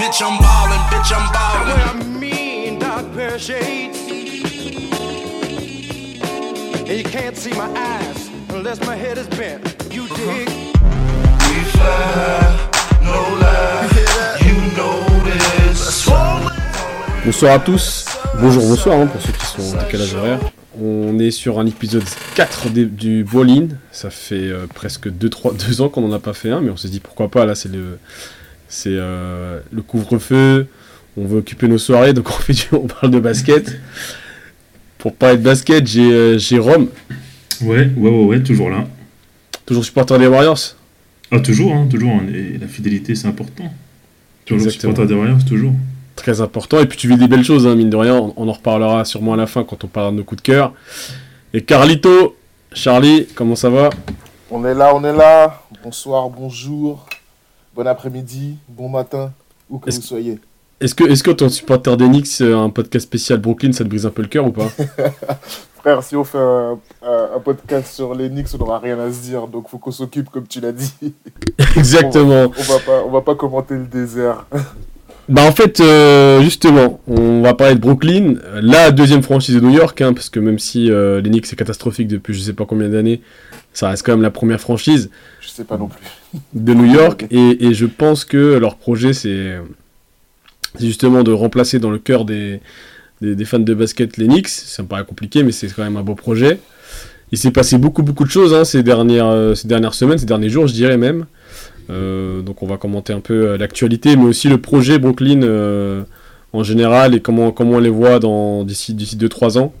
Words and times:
Bitch, 0.00 0.22
I'm 0.22 0.38
ballin', 0.40 0.80
bitch, 0.90 1.12
I'm 1.12 1.26
ballin'. 1.30 1.80
I 1.88 2.18
mean, 2.18 2.78
dark 2.78 3.12
pair 3.14 3.34
of 3.34 3.40
shades. 3.40 3.98
And 6.88 6.98
you 6.98 7.04
can't 7.04 7.36
see 7.36 7.52
my 7.52 7.68
eyes 7.76 8.30
unless 8.48 8.80
my 8.86 8.96
head 8.96 9.18
is 9.18 9.28
bent. 9.28 9.62
You 9.92 10.08
dig? 10.08 10.48
We 10.48 11.60
fly, 11.74 12.68
no 13.02 13.20
lie. 13.42 13.88
You 14.46 14.56
know 14.76 15.04
this. 15.24 16.08
Bonsoir 17.24 17.54
à 17.54 17.58
tous, 17.58 18.06
bonjour, 18.40 18.66
bonsoir 18.66 19.00
hein, 19.00 19.06
pour 19.06 19.20
ceux 19.20 19.32
qui 19.32 19.44
sont 19.44 19.76
en 19.76 19.82
décalage 19.82 20.14
horaire. 20.14 20.40
On 20.82 21.18
est 21.18 21.30
sur 21.30 21.58
un 21.58 21.66
épisode 21.66 22.04
4 22.34 22.70
des- 22.70 22.86
du 22.86 23.22
Ball-In. 23.24 23.68
Ça 23.92 24.08
fait 24.08 24.48
euh, 24.48 24.66
presque 24.74 25.10
2 25.10 25.82
ans 25.82 25.90
qu'on 25.90 26.00
n'en 26.00 26.14
a 26.14 26.20
pas 26.20 26.32
fait 26.32 26.50
un, 26.50 26.62
mais 26.62 26.70
on 26.70 26.76
s'est 26.78 26.88
dit 26.88 27.00
pourquoi 27.00 27.28
pas. 27.28 27.44
Là, 27.44 27.54
c'est 27.54 27.68
le, 27.70 27.98
c'est, 28.70 28.88
euh, 28.94 29.60
le 29.70 29.82
couvre-feu. 29.82 30.66
On 31.18 31.26
veut 31.26 31.38
occuper 31.40 31.68
nos 31.68 31.76
soirées, 31.76 32.14
donc 32.14 32.28
on, 32.30 32.32
fait 32.32 32.54
du- 32.54 32.68
on 32.72 32.86
parle 32.86 33.10
de 33.12 33.20
basket. 33.20 33.78
Pour 34.98 35.14
parler 35.14 35.36
de 35.36 35.42
basket, 35.42 35.86
j'ai 35.86 36.10
euh, 36.12 36.38
Jérôme, 36.38 36.88
Ouais, 37.62 37.90
ouais, 37.96 38.10
ouais, 38.10 38.24
ouais, 38.24 38.42
toujours 38.42 38.70
là. 38.70 38.86
toujours 39.66 39.84
supporter 39.84 40.18
des 40.18 40.26
Warriors? 40.26 40.58
Ah, 41.30 41.40
toujours, 41.40 41.74
hein, 41.74 41.86
toujours. 41.90 42.10
hein, 42.12 42.22
et 42.34 42.56
la 42.58 42.66
fidélité, 42.66 43.14
c'est 43.14 43.28
important. 43.28 43.70
Toujours 44.46 44.64
Exactement. 44.66 44.92
supporter 44.92 45.08
des 45.14 45.14
Warriors, 45.20 45.44
toujours. 45.44 45.72
Très 46.16 46.40
important. 46.40 46.80
Et 46.80 46.86
puis 46.86 46.96
tu 46.98 47.08
vis 47.08 47.16
des 47.16 47.28
belles 47.28 47.44
choses, 47.44 47.66
hein, 47.66 47.74
mine 47.74 47.88
de 47.90 47.96
rien. 47.96 48.14
On, 48.16 48.32
on 48.36 48.48
en 48.48 48.52
reparlera 48.52 49.04
sûrement 49.04 49.34
à 49.34 49.36
la 49.36 49.46
fin 49.46 49.62
quand 49.64 49.84
on 49.84 49.88
parlera 49.88 50.12
de 50.12 50.18
nos 50.18 50.24
coups 50.24 50.42
de 50.42 50.46
cœur. 50.46 50.72
Et 51.54 51.62
Carlito, 51.62 52.36
Charlie, 52.72 53.26
comment 53.34 53.56
ça 53.56 53.70
va? 53.70 53.90
On 54.50 54.64
est 54.64 54.74
là, 54.74 54.94
on 54.94 55.02
est 55.04 55.16
là. 55.16 55.62
Bonsoir, 55.82 56.28
bonjour, 56.30 57.06
bon 57.80 57.86
après-midi, 57.86 58.56
bon 58.68 58.90
matin, 58.90 59.32
où 59.70 59.78
que 59.78 59.90
vous 59.90 60.02
soyez. 60.02 60.38
Est-ce 60.82 60.94
que, 60.94 61.04
est-ce 61.04 61.22
que 61.22 61.30
ton 61.30 61.48
supporter 61.48 61.96
d'Enix, 61.96 62.42
euh, 62.42 62.54
un 62.58 62.68
podcast 62.68 63.06
spécial 63.06 63.38
Brooklyn, 63.40 63.72
ça 63.72 63.84
te 63.84 63.88
brise 63.88 64.04
un 64.04 64.10
peu 64.10 64.20
le 64.20 64.28
cœur 64.28 64.46
ou 64.46 64.50
pas? 64.52 64.68
Frère, 65.78 66.02
si 66.02 66.14
on 66.14 66.24
fait 66.24 66.36
un, 66.36 66.78
un- 67.02 67.28
un 67.36 67.40
podcast 67.40 67.94
sur 67.94 68.14
Knicks, 68.14 68.48
on 68.54 68.58
n'aura 68.58 68.80
rien 68.80 68.98
à 69.00 69.10
se 69.10 69.20
dire, 69.22 69.46
donc 69.46 69.70
faut 69.70 69.78
qu'on 69.78 69.92
s'occupe 69.92 70.28
comme 70.28 70.46
tu 70.46 70.60
l'as 70.60 70.72
dit. 70.72 70.92
Exactement. 71.76 72.52
On 72.58 72.62
va 72.62 72.78
pas, 72.80 73.02
on 73.06 73.10
va 73.10 73.20
pas 73.22 73.34
commenter 73.34 73.74
le 73.76 73.86
désert. 73.86 74.46
Bah 75.30 75.46
en 75.46 75.52
fait, 75.52 75.80
euh, 75.80 76.42
justement, 76.42 77.00
on 77.06 77.40
va 77.40 77.54
parler 77.54 77.76
de 77.76 77.80
Brooklyn, 77.80 78.34
euh, 78.44 78.60
la 78.60 78.90
deuxième 78.90 79.22
franchise 79.22 79.54
de 79.54 79.60
New 79.60 79.70
York, 79.70 80.00
hein, 80.00 80.12
parce 80.12 80.28
que 80.28 80.40
même 80.40 80.58
si 80.58 80.90
euh, 80.90 81.20
l'Enix 81.20 81.52
est 81.52 81.56
catastrophique 81.56 82.08
depuis 82.08 82.34
je 82.34 82.40
sais 82.40 82.52
pas 82.52 82.66
combien 82.66 82.88
d'années, 82.88 83.20
ça 83.72 83.90
reste 83.90 84.04
quand 84.04 84.10
même 84.10 84.22
la 84.22 84.32
première 84.32 84.60
franchise 84.60 85.08
Je 85.40 85.48
sais 85.48 85.62
pas 85.62 85.78
non 85.78 85.86
plus. 85.86 86.00
de 86.52 86.74
New 86.74 86.92
York. 86.92 87.26
Et, 87.30 87.64
et 87.64 87.74
je 87.74 87.86
pense 87.86 88.24
que 88.24 88.58
leur 88.58 88.74
projet, 88.74 89.12
c'est 89.12 89.56
c'est 90.76 90.86
justement 90.86 91.22
de 91.22 91.30
remplacer 91.30 91.78
dans 91.78 91.90
le 91.90 91.98
cœur 91.98 92.24
des, 92.24 92.60
des, 93.20 93.36
des 93.36 93.44
fans 93.44 93.60
de 93.60 93.74
basket 93.74 94.16
les 94.16 94.26
Knicks. 94.26 94.48
Ça 94.48 94.82
me 94.82 94.88
paraît 94.88 95.04
compliqué, 95.04 95.44
mais 95.44 95.52
c'est 95.52 95.68
quand 95.68 95.84
même 95.84 95.96
un 95.96 96.02
beau 96.02 96.16
projet. 96.16 96.58
Il 97.30 97.38
s'est 97.38 97.52
passé 97.52 97.78
beaucoup, 97.78 98.02
beaucoup 98.02 98.24
de 98.24 98.30
choses 98.30 98.52
hein, 98.52 98.64
ces, 98.64 98.82
dernières, 98.82 99.26
euh, 99.26 99.54
ces 99.54 99.68
dernières 99.68 99.94
semaines, 99.94 100.18
ces 100.18 100.26
derniers 100.26 100.48
jours, 100.48 100.66
je 100.66 100.72
dirais 100.72 100.96
même. 100.96 101.26
Euh, 101.90 102.42
donc 102.42 102.62
on 102.62 102.66
va 102.66 102.76
commenter 102.76 103.12
un 103.12 103.20
peu 103.20 103.48
euh, 103.48 103.58
l'actualité, 103.58 104.16
mais 104.16 104.24
aussi 104.24 104.48
le 104.48 104.58
projet 104.58 104.98
Brooklyn 104.98 105.42
euh, 105.42 106.02
en 106.52 106.62
général 106.62 107.14
et 107.14 107.20
comment, 107.20 107.50
comment 107.50 107.76
on 107.76 107.80
les 107.80 107.90
voit 107.90 108.20
d'ici 108.64 108.94
d'ici 108.94 109.16
2-3 109.16 109.58
ans. 109.58 109.72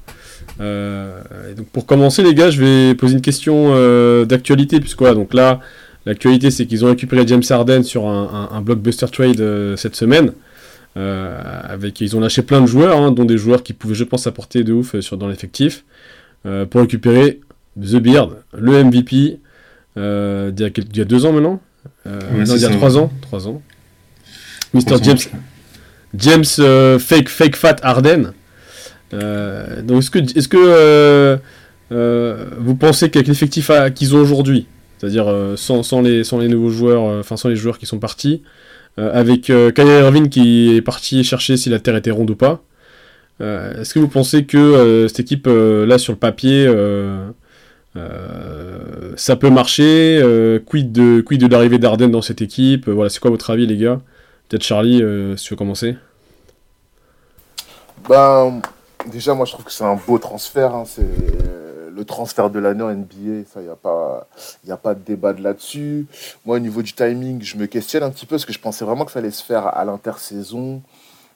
Donc 0.58 1.66
pour 1.72 1.86
commencer 1.86 2.22
les 2.22 2.34
gars, 2.34 2.50
je 2.50 2.62
vais 2.62 2.94
poser 2.94 3.14
une 3.14 3.22
question 3.22 3.74
d'actualité, 4.24 4.78
puisque 4.78 5.02
donc 5.02 5.32
là, 5.32 5.60
l'actualité 6.06 6.50
c'est 6.50 6.66
qu'ils 6.66 6.84
ont 6.84 6.88
récupéré 6.88 7.26
James 7.26 7.42
Harden 7.48 7.82
sur 7.82 8.06
un, 8.06 8.60
blockbuster 8.60 9.06
trade 9.06 9.76
cette 9.76 9.96
semaine. 9.96 10.32
Avec, 10.96 12.00
ils 12.00 12.14
ont 12.14 12.20
lâché 12.20 12.42
plein 12.42 12.60
de 12.60 12.66
joueurs, 12.66 12.98
hein, 12.98 13.10
dont 13.10 13.24
des 13.24 13.38
joueurs 13.38 13.62
qui 13.62 13.72
pouvaient, 13.72 13.94
je 13.94 14.04
pense, 14.04 14.26
apporter 14.26 14.62
de 14.62 14.72
ouf 14.72 14.98
sur, 15.00 15.16
dans 15.16 15.28
l'effectif, 15.28 15.84
pour 16.42 16.80
récupérer 16.80 17.40
The 17.80 17.96
Beard, 17.96 18.36
le 18.56 18.84
MVP, 18.84 19.38
y, 19.96 20.00
a 20.00 20.50
d'il 20.50 20.96
y 20.96 21.00
a 21.00 21.04
deux 21.04 21.24
ans 21.24 21.32
maintenant 21.32 21.60
Ouais, 22.06 22.12
Non, 22.12 22.44
il 22.44 22.60
y 22.60 22.64
a 22.64 22.68
ça, 22.68 22.70
trois 22.70 22.96
ouais. 22.96 23.02
ans. 23.02 23.12
Trois 23.20 23.48
ans. 23.48 23.62
Mr. 24.74 25.02
James. 25.02 25.18
James 26.16 26.44
euh, 26.58 26.98
fake, 26.98 27.28
fake 27.28 27.56
Fat 27.56 27.76
Harden. 27.82 28.32
Euh, 29.12 29.82
donc, 29.82 29.98
est-ce 30.02 30.10
que, 30.10 30.18
est-ce 30.18 30.48
que 30.48 30.56
euh, 30.58 31.36
euh, 31.92 32.44
vous 32.58 32.74
pensez 32.74 33.10
qu'avec 33.10 33.26
l'effectif 33.28 33.70
qu'ils 33.94 34.14
ont 34.14 34.20
aujourd'hui, 34.20 34.66
c'est-à-dire 34.98 35.28
euh, 35.28 35.56
sans, 35.56 35.82
sans, 35.82 36.00
les, 36.00 36.22
sans 36.24 36.38
les 36.38 36.48
nouveaux 36.48 36.70
joueurs, 36.70 37.08
euh, 37.08 37.20
enfin 37.20 37.36
sans 37.36 37.48
les 37.48 37.56
joueurs 37.56 37.78
qui 37.78 37.86
sont 37.86 37.98
partis, 37.98 38.42
euh, 38.98 39.10
avec 39.12 39.50
euh, 39.50 39.70
Kyrie 39.72 39.90
Irving 40.00 40.28
qui 40.28 40.74
est 40.76 40.82
parti 40.82 41.24
chercher 41.24 41.56
si 41.56 41.68
la 41.70 41.80
Terre 41.80 41.96
était 41.96 42.10
ronde 42.12 42.30
ou 42.30 42.36
pas, 42.36 42.62
euh, 43.40 43.80
est-ce 43.80 43.94
que 43.94 43.98
vous 43.98 44.08
pensez 44.08 44.44
que 44.44 44.58
euh, 44.58 45.08
cette 45.08 45.20
équipe, 45.20 45.46
euh, 45.48 45.86
là, 45.86 45.98
sur 45.98 46.12
le 46.12 46.18
papier, 46.18 46.66
euh, 47.96 49.12
ça 49.16 49.36
peut 49.36 49.50
marcher 49.50 50.20
euh, 50.22 50.58
Quid 50.60 50.92
de, 50.92 51.46
l'arrivée 51.48 51.78
d'Arden 51.78 52.10
dans 52.10 52.22
cette 52.22 52.42
équipe? 52.42 52.88
Euh, 52.88 52.92
Voilà, 52.92 53.10
c'est 53.10 53.20
quoi 53.20 53.30
votre 53.30 53.50
avis, 53.50 53.66
les 53.66 53.76
gars? 53.76 54.00
Peut-être 54.48 54.62
Charlie, 54.64 55.02
euh, 55.02 55.36
si 55.36 55.46
tu 55.46 55.54
veux 55.54 55.58
commencer. 55.58 55.96
Ben, 58.08 58.60
déjà, 59.06 59.34
moi, 59.34 59.44
je 59.46 59.52
trouve 59.52 59.64
que 59.64 59.72
c'est 59.72 59.84
un 59.84 59.96
beau 59.96 60.18
transfert. 60.18 60.74
hein. 60.74 60.84
C'est 60.86 61.02
le 61.92 62.04
transfert 62.04 62.50
de 62.50 62.58
l'année 62.58 62.82
en 62.82 62.90
NBA. 62.94 63.44
Ça, 63.52 63.60
il 63.60 63.64
n'y 63.64 63.68
a, 63.70 63.76
pas- 63.76 64.26
a 64.68 64.76
pas 64.76 64.94
de 64.94 65.00
débat 65.00 65.32
de 65.32 65.42
là-dessus. 65.42 66.06
Moi, 66.46 66.56
au 66.56 66.60
niveau 66.60 66.82
du 66.82 66.92
timing, 66.92 67.42
je 67.42 67.56
me 67.56 67.66
questionne 67.66 68.02
un 68.02 68.10
petit 68.10 68.26
peu 68.26 68.36
parce 68.36 68.44
que 68.46 68.52
je 68.52 68.58
pensais 68.60 68.84
vraiment 68.84 69.04
que 69.04 69.12
ça 69.12 69.18
allait 69.18 69.30
se 69.30 69.44
faire 69.44 69.66
à 69.66 69.84
l'intersaison. 69.84 70.82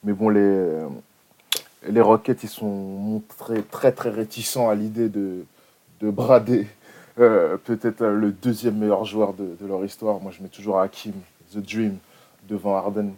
Mais 0.03 0.13
bon, 0.13 0.29
les, 0.29 0.65
les 1.89 2.01
Rockets, 2.01 2.43
ils 2.43 2.49
sont 2.49 2.65
montrés 2.67 3.63
très, 3.63 3.91
très 3.91 4.09
réticents 4.09 4.69
à 4.69 4.75
l'idée 4.75 5.09
de, 5.09 5.45
de 6.01 6.09
brader 6.09 6.67
euh, 7.17 7.55
peut-être 7.63 8.01
euh, 8.01 8.13
le 8.13 8.31
deuxième 8.31 8.77
meilleur 8.77 9.05
joueur 9.05 9.33
de, 9.33 9.55
leur 9.65 9.83
histoire. 9.85 10.19
Moi, 10.19 10.33
je 10.37 10.43
mets 10.43 10.49
toujours 10.49 10.79
Hakim, 10.79 11.13
The 11.53 11.59
Dream, 11.59 11.97
devant 12.47 12.75
Harden. 12.75 13.13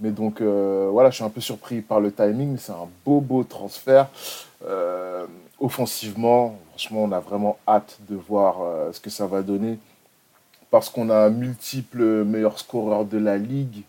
Mais 0.00 0.10
donc, 0.10 0.40
euh, 0.40 0.88
voilà, 0.90 1.10
je 1.10 1.16
suis 1.16 1.24
un 1.24 1.30
peu 1.30 1.40
surpris 1.40 1.80
par 1.80 2.00
le 2.00 2.10
timing, 2.10 2.56
c'est 2.56 2.72
un 2.72 2.88
beau, 3.04 3.20
beau 3.20 3.44
transfert. 3.44 4.08
Offensivement, 5.58 6.58
franchement, 6.70 7.04
on 7.04 7.12
a 7.12 7.20
vraiment 7.20 7.56
hâte 7.66 7.98
de 8.08 8.16
voir 8.16 8.56
ce 8.92 9.00
que 9.00 9.10
ça 9.10 9.26
va 9.26 9.42
donner. 9.42 9.78
Parce 10.70 10.90
qu'on 10.90 11.08
a 11.08 11.30
multiples 11.30 12.24
meilleurs 12.24 12.58
scoreurs 12.58 13.04
de 13.04 13.16
la 13.16 13.38
ligue, 13.38 13.82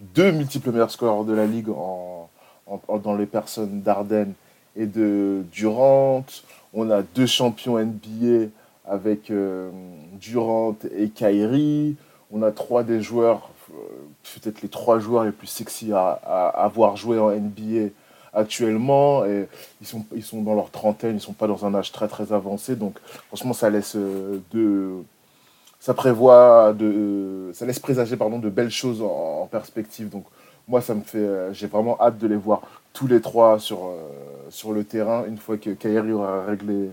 deux 0.00 0.32
multiples 0.32 0.70
meilleurs 0.70 0.90
scoreurs 0.90 1.24
de 1.24 1.32
la 1.32 1.46
ligue 1.46 1.68
dans 1.68 3.14
les 3.16 3.26
personnes 3.26 3.80
d'Arden 3.80 4.34
de 4.86 5.42
Durant. 5.52 6.24
On 6.74 6.90
a 6.90 7.02
deux 7.02 7.26
champions 7.26 7.78
NBA 7.78 8.48
avec 8.86 9.30
euh, 9.30 9.70
Durant 10.20 10.76
et 10.96 11.08
Kyrie. 11.08 11.96
On 12.30 12.42
a 12.42 12.50
trois 12.50 12.82
des 12.82 13.00
joueurs, 13.00 13.50
euh, 13.70 13.74
peut-être 14.40 14.62
les 14.62 14.68
trois 14.68 14.98
joueurs 14.98 15.24
les 15.24 15.32
plus 15.32 15.46
sexy 15.46 15.92
à, 15.92 16.10
avoir 16.54 16.96
joué 16.96 17.18
en 17.18 17.30
NBA 17.30 17.90
actuellement. 18.34 19.24
Et 19.24 19.48
ils, 19.80 19.86
sont, 19.86 20.04
ils 20.14 20.24
sont 20.24 20.42
dans 20.42 20.54
leur 20.54 20.70
trentaine, 20.70 21.12
ils 21.12 21.14
ne 21.14 21.20
sont 21.20 21.32
pas 21.32 21.46
dans 21.46 21.64
un 21.64 21.74
âge 21.74 21.92
très 21.92 22.08
très 22.08 22.32
avancé. 22.32 22.76
Donc 22.76 22.98
franchement, 23.28 23.52
ça 23.52 23.70
laisse 23.70 23.96
euh, 23.96 24.40
de. 24.52 24.92
Ça 25.80 25.94
prévoit 25.94 26.72
de. 26.72 27.50
Ça 27.54 27.64
laisse 27.64 27.78
présager 27.78 28.16
pardon, 28.16 28.38
de 28.38 28.50
belles 28.50 28.70
choses 28.70 29.00
en 29.00 29.48
perspective. 29.50 30.08
Donc 30.10 30.24
moi, 30.68 30.80
ça 30.80 30.94
me 30.94 31.02
fait. 31.02 31.18
euh, 31.18 31.52
J'ai 31.52 31.66
vraiment 31.66 31.96
hâte 32.00 32.18
de 32.18 32.26
les 32.28 32.36
voir 32.36 32.62
tous 32.92 33.06
les 33.06 33.20
trois 33.20 33.58
sur, 33.58 33.86
euh, 33.86 33.98
sur 34.50 34.72
le 34.72 34.84
terrain 34.84 35.24
une 35.28 35.38
fois 35.38 35.56
que 35.56 35.70
Kyrie 35.70 36.12
aura 36.12 36.44
réglé 36.44 36.90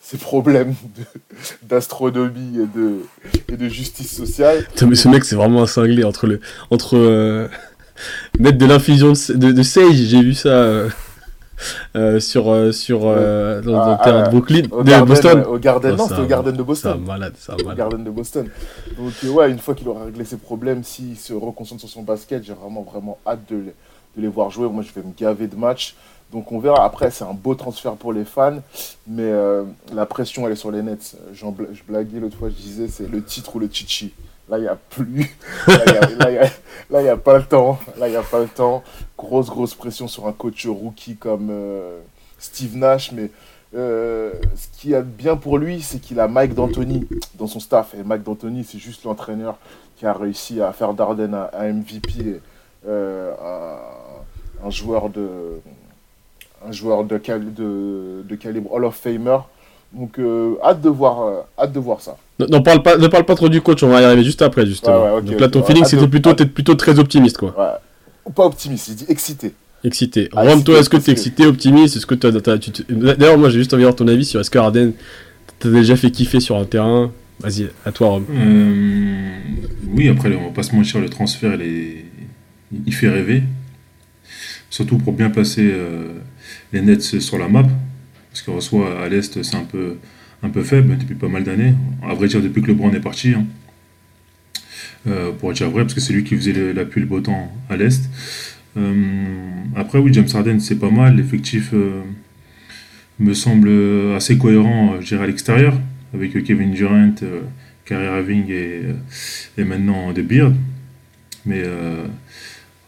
ses 0.00 0.18
problèmes 0.18 0.74
d'astronomie 1.62 2.58
et 2.60 2.66
de, 2.78 3.00
et 3.48 3.56
de 3.56 3.68
justice 3.68 4.14
sociale. 4.16 4.66
Mais 4.86 4.94
ce 4.96 5.08
mec, 5.08 5.24
c'est 5.24 5.36
vraiment 5.36 5.62
un 5.62 5.66
cinglé 5.66 6.04
entre 6.04 6.26
le. 6.26 6.40
Entre. 6.70 6.96
euh, 6.96 7.48
mettre 8.38 8.58
de 8.58 8.66
l'infusion 8.66 9.12
de, 9.12 9.34
de, 9.34 9.52
de 9.52 9.62
Sage, 9.62 9.94
j'ai 9.94 10.22
vu 10.22 10.34
ça. 10.34 10.86
Euh, 11.96 12.20
sur 12.20 12.50
euh, 12.50 12.72
sur 12.72 13.02
euh, 13.04 13.60
dans, 13.60 13.72
dans 13.72 13.86
le 13.86 13.96
Ah, 13.98 14.04
terrain 14.04 14.22
de 14.24 14.30
Brooklyn, 14.30 14.62
Au 14.70 14.82
de 14.82 14.90
Garden, 14.90 15.08
Boston. 15.08 15.44
Au 15.46 15.58
Garden, 15.58 15.96
non, 15.96 16.08
c'était 16.08 16.20
au. 16.20 16.26
Garden 16.26 16.56
de 16.56 16.62
Boston. 16.62 17.00
malade, 17.04 17.34
malade. 17.48 17.76
Garden 17.76 18.04
de 18.04 18.10
Boston. 18.10 18.48
Donc, 18.98 19.12
ouais, 19.34 19.50
une 19.50 19.58
fois 19.58 19.74
qu'il 19.74 19.88
aura 19.88 20.04
réglé 20.04 20.24
ses 20.24 20.36
problèmes, 20.36 20.84
s'il 20.84 21.16
se 21.16 21.32
reconcentre 21.32 21.80
sur 21.80 21.88
son 21.88 22.02
basket, 22.02 22.44
j'ai 22.44 22.54
vraiment, 22.54 22.82
vraiment 22.82 23.18
hâte 23.26 23.40
de 23.50 23.56
les, 23.56 23.62
de 24.16 24.22
les 24.22 24.28
voir 24.28 24.50
jouer. 24.50 24.68
Moi, 24.68 24.82
je 24.82 24.92
vais 24.98 25.06
me 25.06 25.12
gaver 25.16 25.46
de 25.46 25.56
matchs. 25.56 25.94
Donc, 26.32 26.50
on 26.50 26.58
verra. 26.58 26.84
Après, 26.84 27.10
c'est 27.10 27.24
un 27.24 27.34
beau 27.34 27.54
transfert 27.54 27.92
pour 27.94 28.12
les 28.12 28.24
fans, 28.24 28.56
mais 29.06 29.22
euh, 29.24 29.64
la 29.94 30.06
pression, 30.06 30.46
elle 30.46 30.54
est 30.54 30.56
sur 30.56 30.70
les 30.70 30.82
Nets. 30.82 31.16
Je 31.34 31.44
blaguais 31.86 32.20
l'autre 32.20 32.38
fois, 32.38 32.48
je 32.48 32.54
disais, 32.54 32.88
c'est 32.88 33.08
le 33.10 33.22
titre 33.22 33.56
ou 33.56 33.58
le 33.58 33.68
chichi. 33.70 34.12
Là, 34.48 34.58
il 34.58 34.62
n'y 34.62 34.68
a 34.68 34.76
plus. 34.76 35.36
Là, 35.66 37.00
il 37.00 37.04
n'y 37.04 37.08
a, 37.08 37.16
pas 37.16 37.38
le 37.38 37.44
temps. 37.44 37.78
Là, 37.98 38.08
il 38.08 38.16
a 38.16 38.22
pas 38.22 38.40
le 38.40 38.48
temps. 38.48 38.82
Grosse, 39.16 39.48
grosse 39.48 39.74
pression 39.74 40.08
sur 40.08 40.26
un 40.26 40.32
coach 40.32 40.66
rookie 40.66 41.16
comme 41.16 41.48
euh, 41.50 42.00
Steve 42.38 42.76
Nash. 42.76 43.12
Mais 43.12 43.30
euh, 43.74 44.32
ce 44.56 44.66
qui 44.78 44.92
est 44.92 45.02
bien 45.02 45.36
pour 45.36 45.58
lui, 45.58 45.80
c'est 45.80 46.00
qu'il 46.00 46.20
a 46.20 46.28
Mike 46.28 46.54
D'Antoni 46.54 47.08
dans 47.36 47.46
son 47.46 47.60
staff. 47.60 47.94
Et 47.94 48.02
Mike 48.02 48.24
D'Antoni, 48.24 48.64
c'est 48.64 48.78
juste 48.78 49.04
l'entraîneur 49.04 49.58
qui 49.96 50.06
a 50.06 50.12
réussi 50.12 50.60
à 50.60 50.72
faire 50.72 50.92
d'Arden 50.92 51.34
un, 51.34 51.72
MVP 51.72 52.40
euh, 52.86 53.32
un, 54.62 54.70
joueur 54.70 55.08
de 55.08 55.60
un 56.66 56.72
joueur 56.72 57.04
de, 57.04 57.16
de 57.16 58.34
calibre 58.36 58.72
Hall 58.72 58.84
of 58.84 58.96
Famer. 58.96 59.38
Donc 59.94 60.18
euh, 60.18 60.54
hâte 60.64 60.80
de 60.80 60.88
voir 60.88 61.22
euh, 61.22 61.40
hâte 61.58 61.72
de 61.72 61.78
voir 61.80 62.00
ça. 62.00 62.16
Ne, 62.38 62.58
parle 62.58 62.82
pas, 62.82 62.96
ne 62.96 63.06
parle 63.08 63.24
pas 63.24 63.34
trop 63.34 63.48
du 63.48 63.60
coach, 63.60 63.82
on 63.82 63.88
va 63.88 64.00
y 64.00 64.04
arriver 64.04 64.24
juste 64.24 64.42
après, 64.42 64.66
justement. 64.66 65.02
Ouais, 65.04 65.10
ouais, 65.10 65.18
ok, 65.18 65.24
Donc 65.26 65.40
là, 65.40 65.48
ton 65.48 65.62
feeling, 65.62 65.84
c'était 65.84 65.98
Attends, 65.98 66.08
plutôt, 66.10 66.32
t'es 66.34 66.46
plutôt 66.46 66.74
très 66.74 66.98
optimiste, 66.98 67.36
quoi. 67.38 67.54
Ouais. 67.58 68.32
Pas 68.34 68.46
optimiste, 68.46 68.88
il 68.88 68.94
dit 68.96 69.04
excité. 69.08 69.52
Excité. 69.84 70.28
Ah, 70.34 70.42
Rome, 70.42 70.62
toi, 70.62 70.78
est-ce 70.78 70.88
que 70.88 70.96
t'es 70.96 71.12
excité, 71.12 71.44
optimiste? 71.46 71.96
Est-ce 71.96 72.06
que 72.06 72.14
D'ailleurs, 72.14 73.36
moi, 73.36 73.50
j'ai 73.50 73.58
juste 73.58 73.74
envie 73.74 73.82
d'avoir 73.82 73.96
ton 73.96 74.08
avis 74.08 74.24
sur 74.24 74.40
est-ce 74.40 74.50
que 74.50 74.58
Harden 74.58 74.92
t'as 75.58 75.68
déjà 75.70 75.94
fait 75.96 76.10
kiffer 76.10 76.40
sur 76.40 76.56
un 76.56 76.64
terrain? 76.64 77.12
Vas-y, 77.40 77.68
à 77.84 77.92
toi, 77.92 78.08
Rome. 78.08 78.26
Euh, 78.30 79.38
oui, 79.94 80.08
après, 80.08 80.34
on 80.36 80.44
va 80.46 80.50
pas 80.50 80.62
se 80.62 80.74
mentir, 80.74 81.00
le 81.00 81.08
transfert, 81.08 81.54
il, 81.54 81.62
est- 81.62 82.04
il 82.86 82.94
fait 82.94 83.08
rêver. 83.08 83.42
Surtout 84.70 84.98
pour 84.98 85.12
bien 85.12 85.30
passer 85.30 85.68
euh, 85.72 86.08
les 86.72 86.80
Nets 86.80 87.20
sur 87.20 87.38
la 87.38 87.48
map. 87.48 87.64
Parce 88.32 88.42
qu'en 88.42 88.60
soi, 88.60 89.02
à 89.02 89.08
l'Est, 89.08 89.42
c'est 89.42 89.56
un 89.56 89.64
peu, 89.64 89.96
un 90.42 90.48
peu 90.48 90.62
faible 90.62 90.96
depuis 90.98 91.14
pas 91.14 91.28
mal 91.28 91.44
d'années. 91.44 91.74
À 92.02 92.14
vrai 92.14 92.28
dire, 92.28 92.40
depuis 92.40 92.62
que 92.62 92.68
LeBron 92.68 92.90
est 92.92 93.00
parti. 93.00 93.34
hein. 93.34 93.44
Euh, 95.06 95.32
pour 95.32 95.52
dire 95.52 95.68
vrai, 95.70 95.82
parce 95.82 95.94
que 95.94 96.00
c'est 96.00 96.12
lui 96.12 96.22
qui 96.24 96.36
faisait 96.36 96.52
le- 96.52 96.72
la 96.72 96.84
pluie 96.84 97.00
et 97.00 97.04
le 97.04 97.08
beau 97.08 97.20
temps 97.20 97.52
à 97.68 97.76
l'Est. 97.76 98.08
Euh, 98.76 98.94
après, 99.76 99.98
oui, 99.98 100.12
James 100.14 100.28
Harden, 100.32 100.60
c'est 100.60 100.78
pas 100.78 100.90
mal. 100.90 101.16
L'effectif 101.16 101.70
euh, 101.74 102.00
me 103.18 103.34
semble 103.34 103.68
assez 104.16 104.38
cohérent, 104.38 105.00
je 105.00 105.06
dirais, 105.08 105.24
à 105.24 105.26
l'extérieur, 105.26 105.78
avec 106.14 106.42
Kevin 106.44 106.70
Durant, 106.72 107.14
Kyrie 107.84 108.04
Irving 108.04 108.44
et, 108.50 108.80
et 109.58 109.64
maintenant 109.64 110.12
De 110.12 110.22
Beard. 110.22 110.54
Mais 111.44 111.62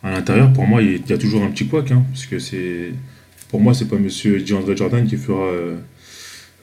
à 0.03 0.11
l'intérieur, 0.13 0.53
pour 0.53 0.67
moi, 0.67 0.81
il 0.83 1.03
y 1.09 1.13
a 1.13 1.19
toujours 1.19 1.43
un 1.43 1.51
petit 1.51 1.67
couac, 1.67 1.91
hein, 1.91 2.05
parce 2.13 2.27
que 2.27 2.39
c'est, 2.39 2.93
pour 3.55 3.61
moi, 3.61 3.73
c'est 3.73 3.85
pas 3.85 3.95
Monsieur 3.99 4.41
DeAndre 4.41 4.77
Jordan 4.77 5.07
qui 5.07 5.17
fera 5.17 5.45
euh, 5.45 5.77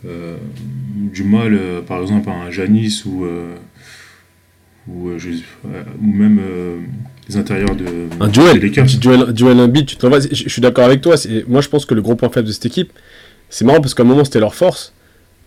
euh, 0.06 0.36
du 1.14 1.24
mal, 1.24 1.54
euh, 1.54 1.82
par 1.82 2.02
exemple, 2.02 2.30
à 2.30 2.34
un 2.34 2.52
Janis 2.52 3.04
ou 3.06 3.26
ou, 4.90 5.12
je- 5.18 5.30
ou 6.02 6.06
même 6.06 6.42
les 7.30 7.38
intérieurs 7.38 7.78
de 7.78 7.86
Un 8.20 8.34
Joel, 8.34 8.60
des 8.60 9.38
Joel 9.38 9.60
Embiid, 9.62 9.86
tu 9.86 9.96
te. 9.96 10.06
Je, 10.06 10.36
je 10.36 10.50
suis 10.50 10.62
d'accord 10.62 10.84
avec 10.84 11.00
toi. 11.00 11.16
Moi, 11.48 11.62
je 11.62 11.70
pense 11.70 11.86
que 11.86 11.94
le 11.94 12.02
gros 12.02 12.16
point 12.18 12.28
faible 12.28 12.48
de 12.50 12.52
cette 12.52 12.66
équipe, 12.66 12.92
c'est 13.50 13.64
marrant 13.64 13.80
parce 13.80 13.94
qu'à 13.94 14.04
un 14.04 14.06
moment, 14.06 14.26
c'était 14.26 14.42
leur 14.42 14.54
force. 14.54 14.92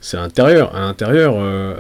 C'est 0.01 0.17
à 0.17 0.21
l'intérieur. 0.21 0.75
À 0.75 0.81
l'intérieur, 0.81 1.35
euh, 1.37 1.75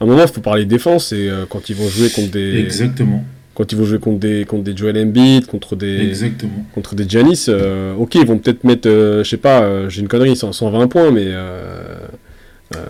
à 0.00 0.04
un 0.04 0.06
moment, 0.08 0.22
il 0.22 0.28
faut 0.32 0.40
parler 0.40 0.64
défense. 0.64 1.12
Et 1.12 1.28
euh, 1.28 1.44
quand 1.48 1.68
ils 1.68 1.76
vont 1.76 1.88
jouer 1.88 2.08
contre 2.10 2.32
des, 2.32 2.58
Exactement, 2.58 3.24
quand 3.58 3.72
ils 3.72 3.76
vont 3.76 3.84
jouer 3.84 3.98
contre 3.98 4.20
des, 4.20 4.44
contre 4.44 4.62
des 4.62 4.76
Joel 4.76 4.96
Embiid, 4.96 5.46
contre 5.46 5.74
des, 5.74 6.10
exactement. 6.10 6.64
contre 6.72 6.94
des 6.94 7.08
Giannis, 7.08 7.46
euh, 7.48 7.92
ok, 7.96 8.14
ils 8.14 8.24
vont 8.24 8.38
peut-être 8.38 8.62
mettre, 8.62 8.88
euh, 8.88 9.24
je 9.24 9.30
sais 9.30 9.36
pas, 9.36 9.62
euh, 9.62 9.88
j'ai 9.88 10.00
une 10.00 10.06
connerie, 10.06 10.36
100 10.36 10.52
120 10.52 10.86
points, 10.86 11.10
mais 11.10 11.24
euh, 11.24 11.96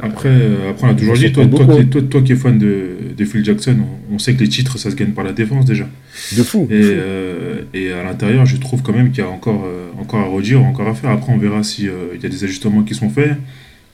Après, 0.02 0.28
après, 0.68 0.88
on 0.88 0.90
a 0.90 0.94
toujours 0.94 1.14
dit, 1.14 1.32
toi, 1.32 1.46
toi, 1.46 1.66
toi, 1.90 2.02
toi 2.02 2.20
qui 2.20 2.32
es 2.32 2.36
fan 2.36 2.58
de, 2.58 2.88
de 3.16 3.24
Phil 3.24 3.42
Jackson, 3.42 3.76
on, 4.10 4.16
on 4.16 4.18
sait 4.18 4.34
que 4.34 4.40
les 4.40 4.48
titres, 4.50 4.76
ça 4.76 4.90
se 4.90 4.94
gagne 4.94 5.12
par 5.12 5.24
la 5.24 5.32
défense 5.32 5.64
déjà. 5.64 5.88
de 6.36 6.42
fou. 6.42 6.68
Et, 6.70 6.98
et 7.72 7.92
à 7.92 8.04
l'intérieur, 8.04 8.44
je 8.44 8.58
trouve 8.58 8.82
quand 8.82 8.92
même 8.92 9.10
qu'il 9.10 9.24
y 9.24 9.26
a 9.26 9.30
encore, 9.30 9.64
encore 9.98 10.20
à 10.20 10.26
redire, 10.26 10.62
encore 10.62 10.88
à 10.88 10.94
faire. 10.94 11.08
Après, 11.08 11.32
on 11.32 11.38
verra 11.38 11.62
s'il 11.62 11.86
y 11.86 12.26
a 12.26 12.28
des 12.28 12.44
ajustements 12.44 12.82
qui 12.82 12.94
sont 12.94 13.08
faits. 13.08 13.38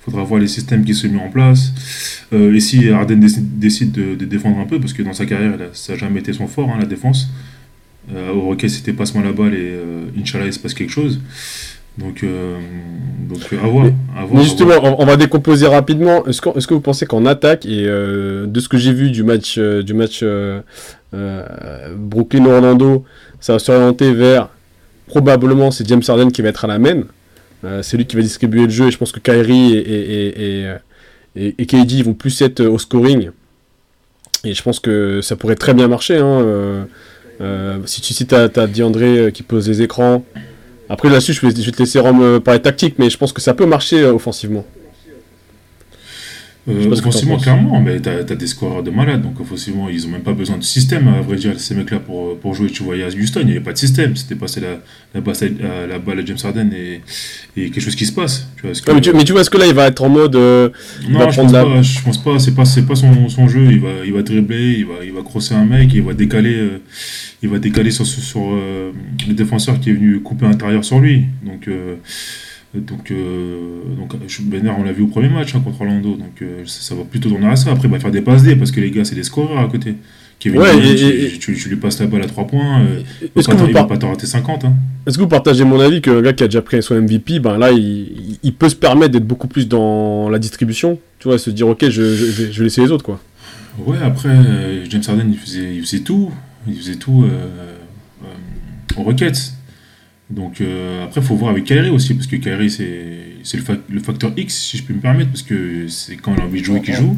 Il 0.07 0.11
faudra 0.11 0.25
voir 0.25 0.39
les 0.41 0.49
systèmes 0.49 0.85
qui 0.85 0.95
sont 0.95 1.09
mis 1.09 1.19
en 1.19 1.31
place. 1.31 1.73
Euh, 2.35 2.55
et 2.55 2.61
si 2.61 2.91
Harden 2.91 3.17
décide, 3.17 3.93
de, 3.93 4.15
de 4.15 4.25
défendre 4.27 4.59
un 4.59 4.67
peu, 4.67 4.79
parce 4.79 4.93
que 4.93 5.03
dans 5.03 5.15
sa 5.15 5.25
carrière, 5.25 5.55
a- 5.55 5.73
ça 5.73 5.95
n'a 5.95 5.99
jamais 5.99 6.21
été 6.21 6.33
son 6.35 6.47
fort, 6.47 6.69
hein, 6.69 6.77
la 6.79 6.85
défense. 6.87 7.29
Euh, 8.15 8.31
au 8.33 8.43
Rocket, 8.43 8.69
c'était 8.69 8.93
passe-moi 8.93 9.25
la 9.25 9.33
balle 9.33 9.55
et 9.55 9.59
euh, 9.73 10.05
Inch'Allah, 10.21 10.45
il 10.47 10.53
se 10.53 10.59
passe 10.59 10.75
quelque 10.75 10.91
chose. 10.93 11.21
Donc, 11.97 12.25
donc 13.29 13.39
à 13.53 13.67
voir. 13.69 13.87
à 14.17 14.25
voir, 14.25 14.35
Mais 14.35 14.41
à 14.41 14.43
justement, 14.43 14.81
voir. 14.81 14.99
on, 14.99 15.07
va 15.07 15.17
décomposer 15.17 15.69
rapidement. 15.69 16.27
Est-ce 16.27 16.41
que, 16.43 16.49
est-ce 16.59 16.67
que 16.67 16.75
vous 16.75 16.81
pensez 16.81 17.07
qu'en 17.07 17.25
attaque, 17.25 17.65
et 17.67 17.85
de 17.87 18.61
ce 18.61 18.69
que 18.69 18.77
j'ai 18.79 18.93
vu 18.93 19.11
du 19.13 19.23
match, 19.23 19.59
du 19.61 19.95
match 19.95 20.25
Brooklyn-Orlando, 21.97 23.05
ça 23.41 23.55
va 23.55 23.59
s'orienter 23.59 24.13
vers 24.13 24.49
probablement 25.07 25.71
c'est 25.71 25.87
James 25.89 26.03
Harden 26.07 26.31
qui 26.33 26.43
va 26.43 26.49
être 26.49 26.65
à 26.65 26.69
la 26.69 26.79
main. 26.79 27.03
Euh, 27.65 27.83
c'est 27.83 27.97
lui 27.97 28.07
qui 28.07 28.17
va 28.17 28.23
distribuer 28.23 28.65
le 28.65 28.71
jeu 28.71 28.89
et 28.89 28.91
je 28.91 28.99
pense 28.99 29.13
que 29.13 29.21
Kyrie 29.21 29.75
et, 29.75 30.61
et, 30.61 30.67
euh, 30.67 31.53
KD 31.65 32.03
vont 32.03 32.15
plus 32.15 32.41
être 32.43 32.61
au 32.65 32.79
scoring. 32.79 33.31
Et 34.45 34.53
je 34.55 34.63
pense 34.63 34.79
que 34.81 35.21
ça 35.23 35.37
pourrait 35.37 35.57
très 35.57 35.73
bien 35.75 35.89
marcher. 35.89 36.19
hein, 36.19 36.41
euh, 36.43 36.85
euh, 37.41 37.79
si 37.87 38.01
tu 38.01 38.13
si 38.15 38.27
as, 38.35 38.51
as 38.57 38.67
Diandré 38.67 39.19
euh, 39.19 39.31
qui 39.31 39.43
pose 39.43 39.69
les 39.69 39.83
écrans. 39.83 40.25
Après 40.89 41.09
là-dessus, 41.09 41.33
je 41.33 41.41
vais, 41.41 41.51
je 41.51 41.65
vais 41.65 41.73
te 41.73 41.79
laisser 41.79 41.99
Rome 41.99 42.23
euh, 42.23 42.41
parler 42.41 42.61
tactique, 42.61 42.97
mais 42.99 43.09
je 43.09 43.17
pense 43.17 43.33
que 43.33 43.41
ça 43.41 43.55
peut 43.55 43.67
marcher 43.67 44.03
euh, 44.03 44.13
offensivement. 44.13 44.65
Euh, 46.67 46.85
que 46.85 46.85
t'en 46.89 46.93
offensivement, 46.93 47.37
clairement, 47.37 47.81
mais 47.83 48.01
t'as 48.01 48.21
as 48.21 48.35
des 48.37 48.47
scoreurs 48.47 48.83
de 48.83 48.91
malades, 48.91 49.21
donc 49.21 49.39
offensivement, 49.39 49.91
ils 49.91 50.07
ont 50.07 50.09
même 50.09 50.23
pas 50.23 50.33
besoin 50.33 50.57
de 50.57 50.63
système, 50.63 51.09
à 51.09 51.21
vrai 51.21 51.37
dire, 51.37 51.61
ces 51.61 51.75
mecs-là, 51.75 51.99
pour, 51.99 52.39
pour 52.39 52.55
jouer. 52.55 52.69
Tu 52.71 52.83
voyais 52.83 53.05
à 53.05 53.09
Houston, 53.09 53.41
il 53.41 53.47
n'y 53.47 53.53
avait 53.53 53.61
pas 53.61 53.75
de 53.75 53.79
système, 53.79 54.17
c'était 54.17 54.35
passer 54.35 54.61
la, 54.61 54.81
la, 55.15 55.21
basse 55.21 55.43
à- 55.43 55.47
à- 55.47 55.87
la 55.87 55.99
balle 55.99 56.21
à 56.21 56.25
James 56.25 56.39
Harden 56.43 56.71
et, 56.73 57.03
et 57.61 57.69
quelque 57.71 57.83
chose 57.83 57.95
qui 57.97 58.07
se 58.07 58.13
passe. 58.13 58.49
Tu 58.57 58.63
vois, 58.63 58.73
que- 58.73 58.89
Ouais, 58.89 58.95
mais, 58.95 59.01
tu, 59.03 59.13
mais 59.13 59.25
tu 59.25 59.33
vois, 59.33 59.43
est-ce 59.43 59.51
que 59.51 59.59
là, 59.59 59.67
il 59.67 59.75
va 59.75 59.89
être 59.89 60.03
en 60.03 60.09
mode. 60.09 60.37
euh, 60.37 60.71
va 61.11 61.27
non, 61.27 61.31
je 61.31 61.41
pense, 61.43 61.53
la- 61.53 61.65
pas, 61.65 61.83
je 61.83 62.01
pense 62.01 62.19
pas, 62.25 62.39
c'est 62.39 62.55
pas, 62.55 62.65
pas 62.89 62.95
son, 62.95 63.29
son 63.29 63.47
jeu, 63.47 63.67
il 63.71 63.81
va, 63.81 63.89
il 64.07 64.15
va 64.15 64.23
dribbler, 64.23 64.77
il 64.79 64.87
va, 64.87 65.05
il 65.05 65.13
va 65.13 65.21
crosser 65.21 65.55
un 65.55 65.67
mec, 65.67 65.93
il 65.93 66.03
va 66.03 66.15
décaler, 66.15 66.55
euh, 66.55 66.79
il 67.43 67.51
va 67.51 67.59
décaler 67.59 67.91
sur, 67.91 68.07
sur, 68.07 68.23
sur, 68.23 68.41
euh, 68.55 68.91
le 69.29 69.35
défenseur 69.35 69.79
qui 69.81 69.91
est 69.91 69.93
venu 69.93 70.21
couper 70.21 70.47
l'intérieur 70.47 70.83
sur 70.83 70.99
lui. 70.99 71.25
Donc, 71.45 71.69
euh, 71.69 71.97
donc, 72.81 73.11
euh, 73.11 73.81
donc 73.99 74.15
Benner, 74.43 74.73
on 74.79 74.83
l'a 74.83 74.93
vu 74.93 75.03
au 75.03 75.07
premier 75.07 75.29
match 75.29 75.55
hein, 75.55 75.61
contre 75.65 75.81
Orlando, 75.83 76.17
donc 76.17 76.43
euh, 76.43 76.63
ça, 76.67 76.81
ça 76.83 76.95
va 76.95 77.05
plutôt 77.05 77.29
tourner 77.29 77.47
à 77.47 77.57
ça. 77.57 77.71
Après, 77.71 77.87
il 77.89 77.91
va 77.91 77.99
faire 78.01 78.11
des 78.11 78.21
passes 78.21 78.43
D 78.43 78.57
parce 78.57 78.71
que 78.71 78.81
les 78.81 78.91
gars, 78.91 79.05
c'est 79.05 79.15
des 79.15 79.23
scoreurs 79.23 79.59
à 79.61 79.69
côté. 79.69 79.95
Kevin 80.41 80.61
Ouais, 80.61 80.73
Durant, 80.77 80.91
et- 80.91 80.97
tu, 80.97 81.05
et- 81.07 81.39
tu- 81.39 81.55
tu 81.57 81.69
lui 81.69 81.77
passes 81.77 82.01
la 82.01 82.07
balle 82.07 82.23
à 82.23 82.27
3 82.27 82.47
points, 82.47 82.81
euh, 82.81 83.01
Est-ce 83.37 83.47
que, 83.49 83.55
pas 83.55 83.65
vous 83.65 83.73
par- 83.73 83.87
pas 83.87 83.97
t'en 83.97 84.09
rater 84.11 84.27
50. 84.27 84.65
Hein. 84.65 84.75
est-ce 85.07 85.17
que 85.17 85.23
vous 85.23 85.29
partagez 85.29 85.65
mon 85.65 85.79
avis 85.79 86.01
qu'un 86.03 86.21
gars 86.21 86.33
qui 86.33 86.43
a 86.43 86.49
déjà 86.49 86.61
pris 86.61 86.83
son 86.83 86.97
MVP, 87.01 87.39
ben 87.39 87.57
là, 87.57 87.71
il, 87.71 88.53
peut 88.59 88.69
se 88.69 88.75
permettre 88.75 89.13
d'être 89.13 89.27
beaucoup 89.27 89.47
plus 89.47 89.69
dans 89.69 90.29
la 90.29 90.39
distribution 90.41 90.99
Tu 91.21 91.29
vois, 91.29 91.39
se 91.39 91.51
dire, 91.51 91.69
ok, 91.69 91.85
je, 91.89 91.91
je, 91.91 92.51
je 92.53 92.59
vais, 92.59 92.65
laisser 92.65 92.81
les 92.83 92.91
autres, 92.91 93.05
quoi. 93.05 93.21
Ouais, 93.87 93.97
après, 94.03 94.29
euh, 94.31 94.85
James 94.91 95.03
Harden, 95.07 95.27
il 95.31 95.39
faisait, 95.39 95.75
il 95.77 95.81
faisait 95.83 96.01
tout. 96.01 96.31
Il 96.67 96.75
faisait 96.77 96.97
tout 96.97 97.25
euh, 97.25 97.75
aux 98.97 99.03
Rockets. 99.03 99.53
Donc 100.31 100.61
euh, 100.61 101.05
après, 101.05 101.21
il 101.21 101.27
faut 101.27 101.37
voir 101.37 101.51
avec 101.51 101.65
Kyrie 101.65 101.91
aussi, 101.91 102.15
parce 102.15 102.27
que 102.27 102.37
Kyrie, 102.37 102.71
c'est 102.71 103.57
le, 103.57 103.81
le 103.91 104.01
facteur 104.01 104.33
X, 104.37 104.55
si 104.55 104.79
je 104.79 104.83
peux 104.85 104.95
me 104.95 105.01
permettre, 105.01 105.31
parce 105.31 105.43
que 105.43 105.87
c'est 105.89 106.17
quand 106.17 106.35
il 106.35 106.41
a 106.41 106.45
envie 106.45 106.61
de 106.61 106.65
jouer 106.67 106.81
qu'il 106.81 106.95
joue. 106.95 107.17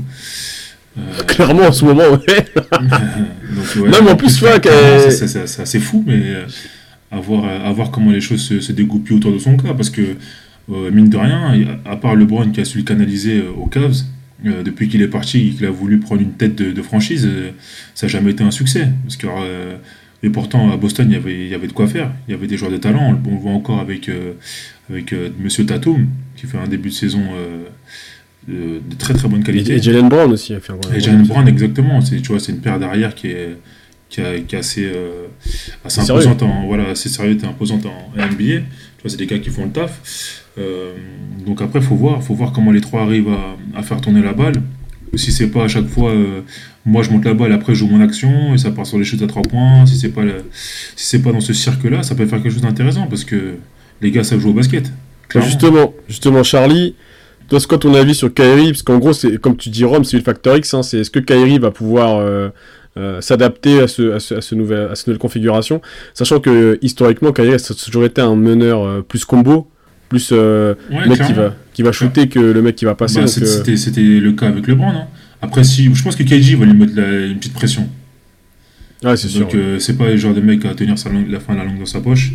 Euh, 0.98 1.22
Clairement, 1.26 1.64
en 1.68 1.72
ce 1.72 1.84
moment, 1.84 2.02
ouais. 2.02 2.18
donc, 2.56 3.76
ouais, 3.76 3.90
Non, 3.90 3.98
mais 4.04 4.10
en 4.10 4.16
plus, 4.16 4.30
c'est- 4.30 5.60
assez 5.60 5.78
fou, 5.80 6.02
mais 6.06 6.14
euh, 6.20 6.46
à, 7.10 7.20
voir, 7.20 7.44
à 7.44 7.70
voir 7.72 7.90
comment 7.90 8.10
les 8.10 8.20
choses 8.20 8.42
se, 8.42 8.60
se 8.60 8.72
dégoupillent 8.72 9.16
autour 9.16 9.32
de 9.32 9.38
son 9.38 9.56
cas, 9.56 9.72
parce 9.74 9.90
que 9.90 10.16
euh, 10.72 10.90
mine 10.90 11.08
de 11.08 11.16
rien, 11.16 11.78
à 11.84 11.96
part 11.96 12.16
LeBron 12.16 12.50
qui 12.50 12.60
a 12.60 12.64
su 12.64 12.78
le 12.78 12.84
canaliser 12.84 13.40
aux 13.42 13.66
Cavs, 13.66 14.02
euh, 14.44 14.62
depuis 14.64 14.88
qu'il 14.88 15.00
est 15.00 15.08
parti 15.08 15.48
et 15.48 15.50
qu'il 15.50 15.66
a 15.66 15.70
voulu 15.70 15.98
prendre 16.00 16.20
une 16.22 16.32
tête 16.32 16.56
de, 16.56 16.72
de 16.72 16.82
franchise, 16.82 17.24
euh, 17.26 17.50
ça 17.94 18.06
n'a 18.06 18.10
jamais 18.12 18.32
été 18.32 18.42
un 18.42 18.50
succès. 18.50 18.88
Parce 19.04 19.16
que, 19.16 19.26
euh, 19.28 19.76
et 20.22 20.30
pourtant, 20.30 20.70
à 20.72 20.76
Boston, 20.76 21.06
il 21.10 21.12
y, 21.14 21.16
avait, 21.16 21.34
il 21.44 21.48
y 21.48 21.54
avait 21.54 21.66
de 21.66 21.72
quoi 21.72 21.86
faire. 21.86 22.10
Il 22.26 22.32
y 22.32 22.34
avait 22.34 22.46
des 22.46 22.56
joueurs 22.56 22.70
de 22.72 22.78
talent. 22.78 23.08
On, 23.08 23.12
le- 23.12 23.38
voit 23.38 23.52
encore 23.52 23.80
avec, 23.80 24.08
euh, 24.08 24.32
avec 24.90 25.12
euh, 25.12 25.28
Monsieur 25.38 25.66
Tatum, 25.66 26.06
qui 26.36 26.46
fait 26.46 26.58
un 26.58 26.66
début 26.68 26.88
de 26.88 26.94
saison 26.94 27.20
euh, 27.34 27.64
de, 28.48 28.80
de 28.88 28.94
très 28.96 29.14
très 29.14 29.28
bonne 29.28 29.42
qualité. 29.44 29.74
et 29.74 29.82
Jalen 29.82 30.08
Brown 30.08 30.32
aussi 30.32 30.54
a 30.54 30.60
fait 30.60 30.72
un 30.72 30.94
Et 30.94 31.00
Jalen 31.00 31.24
Brown, 31.26 31.46
exactement. 31.48 32.00
C'est, 32.00 32.20
tu 32.20 32.28
vois, 32.28 32.40
c'est 32.40 32.52
une 32.52 32.60
paire 32.60 32.78
d'arrière 32.78 33.14
qui 33.14 33.28
est, 33.28 33.56
qui, 34.08 34.20
a- 34.20 34.38
qui 34.40 34.54
est 34.54 34.58
assez, 34.58 34.84
euh, 34.86 35.26
assez 35.84 36.00
Sérieux. 36.00 36.22
imposante 36.22 36.42
en, 36.42 36.66
voilà, 36.66 36.88
assez 36.90 37.08
sérieuse 37.08 37.42
et 37.42 37.46
imposante 37.46 37.84
en 37.86 38.12
NBA. 38.16 38.36
Tu 38.38 39.02
vois, 39.02 39.10
c'est 39.10 39.16
des 39.18 39.26
gars 39.26 39.38
qui 39.38 39.50
font 39.50 39.64
le 39.66 39.70
taf. 39.72 40.42
Euh, 40.58 40.92
donc 41.44 41.60
après, 41.60 41.80
faut 41.82 41.94
voir, 41.96 42.22
faut 42.22 42.34
voir 42.34 42.52
comment 42.52 42.70
les 42.72 42.80
trois 42.80 43.02
arrivent 43.02 43.28
à, 43.28 43.78
à 43.78 43.82
faire 43.82 44.00
tourner 44.00 44.22
la 44.22 44.32
balle. 44.32 44.54
Si 45.16 45.32
c'est 45.32 45.48
pas 45.48 45.64
à 45.64 45.68
chaque 45.68 45.88
fois, 45.88 46.10
euh, 46.10 46.42
moi 46.84 47.02
je 47.02 47.10
monte 47.10 47.24
la 47.24 47.34
balle, 47.34 47.52
après 47.52 47.74
je 47.74 47.80
joue 47.80 47.88
mon 47.88 48.00
action 48.00 48.54
et 48.54 48.58
ça 48.58 48.70
part 48.70 48.86
sur 48.86 48.98
les 48.98 49.04
chutes 49.04 49.22
à 49.22 49.26
trois 49.26 49.42
points. 49.42 49.86
Si 49.86 49.96
c'est 49.96 50.10
pas, 50.10 50.22
si 50.52 51.06
c'est 51.06 51.22
pas 51.22 51.32
dans 51.32 51.40
ce 51.40 51.52
cirque-là, 51.52 52.02
ça 52.02 52.14
peut 52.14 52.26
faire 52.26 52.42
quelque 52.42 52.52
chose 52.52 52.62
d'intéressant 52.62 53.06
parce 53.06 53.24
que 53.24 53.54
les 54.00 54.10
gars 54.10 54.24
savent 54.24 54.40
jouer 54.40 54.50
au 54.50 54.54
basket. 54.54 54.92
Justement, 55.34 55.92
justement, 56.08 56.42
Charlie, 56.42 56.94
toi, 57.48 57.60
c'est 57.60 57.68
quoi 57.68 57.78
ton 57.78 57.94
avis 57.94 58.14
sur 58.14 58.32
Kyrie 58.32 58.68
Parce 58.68 58.82
qu'en 58.82 58.98
gros, 58.98 59.12
c'est 59.12 59.38
comme 59.40 59.56
tu 59.56 59.68
dis, 59.68 59.84
Rome, 59.84 60.04
c'est 60.04 60.16
le 60.16 60.22
facteur 60.22 60.56
X. 60.56 60.74
hein, 60.74 60.82
c'est 60.82 60.98
est-ce 60.98 61.10
que 61.10 61.18
Kyrie 61.18 61.58
va 61.58 61.70
pouvoir 61.70 62.18
euh, 62.18 62.48
euh, 62.96 63.20
s'adapter 63.20 63.80
à, 63.80 63.88
ce, 63.88 64.12
à, 64.12 64.20
ce, 64.20 64.54
nouvel, 64.54 64.88
à 64.90 64.94
cette 64.94 65.08
nouvelle 65.08 65.18
configuration 65.18 65.80
Sachant 66.14 66.40
que 66.40 66.78
historiquement, 66.82 67.32
ça 67.34 67.42
a 67.42 67.84
toujours 67.84 68.04
été 68.04 68.20
un 68.20 68.36
meneur 68.36 69.04
plus 69.04 69.24
combo, 69.24 69.68
plus 70.08 70.30
euh, 70.32 70.74
Ouais, 70.90 71.02
le 71.04 71.08
mec 71.10 71.22
qui 71.22 71.32
va, 71.32 71.54
qui 71.72 71.82
va 71.82 71.92
shooter 71.92 72.28
que 72.28 72.38
le 72.38 72.62
mec 72.62 72.76
qui 72.76 72.84
va 72.84 72.94
passer. 72.94 73.20
Bah, 73.20 73.24
euh, 73.26 73.76
c'était, 73.76 74.02
le 74.02 74.32
cas 74.32 74.48
avec 74.48 74.66
LeBron. 74.66 74.88
hein. 74.90 75.06
Après, 75.42 75.64
si, 75.64 75.92
je 75.94 76.02
pense 76.02 76.16
que 76.16 76.22
KG 76.22 76.54
va 76.56 76.64
lui 76.64 76.74
mettre 76.74 76.94
la- 76.96 77.26
une 77.26 77.36
petite 77.38 77.52
pression. 77.54 77.88
Ouais, 79.04 79.16
c'est 79.16 79.28
sûr. 79.28 79.40
Donc, 79.40 79.54
euh, 79.54 79.78
c'est 79.78 79.96
pas 79.98 80.08
le 80.08 80.16
genre 80.16 80.34
de 80.34 80.40
mec 80.40 80.64
à 80.64 80.74
tenir 80.74 80.98
sa 80.98 81.10
langue- 81.10 81.30
la 81.30 81.40
fin 81.40 81.52
de 81.52 81.58
la 81.58 81.64
langue 81.64 81.78
dans 81.78 81.86
sa 81.86 82.00
poche. 82.00 82.32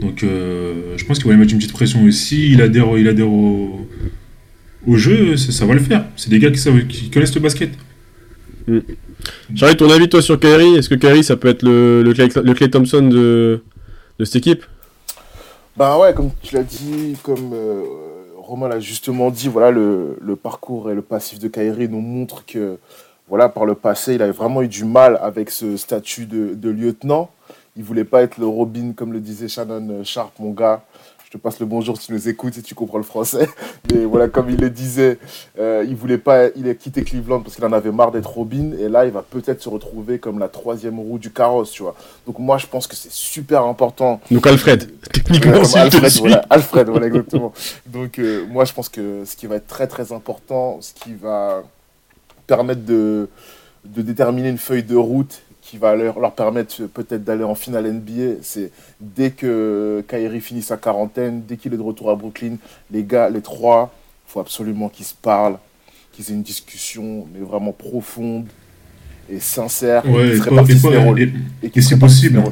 Donc, 0.00 0.22
euh, 0.22 0.94
je 0.96 1.04
pense 1.04 1.18
qu'il 1.18 1.26
va 1.26 1.32
lui 1.34 1.40
mettre 1.40 1.52
une 1.52 1.58
petite 1.58 1.72
pression 1.74 2.02
aussi. 2.04 2.52
Il 2.52 2.62
adhère, 2.62 2.86
il 2.96 3.06
adhère 3.06 3.28
au, 3.28 3.86
au 4.86 4.96
jeu, 4.96 5.36
ça, 5.36 5.66
va 5.66 5.74
le 5.74 5.80
faire. 5.80 6.06
C'est 6.16 6.30
des 6.30 6.38
gars 6.38 6.50
qui, 6.50 6.58
savent, 6.58 6.86
qui 6.86 7.10
connaissent 7.10 7.34
le 7.34 7.40
basket. 7.42 7.70
Charlie, 9.54 9.76
ton 9.76 9.90
avis 9.90 10.08
toi 10.08 10.22
sur 10.22 10.38
Kyrie? 10.40 10.76
Est-ce 10.76 10.88
que 10.88 10.94
Kyrie 10.94 11.24
ça 11.24 11.36
peut 11.36 11.48
être 11.48 11.62
le, 11.62 12.02
le, 12.02 12.14
Clay, 12.14 12.28
le 12.42 12.54
Clay 12.54 12.70
Thompson 12.70 13.02
de, 13.02 13.60
de 14.18 14.24
cette 14.24 14.36
équipe? 14.36 14.64
Bah 15.80 15.96
ouais, 15.96 16.12
comme 16.12 16.28
tu 16.42 16.54
l'as 16.54 16.62
dit, 16.62 17.16
comme 17.22 17.54
euh, 17.54 17.82
Romain 18.36 18.68
l'a 18.68 18.80
justement 18.80 19.30
dit, 19.30 19.48
voilà, 19.48 19.70
le, 19.70 20.36
parcours 20.36 20.90
et 20.90 20.94
le 20.94 21.00
passif 21.00 21.38
de 21.38 21.48
Kyrie 21.48 21.88
nous 21.88 22.02
montrent 22.02 22.44
que, 22.44 22.76
voilà, 23.30 23.48
par 23.48 23.64
le 23.64 23.74
passé, 23.74 24.12
il 24.14 24.20
avait 24.20 24.30
vraiment 24.30 24.60
eu 24.60 24.68
du 24.68 24.84
mal 24.84 25.18
avec 25.22 25.48
ce 25.48 25.78
statut 25.78 26.26
de, 26.26 26.52
de 26.52 26.68
lieutenant. 26.68 27.30
Il 27.78 27.82
voulait 27.82 28.04
pas 28.04 28.20
être 28.20 28.36
le 28.36 28.46
Robin, 28.46 28.92
comme 28.94 29.14
le 29.14 29.20
disait 29.20 29.48
Shannon 29.48 30.04
Sharp, 30.04 30.38
mon 30.38 30.50
gars. 30.50 30.82
Je 31.30 31.38
te 31.38 31.42
passe 31.42 31.60
le 31.60 31.66
bonjour 31.66 31.96
si 31.96 32.08
tu 32.08 32.12
nous 32.12 32.28
écoutes, 32.28 32.54
si 32.54 32.62
tu 32.64 32.74
comprends 32.74 32.98
le 32.98 33.04
français. 33.04 33.48
Mais 33.92 34.04
voilà, 34.04 34.26
comme 34.26 34.50
il 34.50 34.56
le 34.56 34.68
disait, 34.68 35.16
euh, 35.60 35.84
il 35.86 35.94
voulait 35.94 36.18
pas, 36.18 36.48
il 36.56 36.68
a 36.68 36.74
quitté 36.74 37.04
Cleveland 37.04 37.40
parce 37.42 37.54
qu'il 37.54 37.64
en 37.64 37.72
avait 37.72 37.92
marre 37.92 38.10
d'être 38.10 38.26
Robin. 38.26 38.72
Et 38.80 38.88
là, 38.88 39.06
il 39.06 39.12
va 39.12 39.22
peut-être 39.22 39.62
se 39.62 39.68
retrouver 39.68 40.18
comme 40.18 40.40
la 40.40 40.48
troisième 40.48 40.98
roue 40.98 41.20
du 41.20 41.30
carrosse, 41.30 41.70
tu 41.70 41.84
vois. 41.84 41.94
Donc 42.26 42.40
moi, 42.40 42.58
je 42.58 42.66
pense 42.66 42.88
que 42.88 42.96
c'est 42.96 43.12
super 43.12 43.62
important 43.62 44.20
Donc 44.28 44.44
Alfred, 44.44 44.90
techniquement, 45.12 45.52
Ouais, 45.52 45.58
comme 45.58 45.64
s'il 45.66 45.88
te 45.88 45.96
Alfred, 45.98 46.12
voilà, 46.18 46.44
Alfred, 46.50 46.88
voilà, 46.88 47.06
exactement. 47.06 47.52
Donc, 47.86 48.18
euh, 48.18 48.44
moi, 48.48 48.64
je 48.64 48.72
pense 48.72 48.88
que 48.88 49.24
ce 49.24 49.36
qui 49.36 49.46
va 49.46 49.54
être 49.54 49.68
très, 49.68 49.86
très 49.86 50.10
important, 50.10 50.78
ce 50.80 50.92
qui 50.92 51.14
va 51.14 51.62
permettre 52.48 52.84
de, 52.84 53.28
de 53.84 54.02
déterminer 54.02 54.48
une 54.48 54.58
feuille 54.58 54.82
de 54.82 54.96
route 54.96 55.42
qui 55.70 55.78
va 55.78 55.94
leur, 55.94 56.18
leur 56.18 56.32
permettre 56.32 56.82
peut-être 56.92 57.22
d'aller 57.22 57.44
en 57.44 57.54
finale 57.54 57.86
NBA, 57.92 58.38
c'est 58.42 58.72
dès 59.00 59.30
que 59.30 60.02
Kyrie 60.08 60.40
finit 60.40 60.62
sa 60.62 60.76
quarantaine, 60.76 61.42
dès 61.46 61.56
qu'il 61.56 61.72
est 61.72 61.76
de 61.76 61.82
retour 61.82 62.10
à 62.10 62.16
Brooklyn, 62.16 62.56
les 62.90 63.04
gars, 63.04 63.30
les 63.30 63.40
trois, 63.40 63.94
il 64.28 64.32
faut 64.32 64.40
absolument 64.40 64.88
qu'ils 64.88 65.06
se 65.06 65.14
parlent, 65.14 65.58
qu'ils 66.12 66.28
aient 66.30 66.34
une 66.34 66.42
discussion, 66.42 67.24
mais 67.32 67.46
vraiment 67.46 67.70
profonde 67.70 68.46
et 69.30 69.38
sincère, 69.38 70.04
et 70.06 70.08
Ouais, 70.10 70.36
et 70.36 70.38
pas- 70.40 70.62
et 70.68 70.74
pas- 70.74 70.90
les 70.90 70.96
rôles. 70.96 71.20
et- 71.22 71.32
Et 71.72 71.80
c'est 71.82 71.98
possible. 72.00 72.42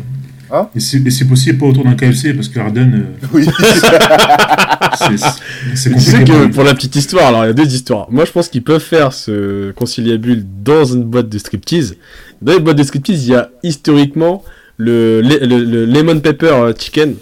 Hein 0.50 0.68
Et 0.76 0.80
c'est 0.80 1.26
possible 1.28 1.58
pas 1.58 1.66
autour 1.66 1.84
d'un 1.84 1.94
KFC 1.94 2.32
parce 2.34 2.48
que 2.48 2.58
Harden, 2.60 2.90
euh, 3.22 3.26
Oui. 3.34 3.44
c'est- 4.96 5.16
c'est 5.74 5.90
Tu 5.90 6.00
sais 6.00 6.12
compliqué. 6.18 6.24
que 6.24 6.44
pour 6.46 6.50
pour 6.54 6.64
la 6.64 6.74
petite 6.74 6.96
histoire, 6.96 7.26
alors 7.26 7.44
il 7.44 7.48
y 7.48 7.50
a 7.50 7.52
deux 7.52 7.66
histoires. 7.74 8.10
Moi 8.10 8.24
je 8.24 8.32
pense 8.32 8.48
qu'ils 8.48 8.64
peuvent 8.64 8.80
faire 8.82 9.12
ce 9.12 9.72
conciliabule 9.72 10.44
dans 10.64 10.84
une 10.86 11.04
boîte 11.04 11.28
de 11.28 11.38
striptease. 11.38 11.96
Dans 12.42 12.52
les 12.52 12.60
boîtes 12.60 12.76
de 12.78 12.82
striptease, 12.82 13.26
il 13.26 13.32
y 13.32 13.34
a 13.34 13.50
historiquement 13.62 14.44
le, 14.76 15.20
le, 15.22 15.38
le- 15.44 15.64
le 15.64 15.84
lemon 15.86 16.20
pepper 16.20 16.46
euh, 16.54 16.72
chicken, 16.78 17.14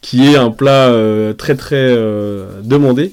qui 0.00 0.26
est 0.26 0.36
un 0.36 0.50
plat 0.50 0.88
euh, 0.88 1.32
très 1.32 1.54
très 1.54 1.76
euh, 1.76 2.60
demandé. 2.62 3.12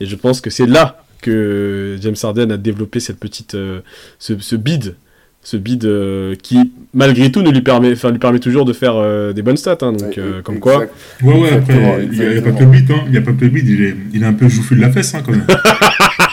Et 0.00 0.06
je 0.06 0.16
pense 0.16 0.40
que 0.40 0.50
c'est 0.50 0.66
là 0.66 1.04
que 1.20 1.96
James 2.00 2.16
Harden 2.20 2.50
a 2.50 2.56
développé 2.56 2.98
cette 3.00 3.18
petite, 3.18 3.54
euh, 3.54 3.80
ce, 4.18 4.32
ce 4.40 4.56
bid, 4.56 4.96
ce 5.44 5.56
bid 5.56 5.84
euh, 5.84 6.34
qui 6.42 6.72
malgré 6.94 7.30
tout 7.30 7.42
ne 7.42 7.50
lui 7.50 7.60
permet, 7.62 7.92
enfin 7.92 8.10
lui 8.10 8.18
permet 8.18 8.38
toujours 8.40 8.64
de 8.64 8.72
faire 8.72 8.94
euh, 8.96 9.32
des 9.32 9.42
bonnes 9.42 9.56
stats. 9.56 9.78
hein. 9.82 9.92
donc 9.92 10.02
Ouais, 10.16 10.18
euh, 10.18 10.42
comme 10.42 10.56
exact. 10.56 10.90
quoi. 11.20 11.32
Ouais, 11.34 11.40
ouais, 11.42 11.52
après, 11.52 12.00
il 12.02 12.10
n'y 12.18 12.22
a, 12.24 12.32
y 12.34 12.38
a 12.38 12.42
pas 12.42 12.50
que 12.52 12.64
le 12.64 12.70
hein. 12.70 13.04
Il 13.08 13.14
y 13.14 13.18
a 13.18 13.22
pas 13.22 13.32
que 13.32 13.44
le 13.44 13.50
beat, 13.50 13.64
il 13.68 13.84
est, 13.84 13.96
il 14.14 14.22
est 14.22 14.26
un 14.26 14.32
peu 14.32 14.48
joufflu 14.48 14.76
de 14.76 14.80
la 14.80 14.90
fesse, 14.90 15.14
hein, 15.14 15.22
quand 15.24 15.32
même. 15.32 15.46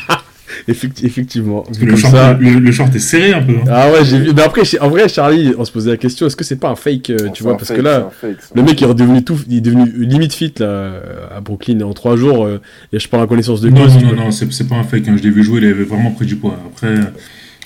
Effecti- 0.69 1.05
effectivement. 1.05 1.61
Parce 1.61 1.77
que 1.79 1.85
le 1.85 1.95
short, 1.95 2.13
ça- 2.13 2.33
le, 2.33 2.51
le 2.59 2.71
short 2.71 2.95
est 2.95 2.99
serré 2.99 3.33
un 3.33 3.41
peu. 3.41 3.53
hein. 3.53 3.63
Ah 3.69 3.91
ouais, 3.91 4.05
j'ai 4.05 4.19
vu. 4.19 4.31
Mais 4.35 4.41
après, 4.43 4.61
en 4.79 4.89
vrai, 4.89 5.09
Charlie, 5.09 5.53
on 5.57 5.65
se 5.65 5.71
posait 5.71 5.89
la 5.91 5.97
question 5.97 6.27
est-ce 6.27 6.35
que 6.35 6.43
c'est 6.43 6.57
pas 6.57 6.69
un 6.69 6.75
fake, 6.75 7.09
euh, 7.09 7.29
tu 7.33 7.43
vois? 7.43 7.57
Parce 7.57 7.69
fake, 7.69 7.77
que 7.77 7.81
là, 7.81 8.09
fake, 8.21 8.37
le 8.55 8.61
mec 8.63 8.79
il 8.79 8.83
est 8.83 8.87
redevenu 8.87 9.23
tout, 9.23 9.39
il 9.49 9.57
est 9.57 9.61
devenu 9.61 9.91
limite 10.05 10.33
fit 10.33 10.53
là, 10.59 10.65
euh, 10.65 11.01
à 11.35 11.41
Brooklyn 11.41 11.81
en 11.81 11.93
trois 11.93 12.15
jours. 12.17 12.45
euh, 12.45 12.61
et 12.93 12.99
je 12.99 13.07
parle 13.09 13.23
en 13.23 13.27
connaissance 13.27 13.61
de 13.61 13.69
Non, 13.69 13.83
cause. 13.83 13.95
non, 13.95 14.09
non, 14.13 14.15
non, 14.25 14.31
c'est 14.31 14.51
c'est 14.53 14.67
pas 14.67 14.75
un 14.75 14.83
fake. 14.83 15.07
hein. 15.07 15.15
Je 15.17 15.23
l'ai 15.23 15.31
vu 15.31 15.43
jouer, 15.43 15.59
il 15.61 15.67
avait 15.67 15.83
vraiment 15.83 16.11
pris 16.11 16.25
du 16.25 16.35
poids. 16.35 16.57
Après, 16.73 16.93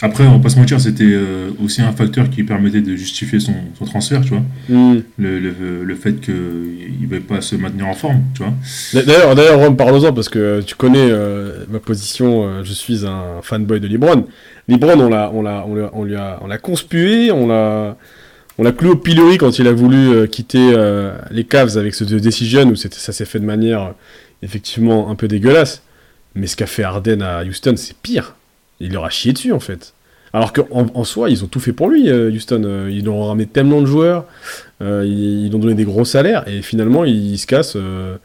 après 0.02 0.26
on 0.26 0.34
va 0.34 0.40
pas 0.40 0.50
se 0.50 0.60
mentir, 0.60 0.82
c'était 0.82 1.04
euh, 1.06 1.52
aussi 1.64 1.82
un 1.82 1.92
facteur 1.94 2.30
qui 2.30 2.44
permettait 2.44 2.82
de 2.82 2.96
justifier 2.96 3.40
son, 3.40 3.54
son 3.78 3.86
transfert, 3.86 4.22
tu 4.22 4.30
vois. 4.30 4.44
Hmm. 4.68 5.02
Le, 5.18 5.40
le, 5.40 5.84
le 5.84 5.96
fait 5.96 6.20
qu'il 6.20 6.34
ne 6.34 7.08
va 7.08 7.20
pas 7.22 7.42
se 7.42 7.56
maintenir 7.56 7.88
en 7.88 7.94
forme, 7.94 8.22
tu 8.34 8.44
vois. 8.44 8.54
D'ailleurs, 9.04 9.36
d'ailleurs, 9.36 9.60
Rome, 9.60 9.78
parlons-en 9.78 10.12
parce 10.12 10.28
que 10.30 10.62
tu 10.62 10.76
connais 10.76 11.08
euh, 11.10 11.66
ma 11.70 11.80
position. 11.80 12.46
euh, 12.48 12.64
je 12.64 12.74
suis 12.74 13.06
un 13.06 13.42
fanboy 13.42 13.80
de 13.80 13.88
LeBron. 13.88 14.26
LeBron, 14.68 15.00
on 15.00 15.10
l'a, 15.10 15.32
on 15.34 15.42
l'a, 15.42 15.64
on 15.68 15.76
l'a, 15.76 15.90
on 15.94 16.04
lui 16.04 16.16
a, 16.16 16.40
on 16.42 16.48
l'a 16.48 16.58
conspué, 16.58 17.32
on 17.32 17.48
l'a, 17.48 17.96
on 18.58 18.64
l'a 18.64 18.72
cloué 18.72 18.92
au 18.92 18.96
pilori 18.98 19.38
quand 19.38 19.58
il 19.60 19.68
a 19.68 19.74
voulu 19.74 20.28
quitter 20.28 20.74
les 21.32 21.44
Cavs 21.44 21.78
avec 21.78 21.94
ce 21.96 22.04
The 22.04 22.16
Decision 22.16 22.66
où 22.68 22.76
c'était, 22.76 23.00
ça 23.00 23.12
s'est 23.14 23.26
fait 23.26 23.40
de 23.40 23.46
manière 23.46 23.94
effectivement 24.42 25.10
un 25.10 25.16
peu 25.16 25.28
dégueulasse. 25.28 25.82
Mais 26.36 26.48
ce 26.48 26.56
qu'a 26.56 26.66
fait 26.66 26.84
Harden 26.84 27.22
à 27.22 27.44
Houston, 27.44 27.76
c'est 27.78 27.96
pire. 27.98 28.36
Il 28.80 28.94
leur 28.94 29.06
a 29.06 29.10
chié 29.10 29.34
dessus 29.34 29.52
en 29.52 29.60
fait. 29.60 29.94
Alors 30.34 30.52
qu'en 30.52 30.88
en 30.96 31.04
soi, 31.04 31.30
ils 31.30 31.44
ont 31.44 31.48
tout 31.48 31.60
fait 31.60 31.74
pour 31.74 31.90
lui, 31.90 32.10
euh, 32.10 32.32
Houston. 32.32 32.64
Euh, 32.66 32.90
Ils 32.92 33.08
ont 33.08 33.28
ramené 33.28 33.46
tellement 33.46 33.82
de 33.82 33.86
joueurs, 33.86 34.26
euh, 34.82 35.04
ils, 35.06 35.46
ils 35.46 35.56
ont 35.56 35.60
donné 35.60 35.76
des 35.76 35.86
gros 35.86 36.06
salaires, 36.06 36.48
et 36.48 36.64
finalement, 36.64 37.06
il, 37.06 37.38
se 37.38 37.46
casse 37.46 37.74
euh, 37.76 38.18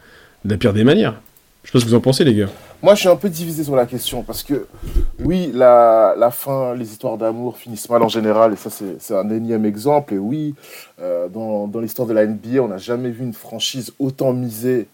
de 0.47 0.50
la 0.50 0.57
pire 0.57 0.73
des 0.73 0.85
manières. 0.85 1.21
Je 1.62 1.69
sais 1.69 1.73
pas 1.73 1.81
ce 1.81 1.85
que 1.85 1.90
vous 1.90 1.97
en 1.97 2.00
pensez, 2.00 2.25
les 2.25 2.35
gars. 2.35 2.49
Moi, 2.83 2.95
je 2.95 3.00
suis 3.00 3.09
un 3.11 3.17
peu 3.17 3.28
divisé 3.28 3.62
sur 3.62 3.76
la 3.76 3.85
question 3.85 4.23
parce 4.23 4.43
que, 4.43 4.67
oui, 5.23 5.50
la, 5.52 6.31
fin, 6.33 6.75
les 6.75 6.90
histoires 6.90 7.19
d'amour 7.19 7.59
finissent 7.59 7.90
mal 7.90 8.02
en 8.02 8.09
général, 8.09 8.55
et 8.55 8.57
ça, 8.57 8.71
c'est 8.71 9.14
un 9.14 9.28
énième 9.28 9.67
exemple. 9.67 10.14
Et 10.14 10.19
oui, 10.19 10.55
dans, 10.99 11.69
l'histoire 11.83 12.09
de 12.09 12.14
la 12.14 12.25
NBA, 12.25 12.62
on 12.62 12.69
n'a 12.69 12.78
jamais 12.78 13.11
vu 13.11 13.25
une 13.25 13.35
franchise 13.35 13.93
autant 13.99 14.33
misée 14.33 14.87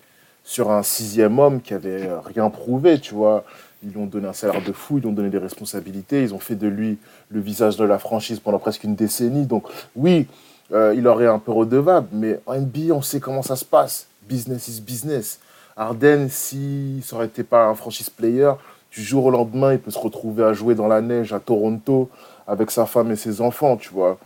sur 0.43 0.71
un 0.71 0.83
sixième 0.83 1.39
homme 1.39 1.61
qui 1.61 1.75
avait 1.75 2.09
rien 2.25 2.49
prouvé, 2.51 2.99
tu 2.99 3.15
vois. 3.15 3.45
Ils 3.85 3.91
lui 3.91 3.99
ont 3.99 4.07
donné 4.07 4.27
un 4.27 4.33
salaire 4.33 4.63
de 4.63 4.73
fou, 4.73 4.99
ils 4.99 5.01
lui 5.03 5.09
ont 5.09 5.13
donné 5.13 5.29
des 5.31 5.39
responsabilités, 5.39 6.23
ils 6.23 6.33
ont 6.35 6.39
fait 6.39 6.55
de 6.55 6.67
lui 6.67 6.97
le 7.31 7.41
visage 7.41 7.77
de 7.77 7.85
la 7.85 7.99
franchise 7.99 8.41
pendant 8.41 8.59
presque 8.59 8.85
une 8.85 8.95
décennie. 8.95 9.45
Donc, 9.47 9.65
oui, 9.95 10.27
euh, 10.73 10.95
il 10.97 11.07
aurait 11.07 11.27
un 11.27 11.39
peu 11.39 11.53
redevable, 11.53 12.09
mais 12.13 12.41
en 12.47 12.55
NBA, 12.59 12.93
on 12.95 13.03
sait 13.03 13.21
comment 13.21 13.43
ça 13.43 13.57
se 13.57 13.65
passe. 13.65 14.07
Business 14.29 14.69
is 14.69 14.81
business. 14.81 15.39
Arden, 15.77 16.29
si 16.31 17.01
ça 17.05 17.17
aurait 17.17 17.27
été 17.27 17.43
pas 17.43 17.67
un 17.67 17.75
franchise 17.75 18.09
player, 18.09 18.53
du 18.95 19.03
jour 19.03 19.27
au 19.27 19.31
lendemain, 19.31 19.73
il 19.73 19.79
peut 19.79 19.91
se 19.91 19.99
retrouver 19.99 20.45
à 20.45 20.53
jouer 20.53 20.75
dans 20.75 20.87
la 20.87 21.01
neige 21.01 21.33
à 21.33 21.41
Toronto 21.41 22.09
avec 22.47 22.71
sa 22.71 22.87
femme 22.87 23.11
et 23.11 23.17
ses 23.17 23.41
enfants, 23.41 23.77
tu 23.77 23.91
vois. 23.93 24.19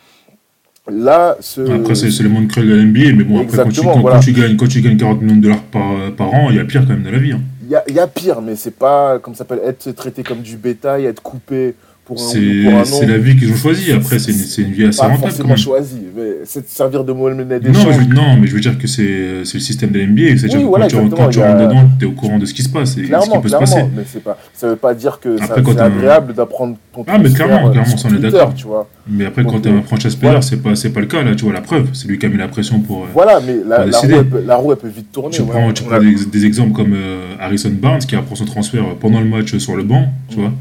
Là, 0.90 1.36
ce... 1.40 1.60
Après, 1.80 1.94
c'est 1.94 2.22
le 2.22 2.28
monde 2.28 2.48
cruel 2.48 2.68
de 2.68 2.74
la 2.74 2.82
NBA, 2.82 3.16
mais 3.16 3.24
bon, 3.24 3.40
après, 3.42 3.56
quand 3.56 3.62
tu, 3.64 3.68
Exactement, 3.70 3.94
quand, 3.94 4.00
voilà. 4.00 4.16
quand 4.16 4.22
tu 4.22 4.32
gagnes, 4.32 4.56
quand 4.56 4.68
tu 4.68 4.80
gagnes 4.80 4.96
40 4.96 5.22
millions 5.22 5.36
de 5.36 5.40
dollars 5.42 5.62
par, 5.64 6.12
par 6.16 6.32
an, 6.32 6.50
il 6.50 6.56
y 6.56 6.60
a 6.60 6.64
pire 6.64 6.82
quand 6.82 6.92
même 6.92 7.02
dans 7.02 7.10
la 7.10 7.18
vie. 7.18 7.32
hein. 7.32 7.40
Il 7.68 7.92
y 7.92 7.96
y 7.96 8.00
a 8.00 8.06
pire, 8.06 8.40
mais 8.40 8.56
c'est 8.56 8.70
pas, 8.70 9.18
comme 9.18 9.34
ça 9.34 9.38
s'appelle, 9.38 9.60
être 9.62 9.90
traité 9.92 10.22
comme 10.22 10.40
du 10.40 10.56
bétail, 10.56 11.04
être 11.04 11.22
coupé 11.22 11.75
pour 12.08 12.16
un, 12.16 12.26
C'est 12.32 12.84
c'est 12.86 13.06
la 13.06 13.18
vie 13.18 13.36
qu'ils 13.36 13.52
ont 13.52 13.56
choisie. 13.56 13.92
Après, 13.92 14.18
c'est 14.18 14.32
une, 14.32 14.38
c'est 14.38 14.62
une 14.62 14.72
vie 14.72 14.86
assez 14.86 14.98
pas 14.98 15.08
rentable 15.08 15.34
quand 15.42 15.46
même. 15.48 15.56
choisi, 15.58 16.00
mais 16.16 16.22
c'est 16.44 16.60
de 16.64 16.70
servir 16.70 17.04
de 17.04 17.12
monnaie 17.12 17.44
Non, 17.44 17.58
d'échange. 17.58 17.94
je, 18.00 18.14
non, 18.14 18.36
mais 18.40 18.46
je 18.46 18.54
veux 18.54 18.60
dire 18.60 18.78
que 18.78 18.86
c'est 18.86 19.44
c'est 19.44 19.58
le 19.58 19.60
système 19.60 19.90
de 19.90 19.98
la 19.98 20.06
NBA. 20.06 20.38
C'est-à-dire 20.38 20.56
Oui, 20.58 20.64
que 20.64 20.68
voilà, 20.68 20.88
quand, 20.88 21.06
quand 21.10 21.28
tu 21.28 21.38
rentres 21.38 21.60
dedans, 21.68 21.84
tu 21.98 22.06
es 22.06 22.08
au 22.08 22.12
courant 22.12 22.38
de 22.38 22.46
ce 22.46 22.54
qui 22.54 22.62
se 22.62 22.70
passe 22.70 22.92
et 22.92 22.94
ce 22.94 23.00
qui 23.02 23.06
Clairement, 23.08 23.40
peut 23.40 23.48
se 23.48 23.56
clairement, 23.56 23.74
passer. 23.76 23.86
mais 23.94 24.02
c'est 24.10 24.24
pas, 24.24 24.38
ça 24.54 24.68
veut 24.68 24.76
pas 24.76 24.94
dire 24.94 25.20
que 25.20 25.36
c'est 25.36 25.78
agréable 25.78 26.32
d'apprendre 26.32 26.76
ton 26.94 27.04
Ah, 27.06 27.18
mais 27.18 27.30
clairement, 27.30 27.68
euh, 27.68 27.72
clairement, 27.72 27.94
on 28.02 28.14
est 28.14 28.18
d'accord. 28.18 28.86
Mais 29.06 29.26
après, 29.26 29.44
quand 29.44 29.60
tu 29.60 29.68
es 29.68 29.72
un 29.72 29.82
franchise 29.82 30.16
player, 30.16 30.40
c'est 30.40 30.62
pas, 30.62 30.74
c'est 30.76 30.90
pas 30.90 31.00
le 31.00 31.06
cas. 31.06 31.22
Là, 31.22 31.34
tu 31.34 31.44
vois, 31.44 31.52
la 31.52 31.60
preuve, 31.60 31.88
c'est 31.92 32.08
lui 32.08 32.18
qui 32.18 32.24
a 32.24 32.30
mis 32.30 32.38
la 32.38 32.48
pression 32.48 32.80
pour. 32.80 33.02
euh, 33.02 33.06
Voilà, 33.12 33.38
mais 33.46 33.56
la, 33.66 34.56
roue, 34.56 34.72
elle 34.72 34.78
peut, 34.78 34.88
vite 34.88 35.12
tourner. 35.12 35.30
Tu 35.36 35.42
prends, 35.42 35.70
des, 36.00 36.46
exemples 36.46 36.72
comme 36.72 36.94
euh, 36.94 37.34
Harrison 37.38 37.70
Barnes 37.70 38.00
qui 38.00 38.16
apprend 38.16 38.34
son 38.34 38.46
transfert 38.46 38.82
pendant 38.98 39.20
le 39.20 39.26
match 39.26 39.54
sur 39.58 39.76
le 39.76 39.82
banc, 39.82 40.06
tu 40.30 40.36
vois. 40.36 40.52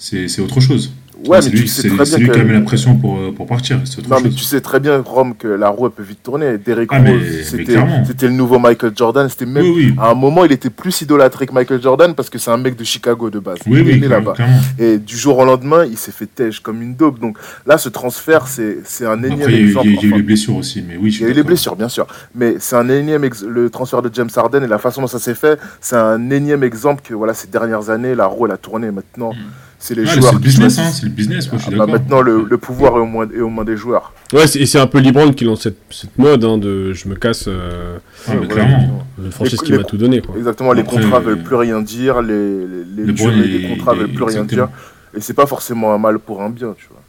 C'est 0.00 0.40
autre 0.40 0.60
chose. 0.60 0.92
Ouais, 1.26 1.42
c'est 1.42 1.50
mais 1.50 1.56
lui, 1.56 1.62
tu 1.64 1.68
sais 1.68 1.86
très 1.90 2.04
bien 2.06 2.16
lui 2.16 2.30
qui 2.30 2.40
a 2.40 2.42
mis 2.44 2.48
que... 2.48 2.54
la 2.54 2.60
pression 2.62 2.96
pour, 2.96 3.18
euh, 3.18 3.30
pour 3.30 3.46
partir. 3.46 3.76
Autre 3.76 4.08
Non, 4.08 4.16
mais 4.24 4.30
tu 4.30 4.38
sais 4.42 4.62
très 4.62 4.80
bien, 4.80 5.02
Rome, 5.04 5.34
que 5.36 5.48
la 5.48 5.68
roue, 5.68 5.84
elle 5.84 5.92
peut 5.92 6.02
vite 6.02 6.22
tourner. 6.22 6.56
Derrick 6.56 6.88
Ah, 6.94 6.98
c'était 7.44 8.26
le 8.26 8.32
nouveau 8.32 8.58
Michael 8.58 8.92
Jordan. 8.96 9.28
C'était 9.28 9.44
même... 9.44 9.62
Oui, 9.64 9.72
oui. 9.76 9.94
À 9.98 10.12
un 10.12 10.14
moment, 10.14 10.46
il 10.46 10.52
était 10.52 10.70
plus 10.70 11.02
idolâtré 11.02 11.46
que 11.46 11.52
Michael 11.52 11.82
Jordan 11.82 12.14
parce 12.14 12.30
que 12.30 12.38
c'est 12.38 12.50
un 12.50 12.56
mec 12.56 12.74
de 12.74 12.84
Chicago 12.84 13.28
de 13.28 13.38
base. 13.38 13.58
Oui, 13.66 13.80
il 13.82 13.90
est 13.90 13.96
né 13.98 14.08
là-bas. 14.08 14.32
Et 14.78 14.96
du 14.96 15.14
jour 15.14 15.36
au 15.36 15.44
lendemain, 15.44 15.84
il 15.84 15.98
s'est 15.98 16.10
fait 16.10 16.24
têche 16.24 16.60
comme 16.60 16.80
une 16.80 16.94
daube. 16.94 17.18
Donc 17.18 17.36
là, 17.66 17.76
ce 17.76 17.90
transfert, 17.90 18.46
c'est 18.48 18.78
un 19.04 19.22
énième 19.22 19.40
Après, 19.42 19.52
il 19.52 19.58
y 19.58 19.60
a 19.60 19.60
eu- 19.60 19.68
exemple. 19.68 19.86
il 19.88 19.94
y 19.94 19.98
a 19.98 20.02
eu 20.02 20.06
enfin, 20.08 20.16
les 20.16 20.22
blessures 20.22 20.56
aussi, 20.56 20.82
mais 20.88 20.96
oui, 20.96 21.10
je 21.10 21.18
Il 21.20 21.24
y 21.24 21.26
a 21.26 21.32
eu 21.32 21.34
les 21.34 21.42
blessures, 21.42 21.76
bien 21.76 21.90
sûr. 21.90 22.06
Mais 22.34 22.54
c'est 22.60 22.76
un 22.76 22.88
énième 22.88 23.24
ex- 23.24 23.42
le 23.44 23.68
transfert 23.68 24.00
de 24.00 24.08
James 24.14 24.30
Harden 24.34 24.62
et 24.64 24.66
la 24.68 24.78
façon 24.78 25.02
dont 25.02 25.06
ça 25.06 25.18
s'est 25.18 25.34
fait, 25.34 25.60
c'est 25.82 25.96
un 25.96 26.30
énième 26.30 26.62
exemple 26.64 27.02
que 27.06 27.12
voilà, 27.12 27.34
ces 27.34 27.48
dernières 27.48 27.90
années, 27.90 28.14
la 28.14 28.24
roue 28.24 28.46
elle 28.46 28.52
a 28.52 28.56
tourné. 28.56 28.90
Maintenant, 28.90 29.32
c'est 29.80 29.94
les 29.96 30.04
Ah, 30.06 30.12
c'est 30.20 30.32
le 30.32 30.38
business, 30.38 30.78
hein, 30.78 30.90
c'est 30.92 31.02
le 31.04 31.10
business, 31.10 31.50
moi, 31.50 31.58
je 31.58 31.64
suis 31.64 31.74
Ah, 31.74 31.78
bah, 31.78 31.86
d'accord. 31.86 32.00
maintenant, 32.00 32.20
le, 32.20 32.44
le 32.48 32.58
pouvoir 32.58 32.96
est 32.96 33.00
aux 33.00 33.06
mains, 33.06 33.28
est 33.36 33.40
aux 33.40 33.48
mains 33.48 33.64
des 33.64 33.76
joueurs. 33.76 34.12
Ouais, 34.32 34.44
et 34.44 34.66
c'est 34.66 34.78
un 34.78 34.86
peu 34.86 35.00
LeBron 35.00 35.32
qui 35.32 35.44
lance 35.44 35.62
cette, 35.62 35.78
cette 35.90 36.16
mode 36.18 36.44
hein, 36.44 36.58
de 36.58 36.92
je 36.92 37.08
me 37.08 37.16
casse 37.16 37.46
euh, 37.48 37.98
Ah, 38.28 38.36
clairement. 38.48 39.04
une 39.18 39.32
franchise 39.32 39.60
qui 39.60 39.72
m'a 39.72 39.82
tout 39.82 39.96
donné. 39.96 40.20
Quoi. 40.20 40.36
Exactement, 40.38 40.72
les 40.72 40.84
contrats 40.84 41.16
euh, 41.16 41.20
veulent 41.20 41.42
plus 41.42 41.56
rien 41.56 41.80
dire, 41.82 42.22
les, 42.22 42.32
les, 42.34 42.84
les 42.98 43.04
Le 43.06 43.12
durées 43.12 43.68
contrats 43.70 43.94
il- 43.94 44.00
veulent 44.02 44.12
plus 44.12 44.24
rien 44.24 44.44
dire. 44.44 44.68
Et 45.16 45.20
c'est 45.20 45.34
pas 45.34 45.46
forcément 45.46 45.92
un 45.92 45.98
mal 45.98 46.18
pour 46.20 46.40
un 46.42 46.50
bien, 46.50 46.74
tu 46.78 46.86
vois. 46.88 47.00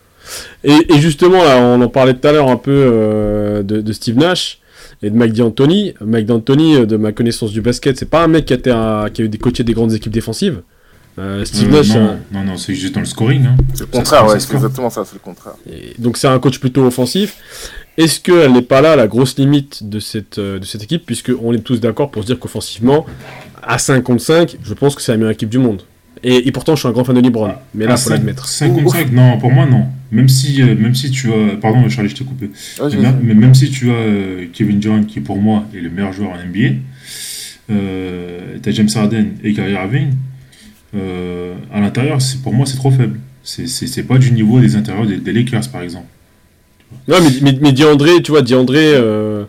Et, 0.64 0.94
et 0.96 1.00
justement, 1.02 1.44
là, 1.44 1.58
on 1.62 1.82
en 1.82 1.88
parlait 1.90 2.14
tout 2.14 2.28
à 2.28 2.32
l'heure 2.32 2.50
un 2.50 2.58
peu 2.58 2.72
euh, 2.74 3.64
de, 3.64 3.82
de 3.82 3.94
Steve 3.94 4.18
Nash 4.18 4.60
et 5.04 5.10
de 5.10 5.16
Mike 5.18 5.34
D'Antoni. 5.34 5.94
Mike 6.00 6.26
D'Antoni, 6.28 6.76
euh, 6.78 6.86
de 6.86 6.96
ma 6.98 7.12
connaissance 7.12 7.52
du 7.52 7.62
basket, 7.62 7.98
c'est 7.98 8.10
pas 8.10 8.24
un 8.24 8.28
mec 8.28 8.46
qui 8.46 8.54
a, 8.54 8.56
été 8.56 8.72
un- 8.72 9.10
qui 9.12 9.22
a 9.22 9.26
eu 9.26 9.30
des 9.30 9.38
coachés 9.38 9.64
des 9.64 9.74
grandes 9.74 9.94
équipes 9.94 10.12
défensives. 10.14 10.62
Euh, 11.20 11.44
Steve 11.46 11.68
Euh, 11.74 11.78
Nash, 11.78 11.88
c'est 11.88 12.00
non, 12.00 12.20
non, 12.32 12.44
non, 12.44 12.58
c'est 12.58 12.74
juste 12.74 12.94
dans 12.96 13.02
le 13.02 13.06
scoring. 13.06 13.46
Hein. 13.46 13.58
C'est 13.74 13.82
le 13.82 13.86
contraire, 13.88 14.26
ouais, 14.28 14.40
c'est 14.40 14.48
fait. 14.50 14.56
exactement 14.56 14.90
ça, 14.90 15.04
c'est 15.06 15.14
le 15.16 15.20
contraire. 15.20 15.54
Et 15.70 15.94
donc 16.00 16.18
c'est 16.18 16.28
un 16.28 16.40
coach 16.40 16.60
plutôt 16.60 16.86
offensif. 16.86 17.38
Est-ce 17.98 18.20
qu'elle 18.22 18.54
n'est 18.54 18.62
pas 18.62 18.80
là 18.82 18.96
la 18.96 19.08
grosse 19.08 19.38
limite 19.38 19.88
de 19.90 20.00
cette, 20.00 20.38
euh, 20.38 20.60
de 20.60 20.66
cette 20.66 20.84
équipe, 20.84 21.06
puisque 21.06 21.32
on 21.44 21.54
est 21.54 21.60
tous 21.60 21.80
d'accord 21.82 22.10
pour 22.12 22.22
se 22.24 22.28
dire 22.28 22.40
qu'offensivement, 22.40 23.06
à 23.62 23.78
5 23.78 24.02
contre 24.02 24.24
5, 24.24 24.58
je 24.64 24.74
pense 24.74 24.96
que 24.96 25.02
c'est 25.02 25.12
la 25.12 25.18
meilleure 25.18 25.32
équipe 25.34 25.50
du 25.50 25.58
monde. 25.60 25.82
Et, 26.24 26.48
et 26.48 26.52
pourtant, 26.52 26.76
je 26.76 26.80
suis 26.82 26.88
un 26.88 26.92
grand 26.92 27.04
fan 27.04 27.16
de 27.16 27.22
LeBron, 27.22 27.54
mais 27.74 27.86
là, 27.86 27.94
Ah, 27.94 27.98
faut 27.98 28.10
cinq- 28.10 28.16
l'admettre. 28.16 28.48
55, 28.48 29.12
non, 29.12 29.38
pour 29.40 29.52
moi, 29.52 29.66
non. 29.66 29.86
Même 30.12 30.30
si, 30.30 30.62
euh, 30.62 30.76
même 30.76 30.94
si 30.96 31.10
tu 31.12 31.32
as. 31.34 31.58
Pardon, 31.60 31.88
Charlie, 31.90 32.10
je 32.10 32.16
t'ai 32.16 32.24
coupé. 32.24 32.52
Mais, 32.80 32.90
vas-y. 32.90 32.98
mais 33.24 33.34
même 33.34 33.54
si 33.56 33.70
tu 33.72 33.90
as 33.90 33.94
euh, 33.96 34.46
Kevin 34.54 34.80
Durant, 34.80 35.04
qui 35.04 35.20
pour 35.20 35.38
moi 35.38 35.66
est 35.76 35.80
le 35.80 35.90
meilleur 35.90 36.14
joueur 36.14 36.32
en 36.32 36.36
NBA, 36.38 36.76
euh, 37.72 38.58
tu 38.62 38.70
as 38.70 38.72
James 38.72 38.90
Harden 38.94 39.26
et 39.44 39.54
Kyrie 39.54 39.74
Irving, 39.74 40.10
euh, 40.96 41.54
à 41.74 41.80
l'intérieur, 41.80 42.18
pour 42.44 42.54
moi, 42.54 42.66
c'est 42.66 42.78
trop 42.78 42.92
faible. 42.92 43.20
C'est- 43.44 44.04
pas 44.08 44.18
du 44.18 44.32
niveau 44.32 44.60
des 44.60 44.76
intérieurs 44.76 45.08
des, 45.08 45.18
des 45.18 45.34
Lakers, 45.34 45.68
par 45.72 45.82
exemple. 45.82 46.06
Non, 47.08 47.18
mais, 47.22 47.30
mais, 47.42 47.58
mais 47.62 47.72
Diandré, 47.72 48.22
tu 48.22 48.32
vois, 48.32 48.42
Diandré, 48.42 48.94
euh, 48.94 49.46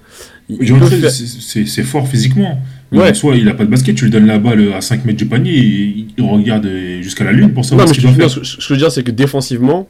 faire- 1.01 1.11
c'est- 1.11 1.83
fort 1.83 2.09
physiquement. 2.09 2.61
Mais 2.91 2.99
Ouais. 2.99 3.11
en 3.11 3.15
soi, 3.15 3.37
il 3.37 3.49
a 3.49 3.55
pas 3.55 3.65
de 3.65 3.71
basket, 3.71 3.95
tu 3.97 4.05
lui 4.05 4.11
donnes 4.11 4.27
la 4.27 4.39
balle 4.39 4.73
à 4.75 4.81
5 4.81 5.05
mètres 5.05 5.19
du 5.19 5.27
panier, 5.27 5.53
il, 5.57 6.07
il 6.17 6.25
regarde 6.25 6.69
jusqu'à 7.01 7.25
la 7.25 7.33
lune 7.33 7.49
pour 7.53 7.63
Non, 7.63 7.69
savoir 7.69 7.87
mais 7.89 7.95
ce 7.95 7.99
qu'il 8.01 8.03
doit 8.09 8.13
non, 8.13 8.29
faire. 8.29 8.45
ce, 8.45 8.57
que 8.57 8.63
je 8.63 8.69
veux 8.73 8.79
dire, 8.79 8.93
c'est 8.93 9.03
que 9.03 9.11
défensivement, 9.11 9.89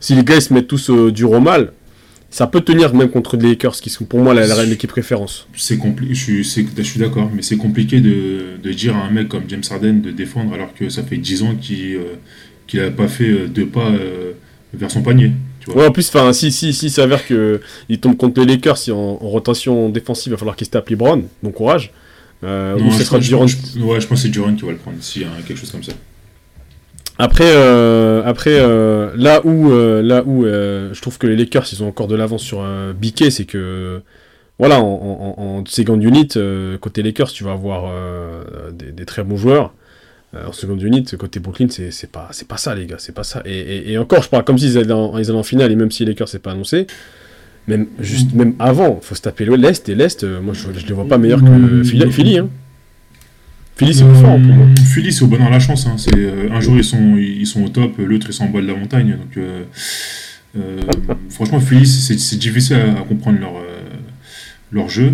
si 0.00 0.14
les 0.14 0.22
gars 0.24 0.36
ils 0.36 0.42
se 0.42 0.54
mettent 0.54 0.68
tous 0.68 0.88
euh, 0.90 1.10
du 1.10 1.24
au 1.24 1.40
mal, 1.40 1.72
ça 2.30 2.46
peut 2.46 2.60
tenir 2.60 2.92
même 2.94 3.08
contre 3.10 3.36
les 3.36 3.48
Lakers, 3.50 3.76
qui 3.76 3.90
sont 3.90 4.04
pour 4.04 4.20
moi 4.20 4.34
l'équipe 4.34 4.92
référence. 4.92 5.46
C'est 5.56 5.78
compliqué, 5.78 6.14
je 6.14 6.42
suis, 6.42 6.98
d'accord, 7.00 7.30
mais 7.34 7.42
c'est 7.42 7.56
compliqué 7.56 8.00
de, 8.00 8.58
de 8.62 8.72
dire 8.72 8.96
à 8.96 9.04
un 9.06 9.10
mec 9.10 9.28
comme 9.28 9.44
James 9.48 9.62
Harden 9.70 9.94
de 10.02 10.10
défendre 10.10 10.52
alors 10.52 10.74
que 10.74 10.88
ça 10.90 11.02
fait 11.02 11.16
10 11.16 11.42
ans 11.42 11.54
qu'il 11.60 11.96
euh, 11.96 12.14
qu'il 12.66 12.80
a 12.80 12.90
pas 12.90 13.08
fait 13.08 13.28
euh, 13.30 13.46
deux 13.48 13.66
pas 13.66 13.88
euh, 13.90 14.32
vers 14.74 14.90
son 14.90 15.02
panier. 15.02 15.32
Tu 15.60 15.70
vois. 15.70 15.82
Ouais, 15.82 15.88
en 15.88 15.92
plus, 15.92 16.06
enfin, 16.08 16.32
si, 16.34 16.52
si, 16.52 16.72
si, 16.74 16.90
ça 16.90 17.02
s'avère 17.02 17.26
que 17.26 17.60
il 17.88 17.98
tombe 17.98 18.16
contre 18.16 18.40
les 18.40 18.46
Lakers 18.46 18.76
si 18.78 18.92
en, 18.92 18.96
en 18.96 19.16
rotation 19.28 19.88
défensive, 19.88 20.30
il 20.30 20.34
va 20.34 20.36
falloir 20.36 20.54
qu'il 20.56 20.66
se 20.66 20.70
tape 20.70 20.88
LeBron. 20.90 21.24
Bon 21.42 21.50
courage. 21.50 21.92
Euh, 22.44 22.76
Non, 22.78 22.88
ou 22.88 22.92
ce 22.92 23.02
sera 23.04 23.16
pense- 23.18 23.26
Durant. 23.26 23.46
je- 23.46 23.56
ouais, 23.80 24.00
je 24.00 24.06
pense 24.06 24.18
que 24.18 24.22
c'est 24.24 24.28
Durant 24.28 24.54
qui 24.54 24.64
va 24.64 24.70
le 24.72 24.76
prendre 24.76 24.98
s'il 25.00 25.22
y 25.22 25.24
a 25.24 25.28
quelque 25.46 25.58
chose 25.58 25.70
comme 25.72 25.82
ça. 25.82 25.92
Après, 27.18 27.50
euh, 27.52 28.22
après 28.24 28.54
euh, 28.54 29.10
là 29.16 29.40
où, 29.44 29.72
euh, 29.72 30.02
là 30.02 30.22
où 30.24 30.44
je 30.44 31.00
trouve 31.00 31.18
que 31.18 31.26
les 31.26 31.34
Lakers 31.36 31.66
ils 31.72 31.82
ont 31.82 31.88
encore 31.88 32.06
de 32.06 32.14
l'avance 32.14 32.42
sur 32.42 32.64
Biquet, 32.98 33.30
c'est 33.30 33.44
que 33.44 34.00
voilà, 34.60 34.80
en, 34.80 35.34
en, 35.36 35.64
unit, 36.00 36.28
côté 36.80 37.02
Lakers, 37.02 37.32
tu 37.32 37.44
vas 37.44 37.52
avoir 37.52 37.92
des, 38.72 39.04
très 39.04 39.22
bons 39.24 39.36
joueurs. 39.36 39.72
En 40.46 40.52
second 40.52 40.76
unit, 40.76 41.04
côté 41.18 41.40
Brooklyn, 41.40 41.68
c'est 41.70 42.10
pas, 42.10 42.28
c'est 42.32 42.46
pas 42.46 42.56
ça, 42.56 42.74
les 42.74 42.86
gars, 42.86 42.96
c'est 42.98 43.14
pas 43.14 43.22
ça. 43.24 43.42
Et, 43.46 43.96
encore, 43.98 44.22
je 44.22 44.28
parle 44.28 44.44
comme 44.44 44.58
s'ils 44.58 44.76
allaient, 44.76 44.92
en- 44.92 45.16
ils 45.18 45.30
finale, 45.42 45.72
et 45.72 45.76
même 45.76 45.90
si 45.90 46.04
Lakers 46.04 46.28
c'est 46.28 46.42
pas 46.42 46.52
annoncé, 46.52 46.86
même, 47.66 47.86
juste, 47.98 48.32
même 48.34 48.54
avant, 48.58 48.98
faut 49.00 49.14
se 49.14 49.22
taper 49.22 49.44
le- 49.44 49.54
l'Est, 49.56 49.88
et 49.88 49.94
l'Est, 49.94 50.24
moi 50.24 50.54
je, 50.54 50.78
je 50.78 50.86
les 50.86 50.92
vois 50.92 51.06
pas 51.06 51.18
meilleurs 51.18 51.40
que. 51.40 51.82
Philly. 51.84 52.10
Philly, 52.12 52.38
hein. 52.38 52.48
Philly, 53.78 53.94
c'est 53.94 54.04
plus 54.04 54.14
fort. 54.20 54.34
Hum, 54.34 54.74
Philly, 54.76 55.12
c'est 55.12 55.22
au 55.22 55.28
bonheur 55.28 55.50
la 55.50 55.60
chance. 55.60 55.86
hein. 55.86 55.94
C'est, 55.96 56.14
euh, 56.16 56.50
un 56.52 56.60
jour, 56.60 56.76
ils 56.76 56.84
sont, 56.84 57.16
ils 57.16 57.46
sont 57.46 57.62
au 57.64 57.68
top, 57.68 57.96
l'autre, 57.98 58.26
ils 58.28 58.32
sont 58.32 58.44
en 58.44 58.48
bas 58.50 58.60
de 58.60 58.66
la 58.66 58.74
montagne. 58.74 59.10
Donc, 59.12 59.36
euh, 59.36 59.64
euh, 60.56 60.80
franchement, 61.30 61.60
Philly, 61.60 61.86
c'est 61.86 62.18
c'est 62.18 62.36
difficile 62.36 62.76
à, 62.76 62.98
à 62.98 63.02
comprendre 63.02 63.38
leur, 63.38 63.56
euh, 63.56 63.78
leur 64.72 64.88
jeu, 64.88 65.12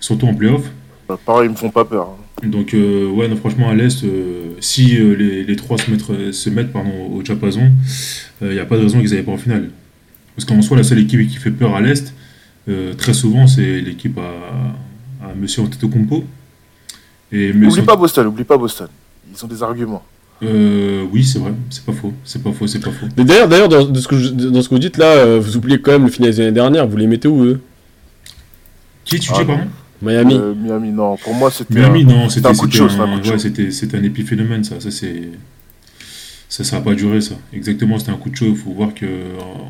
surtout 0.00 0.26
en 0.26 0.34
playoff. 0.34 0.64
Euh, 1.10 1.16
Pareil, 1.24 1.48
ils 1.48 1.52
me 1.52 1.56
font 1.56 1.70
pas 1.70 1.84
peur. 1.86 2.08
hein. 2.10 2.46
Donc, 2.46 2.74
euh, 2.74 3.08
ouais, 3.10 3.26
non, 3.26 3.36
franchement, 3.36 3.70
à 3.70 3.74
l'Est, 3.74 4.04
euh, 4.04 4.52
si 4.60 4.96
euh, 4.98 5.14
les, 5.16 5.42
les 5.44 5.56
trois 5.56 5.78
se 5.78 5.90
mettent, 5.90 6.32
se 6.32 6.50
mettent 6.50 6.72
pardon, 6.72 6.92
au 7.12 7.22
diapason, 7.22 7.70
il 8.42 8.48
n'y 8.50 8.58
a 8.60 8.66
pas 8.66 8.76
de 8.76 8.82
raison 8.82 9.00
qu'ils 9.00 9.10
n'aillent 9.12 9.22
pas 9.22 9.32
en 9.32 9.38
finale. 9.38 9.70
Parce 10.36 10.44
qu'en 10.44 10.60
soi, 10.62 10.76
la 10.76 10.84
seule 10.84 11.00
équipe 11.00 11.26
qui 11.26 11.36
fait 11.38 11.50
peur 11.50 11.74
à 11.74 11.80
l'Est, 11.80 12.14
euh, 12.68 12.92
très 12.94 13.14
souvent, 13.14 13.46
c'est 13.48 13.80
l'équipe 13.80 14.16
à, 14.18 15.26
à 15.30 15.34
Monsieur 15.34 15.62
Antetokounmpo. 15.62 16.24
Et 17.32 17.52
Oublie 17.52 17.82
pas 17.82 17.96
Boston, 17.96 18.26
oublie 18.26 18.44
pas 18.44 18.56
Boston. 18.56 18.88
Ils 19.32 19.44
ont 19.44 19.48
des 19.48 19.62
arguments. 19.62 20.02
Euh, 20.42 21.04
oui, 21.12 21.24
c'est 21.24 21.38
vrai, 21.40 21.52
c'est 21.68 21.84
pas 21.84 21.92
faux, 21.92 22.12
c'est 22.24 22.42
pas 22.42 22.52
faux, 22.52 22.66
c'est 22.68 22.78
pas 22.78 22.90
faux. 22.92 23.06
Mais 23.16 23.24
d'ailleurs, 23.24 23.48
d'ailleurs 23.48 23.68
dans, 23.68 23.84
de 23.84 23.98
ce 24.00 24.06
que 24.06 24.16
je- 24.16 24.30
dans 24.30 24.62
ce 24.62 24.68
que 24.68 24.74
vous 24.74 24.78
dites 24.80 24.96
là, 24.96 25.06
euh, 25.06 25.40
vous 25.40 25.56
oubliez 25.56 25.80
quand 25.80 25.90
même 25.92 26.04
le 26.04 26.10
final 26.10 26.30
des 26.30 26.40
années 26.40 26.52
dernières, 26.52 26.86
vous 26.86 26.96
les 26.96 27.08
mettez 27.08 27.26
où 27.28 27.42
eux? 27.44 27.60
Qui 29.04 29.18
tu 29.18 29.30
Ah, 29.34 29.38
dis, 29.40 29.44
pardon? 29.44 29.64
Miami. 30.00 30.34
Euh, 30.38 30.54
Miami, 30.54 30.92
non. 30.92 31.16
Pour 31.16 31.34
moi, 31.34 31.50
c'était 31.50 31.74
Miami, 31.74 32.02
un- 32.04 32.06
non, 32.06 32.28
c'était 32.28 32.46
un 32.46 32.54
coup 32.54 32.66
de 32.68 32.72
c'était 32.72 32.84
chaud. 32.84 32.88
c'était 33.38 33.62
un 33.62 33.66
de 33.66 33.70
c'était 33.70 34.06
épiphénomène, 34.06 34.62
ça, 34.64 34.78
ça 34.80 34.90
c'est. 34.90 35.22
Ça, 36.48 36.64
ça 36.64 36.76
a 36.76 36.80
pas 36.80 36.94
duré, 36.94 37.20
ça. 37.20 37.34
Exactement, 37.52 37.98
c'était 37.98 38.12
un 38.12 38.16
coup 38.16 38.30
de 38.30 38.36
chaud. 38.36 38.46
Il 38.48 38.56
faut 38.56 38.70
voir 38.70 38.94
que 38.94 39.06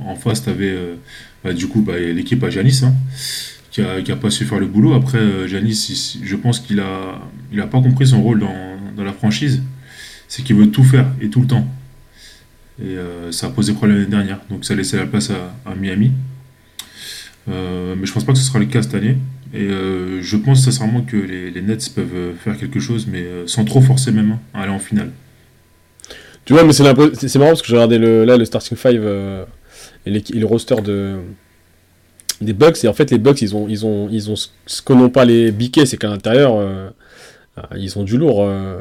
en 0.07 0.11
en 0.12 0.14
face, 0.16 0.44
t'avais 0.44 0.68
euh, 0.71 0.94
bah, 1.42 1.53
du 1.53 1.66
coup 1.66 1.81
bah, 1.81 1.99
l'équipe 1.99 2.42
à 2.44 2.51
Janis, 2.51 2.83
hein, 2.85 2.92
qui, 4.05 4.12
a, 4.12 4.17
pas 4.17 4.31
su 4.31 4.45
faire 4.45 4.59
le 4.59 4.67
boulot. 4.67 4.95
Après, 4.95 5.19
euh, 5.19 5.47
Janis, 5.47 6.17
il- 6.21 6.27
je 6.27 6.37
pense 6.37 6.61
qu'il 6.61 6.81
a, 6.81 7.21
il 7.53 7.61
a 7.61 7.67
pas 7.67 7.81
compris 7.81 8.07
son 8.07 8.23
rôle 8.23 8.41
dans, 8.41 8.77
dans 8.97 9.05
la 9.05 9.12
franchise. 9.12 9.62
C'est 10.27 10.43
qu'il 10.43 10.57
veut 10.57 10.71
tout 10.71 10.85
faire 10.85 11.07
et 11.21 11.29
tout 11.29 11.41
le 11.41 11.47
temps. 11.47 11.67
Et 12.81 12.97
euh, 12.97 13.33
ça 13.33 13.47
a 13.47 13.51
posé 13.51 13.73
problème 13.73 13.99
l'année 13.99 14.11
dernière. 14.11 14.41
Donc 14.51 14.64
ça 14.64 14.75
a 14.75 14.77
laissé 14.77 14.97
la 14.97 15.07
place 15.07 15.31
à, 15.67 15.75
Miami. 15.75 16.12
Euh, 17.49 17.95
mais 17.99 18.07
je 18.07 18.12
pense 18.12 18.25
pas 18.25 18.33
que 18.33 18.38
ce 18.38 18.45
sera 18.45 18.59
le 18.59 18.67
cas 18.67 18.83
cette 18.83 18.95
année. 18.95 19.17
Et 19.55 19.62
euh, 19.62 20.21
je 20.21 20.37
pense 20.37 20.62
sincèrement 20.62 21.01
que 21.01 21.17
les, 21.17 21.62
Nets 21.62 21.93
peuvent 21.95 22.14
euh, 22.14 22.33
faire 22.35 22.59
quelque 22.59 22.79
chose, 22.81 23.07
mais 23.11 23.23
euh, 23.23 23.47
sans 23.47 23.64
trop 23.64 23.81
forcer 23.81 24.12
même 24.12 24.33
hein, 24.33 24.41
à 24.53 24.62
aller 24.62 24.73
en 24.73 24.79
finale. 24.79 25.11
Tu 26.45 26.53
vois, 26.53 26.64
mais 26.64 26.73
c'est 26.73 26.83
marrant 26.83 27.49
parce 27.49 27.62
que 27.62 27.69
j'ai 27.69 27.75
regardé 27.75 27.99
le, 27.99 28.25
là, 28.25 28.37
le 28.37 28.45
starting 28.45 28.77
5 28.77 28.95
et, 30.07 30.11
l'équi- 30.11 30.35
et 30.35 30.41
le 30.41 30.47
roster 30.47 30.81
de, 30.83 31.17
des 32.40 32.53
Bucks. 32.53 32.85
Et 32.85 32.88
en 32.88 32.92
fait, 32.92 33.11
les 33.11 33.18
Bucks, 33.18 33.42
ils 33.42 33.55
ont, 33.57 33.66
ils 33.68 33.85
ont, 33.87 34.09
ils 34.11 34.31
ont 34.31 34.35
ce 34.37 34.83
que 34.83 34.92
n'ont 34.92 35.11
pas 35.11 35.24
les 35.24 35.51
biquets, 35.53 35.87
c'est 35.87 35.96
qu'à 35.96 36.09
l'intérieur, 36.09 36.57
euh, 36.57 36.88
euh, 37.59 37.62
ils 37.79 37.98
ont 37.98 38.05
du 38.05 38.16
lourd. 38.18 38.44
euh, 38.44 38.79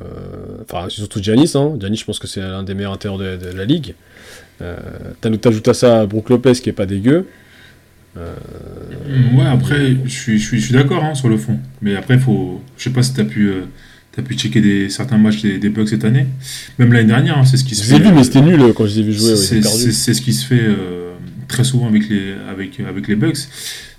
Enfin, 0.69 0.89
surtout 0.89 1.21
Giannis. 1.21 1.53
Hein. 1.55 1.75
Giannis, 1.79 1.97
je 1.97 2.05
pense 2.05 2.19
que 2.19 2.27
c'est 2.27 2.41
l'un 2.41 2.63
des 2.63 2.73
meilleurs 2.73 2.93
intérieurs 2.93 3.19
de, 3.19 3.37
de 3.51 3.57
la 3.57 3.65
ligue. 3.65 3.95
Euh, 4.61 4.75
T'ajoutes 5.41 5.67
à 5.67 5.73
ça 5.73 6.05
Brook 6.05 6.29
Lopez 6.29 6.53
qui 6.53 6.69
est 6.69 6.73
pas 6.73 6.85
dégueu. 6.85 7.25
Ouais, 9.35 9.45
après, 9.45 9.95
je 10.05 10.09
suis, 10.09 10.39
je 10.39 10.43
suis, 10.47 10.59
je 10.59 10.65
suis 10.65 10.73
d'accord 10.73 11.03
hein, 11.03 11.13
sur 11.13 11.29
le 11.29 11.37
fond. 11.37 11.59
Mais 11.81 11.95
après, 11.95 12.17
faut, 12.17 12.61
je 12.77 12.85
sais 12.85 12.89
pas 12.89 13.03
si 13.03 13.13
tu 13.13 13.21
as 13.21 13.25
pu, 13.25 13.47
euh, 13.49 13.61
t'as 14.11 14.23
pu 14.23 14.33
checker 14.35 14.59
des, 14.61 14.89
certains 14.89 15.17
matchs 15.19 15.43
des, 15.43 15.59
des 15.59 15.69
Bucks 15.69 15.89
cette 15.89 16.03
année. 16.03 16.25
Même 16.79 16.93
l'année 16.93 17.07
dernière, 17.09 17.37
hein, 17.37 17.45
c'est 17.45 17.57
ce 17.57 17.63
qui 17.63 17.75
se 17.75 17.83
fait. 17.83 17.99
vus, 17.99 18.11
mais 18.11 18.23
c'était 18.23 18.41
nul 18.41 18.59
euh, 18.61 18.73
quand 18.73 18.87
je 18.87 18.95
les 18.95 18.99
ai 19.01 19.03
vus 19.03 19.13
jouer. 19.13 19.29
ouais, 19.31 19.35
C'est 19.35 19.61
c'est 19.61 20.13
ce 20.15 20.21
qui 20.21 20.33
se 20.33 20.45
fait 20.47 20.59
euh, 20.61 21.06
très 21.47 21.63
souvent 21.63 21.87
avec 21.87 22.09
les, 22.09 22.33
avec, 22.49 22.79
avec 22.79 23.07
les 23.07 23.15
Bucks. 23.15 23.37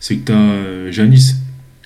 C'est 0.01 0.17
que 0.17 0.27
tu 0.27 0.33
as 0.33 0.91
Janis 0.91 1.35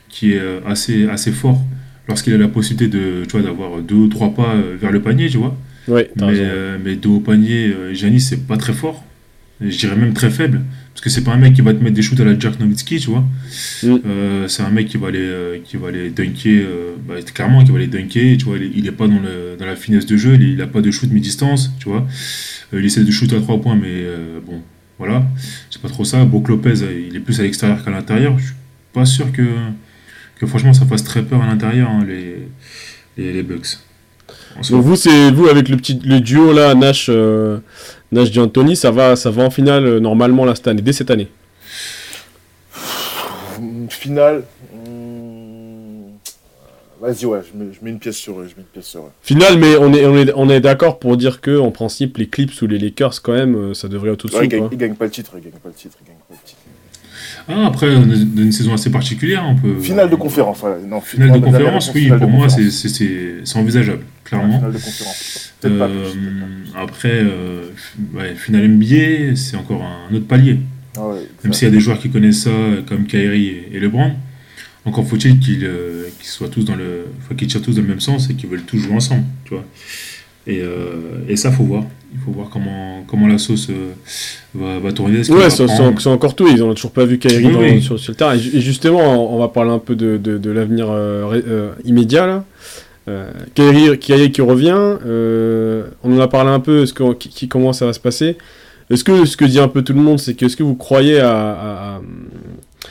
qui 0.08 0.32
est 0.32 0.38
euh, 0.38 0.60
assez, 0.66 1.08
assez 1.08 1.32
fort 1.32 1.60
lorsqu'il 2.08 2.34
a 2.34 2.38
la 2.38 2.48
possibilité 2.48 2.88
de, 2.88 3.24
tu 3.24 3.32
vois, 3.32 3.42
d'avoir 3.42 3.80
deux 3.80 3.94
ou 3.94 4.08
trois 4.08 4.34
pas 4.34 4.54
euh, 4.54 4.76
vers 4.80 4.92
le 4.92 5.00
panier, 5.00 5.28
tu 5.28 5.38
vois. 5.38 5.56
Ouais, 5.88 6.10
Mais, 6.16 6.26
euh, 6.28 6.96
dos 7.00 7.16
au 7.16 7.20
panier, 7.20 7.72
euh, 7.74 7.94
Giannis, 7.94 8.20
c'est 8.20 8.46
pas 8.46 8.56
très 8.56 8.72
fort. 8.72 9.04
Je 9.60 9.76
dirais 9.76 9.96
même 9.96 10.12
très 10.12 10.30
faible. 10.30 10.62
Parce 10.92 11.00
que 11.00 11.10
c'est 11.10 11.24
pas 11.24 11.32
un 11.32 11.38
mec 11.38 11.54
qui 11.54 11.62
va 11.62 11.72
te 11.72 11.82
mettre 11.82 11.94
des 11.94 12.02
shoots 12.02 12.20
à 12.20 12.24
la 12.24 12.38
Jack 12.38 12.60
Nowitzki, 12.60 12.98
tu 12.98 13.10
vois. 13.10 13.24
Mm. 13.82 13.96
Euh, 14.06 14.48
c'est 14.48 14.62
un 14.62 14.70
mec 14.70 14.88
qui 14.88 14.96
va 14.98 15.08
aller, 15.08 15.18
euh, 15.20 15.58
qui 15.64 15.76
va 15.76 15.88
aller 15.88 16.10
dunker, 16.10 16.64
euh, 16.64 16.94
bah, 17.08 17.14
clairement, 17.34 17.64
qui 17.64 17.70
va 17.70 17.78
aller 17.78 17.86
dunker, 17.86 18.36
tu 18.36 18.44
vois. 18.44 18.56
Il 18.58 18.64
est, 18.64 18.70
il 18.74 18.86
est 18.86 18.92
pas 18.92 19.08
dans, 19.08 19.20
le, 19.20 19.56
dans 19.58 19.66
la 19.66 19.76
finesse 19.76 20.04
de 20.06 20.16
jeu, 20.16 20.34
il, 20.34 20.42
il 20.42 20.62
a 20.62 20.66
pas 20.66 20.80
de 20.80 20.90
shoot 20.90 21.10
mi-distance, 21.10 21.72
tu 21.78 21.88
vois. 21.88 22.06
Euh, 22.74 22.80
il 22.80 22.84
essaie 22.84 23.04
de 23.04 23.10
shoot 23.10 23.32
à 23.32 23.40
trois 23.40 23.60
points, 23.60 23.76
mais 23.76 23.88
euh, 23.88 24.40
bon, 24.44 24.60
voilà. 24.98 25.22
C'est 25.70 25.80
pas 25.80 25.88
trop 25.88 26.04
ça. 26.04 26.24
Brook 26.24 26.48
Lopez, 26.48 26.82
euh, 26.82 27.06
il 27.08 27.16
est 27.16 27.20
plus 27.20 27.38
à 27.40 27.42
l'extérieur 27.42 27.84
qu'à 27.84 27.90
l'intérieur. 27.90 28.38
Je 28.38 28.46
suis 28.46 28.54
pas 28.92 29.04
sûr 29.04 29.32
que, 29.32 29.42
que 30.38 30.46
franchement 30.46 30.72
ça 30.72 30.86
fasse 30.86 31.04
très 31.04 31.22
peur 31.22 31.42
à 31.42 31.46
l'intérieur, 31.46 31.88
hein, 31.90 32.04
les, 32.06 32.48
les, 33.16 33.32
les 33.32 33.42
Bucks. 33.42 33.78
Donc 34.70 34.82
vous, 34.82 34.96
c'est 34.96 35.30
vous 35.30 35.48
avec 35.48 35.68
le 35.68 35.76
petit 35.76 35.98
le 36.04 36.20
duo 36.20 36.52
là, 36.52 36.74
Nash, 36.74 37.06
euh, 37.08 37.58
Nash 38.12 38.30
D'Antoni, 38.30 38.76
ça 38.76 38.90
va, 38.90 39.16
ça 39.16 39.30
va 39.30 39.44
en 39.44 39.50
finale 39.50 39.86
euh, 39.86 40.00
normalement 40.00 40.44
là 40.44 40.54
cette 40.54 40.68
année, 40.68 40.82
dès 40.82 40.92
cette 40.92 41.10
année? 41.10 41.28
Finale. 43.88 44.44
Vas-y, 47.02 47.26
ouais, 47.26 47.40
je 47.52 47.58
mets, 47.58 47.72
je 47.72 47.84
mets 47.84 47.90
une 47.90 47.98
pièce 47.98 48.16
sur 48.16 48.38
eux. 48.40 48.44
Je 48.48 48.54
mets 48.54 48.60
une 48.62 48.72
pièce 48.72 48.86
sur 48.86 49.00
eux. 49.00 49.10
Finale, 49.22 49.58
mais 49.58 49.76
on 49.76 49.92
est 49.92 50.06
on 50.06 50.16
est, 50.16 50.32
on 50.36 50.48
est 50.48 50.60
d'accord 50.60 51.00
pour 51.00 51.16
dire 51.16 51.40
que 51.40 51.58
en 51.58 51.72
principe 51.72 52.16
les 52.16 52.28
Clips 52.28 52.62
ou 52.62 52.68
les 52.68 52.78
Lakers 52.78 53.20
quand 53.22 53.32
même, 53.32 53.56
euh, 53.56 53.74
ça 53.74 53.88
devrait 53.88 54.12
être 54.12 54.24
au-dessus. 54.24 54.38
Ouais, 54.38 54.44
ils, 54.46 54.48
gagnent, 54.48 54.60
quoi. 54.60 54.68
ils 54.72 54.78
gagnent 54.78 54.94
pas 54.94 55.06
le 55.06 55.10
titre, 55.10 55.32
ils 55.36 55.42
gagnent 55.42 55.52
pas 55.60 55.68
le 55.68 55.74
titre, 55.74 55.96
ils 56.00 56.06
gagnent 56.06 56.16
pas 56.28 56.34
le 56.34 56.48
titre. 56.48 56.60
Ah, 57.48 57.66
après, 57.66 57.88
on 57.96 58.04
est 58.04 58.24
dans 58.24 58.42
une 58.42 58.52
saison 58.52 58.72
assez 58.72 58.90
particulière, 58.90 59.44
on 59.48 59.56
peut. 59.56 59.80
Finale 59.80 60.10
de 60.10 60.14
conférence, 60.14 60.58
voilà. 60.60 60.76
Non, 60.78 61.00
Finale 61.00 61.32
de 61.32 61.44
conférence, 61.44 61.90
oui, 61.92 62.04
finale 62.04 62.20
de 62.20 62.24
pour 62.24 62.32
moi, 62.32 62.48
c'est- 62.48 63.56
envisageable, 63.58 64.04
clairement. 64.24 64.58
Finale 64.58 64.72
de 64.72 64.78
conférence. 64.78 65.52
Peut-être 65.60 65.78
pas 65.78 65.84
Euh, 65.86 66.04
pas 66.04 66.10
plus. 66.12 66.72
après, 66.76 67.12
euh, 67.24 67.62
ouais, 68.14 68.34
finale 68.36 68.64
NBA, 68.68 69.34
c'est 69.34 69.56
encore 69.56 69.82
un 69.82 70.14
autre 70.14 70.26
palier. 70.26 70.58
Ah 70.96 71.08
ouais, 71.08 71.16
Même 71.42 71.52
s'il 71.52 71.66
y 71.66 71.70
a 71.70 71.74
des 71.74 71.80
joueurs 71.80 71.98
qui 71.98 72.10
connaissent 72.10 72.44
ça, 72.44 72.50
comme 72.86 73.06
Kyrie 73.06 73.48
et, 73.48 73.70
et 73.72 73.80
LeBron, 73.80 74.12
encore 74.84 75.06
faut-il 75.06 75.38
qu'ils 75.38 75.64
euh, 75.64 76.04
qu'ils 76.18 76.28
soient 76.28 76.48
tous 76.48 76.64
dans 76.64 76.74
le, 76.76 77.06
enfin, 77.22 77.34
qu'ils 77.34 77.48
tirent 77.48 77.62
tous 77.62 77.76
dans 77.76 77.82
le 77.82 77.88
même 77.88 78.00
sens 78.00 78.28
et 78.30 78.34
qu'ils 78.34 78.48
veulent 78.48 78.62
tous 78.64 78.78
jouer 78.78 78.94
ensemble, 78.94 79.24
tu 79.44 79.54
vois. 79.54 79.64
Et, 80.46 80.60
euh, 80.60 81.22
et 81.28 81.36
ça, 81.36 81.52
faut 81.52 81.62
voir. 81.62 81.84
Il 82.12 82.18
faut 82.20 82.32
voir 82.32 82.48
comment, 82.50 83.04
comment 83.06 83.28
la 83.28 83.38
sauce 83.38 83.68
euh, 83.70 83.92
va, 84.54 84.80
va 84.80 84.92
tourner. 84.92 85.18
Ouais, 85.30 85.48
c'est 85.50 85.64
prendre- 85.66 86.06
encore 86.08 86.34
tout. 86.34 86.48
Ils 86.48 86.62
ont 86.64 86.74
toujours 86.74 86.90
pas 86.90 87.04
vu 87.04 87.18
Oui, 87.24 87.46
oui. 87.58 87.80
Sur, 87.82 87.98
sur 87.98 88.10
le 88.12 88.16
terrain. 88.16 88.34
Et, 88.34 88.38
ju- 88.40 88.50
et 88.56 88.60
justement, 88.60 89.32
on 89.34 89.38
va 89.38 89.48
parler 89.48 89.70
un 89.70 89.78
peu 89.78 89.94
de, 89.94 90.16
de, 90.16 90.36
de 90.38 90.50
l'avenir 90.50 90.88
euh, 90.90 91.70
immédiat 91.84 92.26
là. 92.26 92.44
Kyrie, 93.54 93.98
Kyrie 93.98 94.30
qui 94.32 94.42
revient. 94.42 94.76
on 96.02 96.16
en 96.16 96.20
a 96.20 96.28
parlé 96.28 96.50
un 96.50 96.60
peu. 96.60 96.82
Est-ce 96.82 96.92
que, 96.92 97.12
qui, 97.14 97.48
comment 97.48 97.72
ça 97.72 97.86
va 97.86 97.92
se 97.92 98.00
passer? 98.00 98.36
Est-ce 98.90 99.04
que 99.04 99.24
ce 99.24 99.36
que 99.36 99.44
dit 99.44 99.58
un 99.60 99.68
peu 99.68 99.82
tout 99.82 99.92
le 99.94 100.00
monde, 100.00 100.18
c'est 100.18 100.34
que 100.34 100.44
est-ce 100.44 100.56
que 100.56 100.62
vous 100.64 100.74
croyez 100.74 101.18
à- 101.20 102.00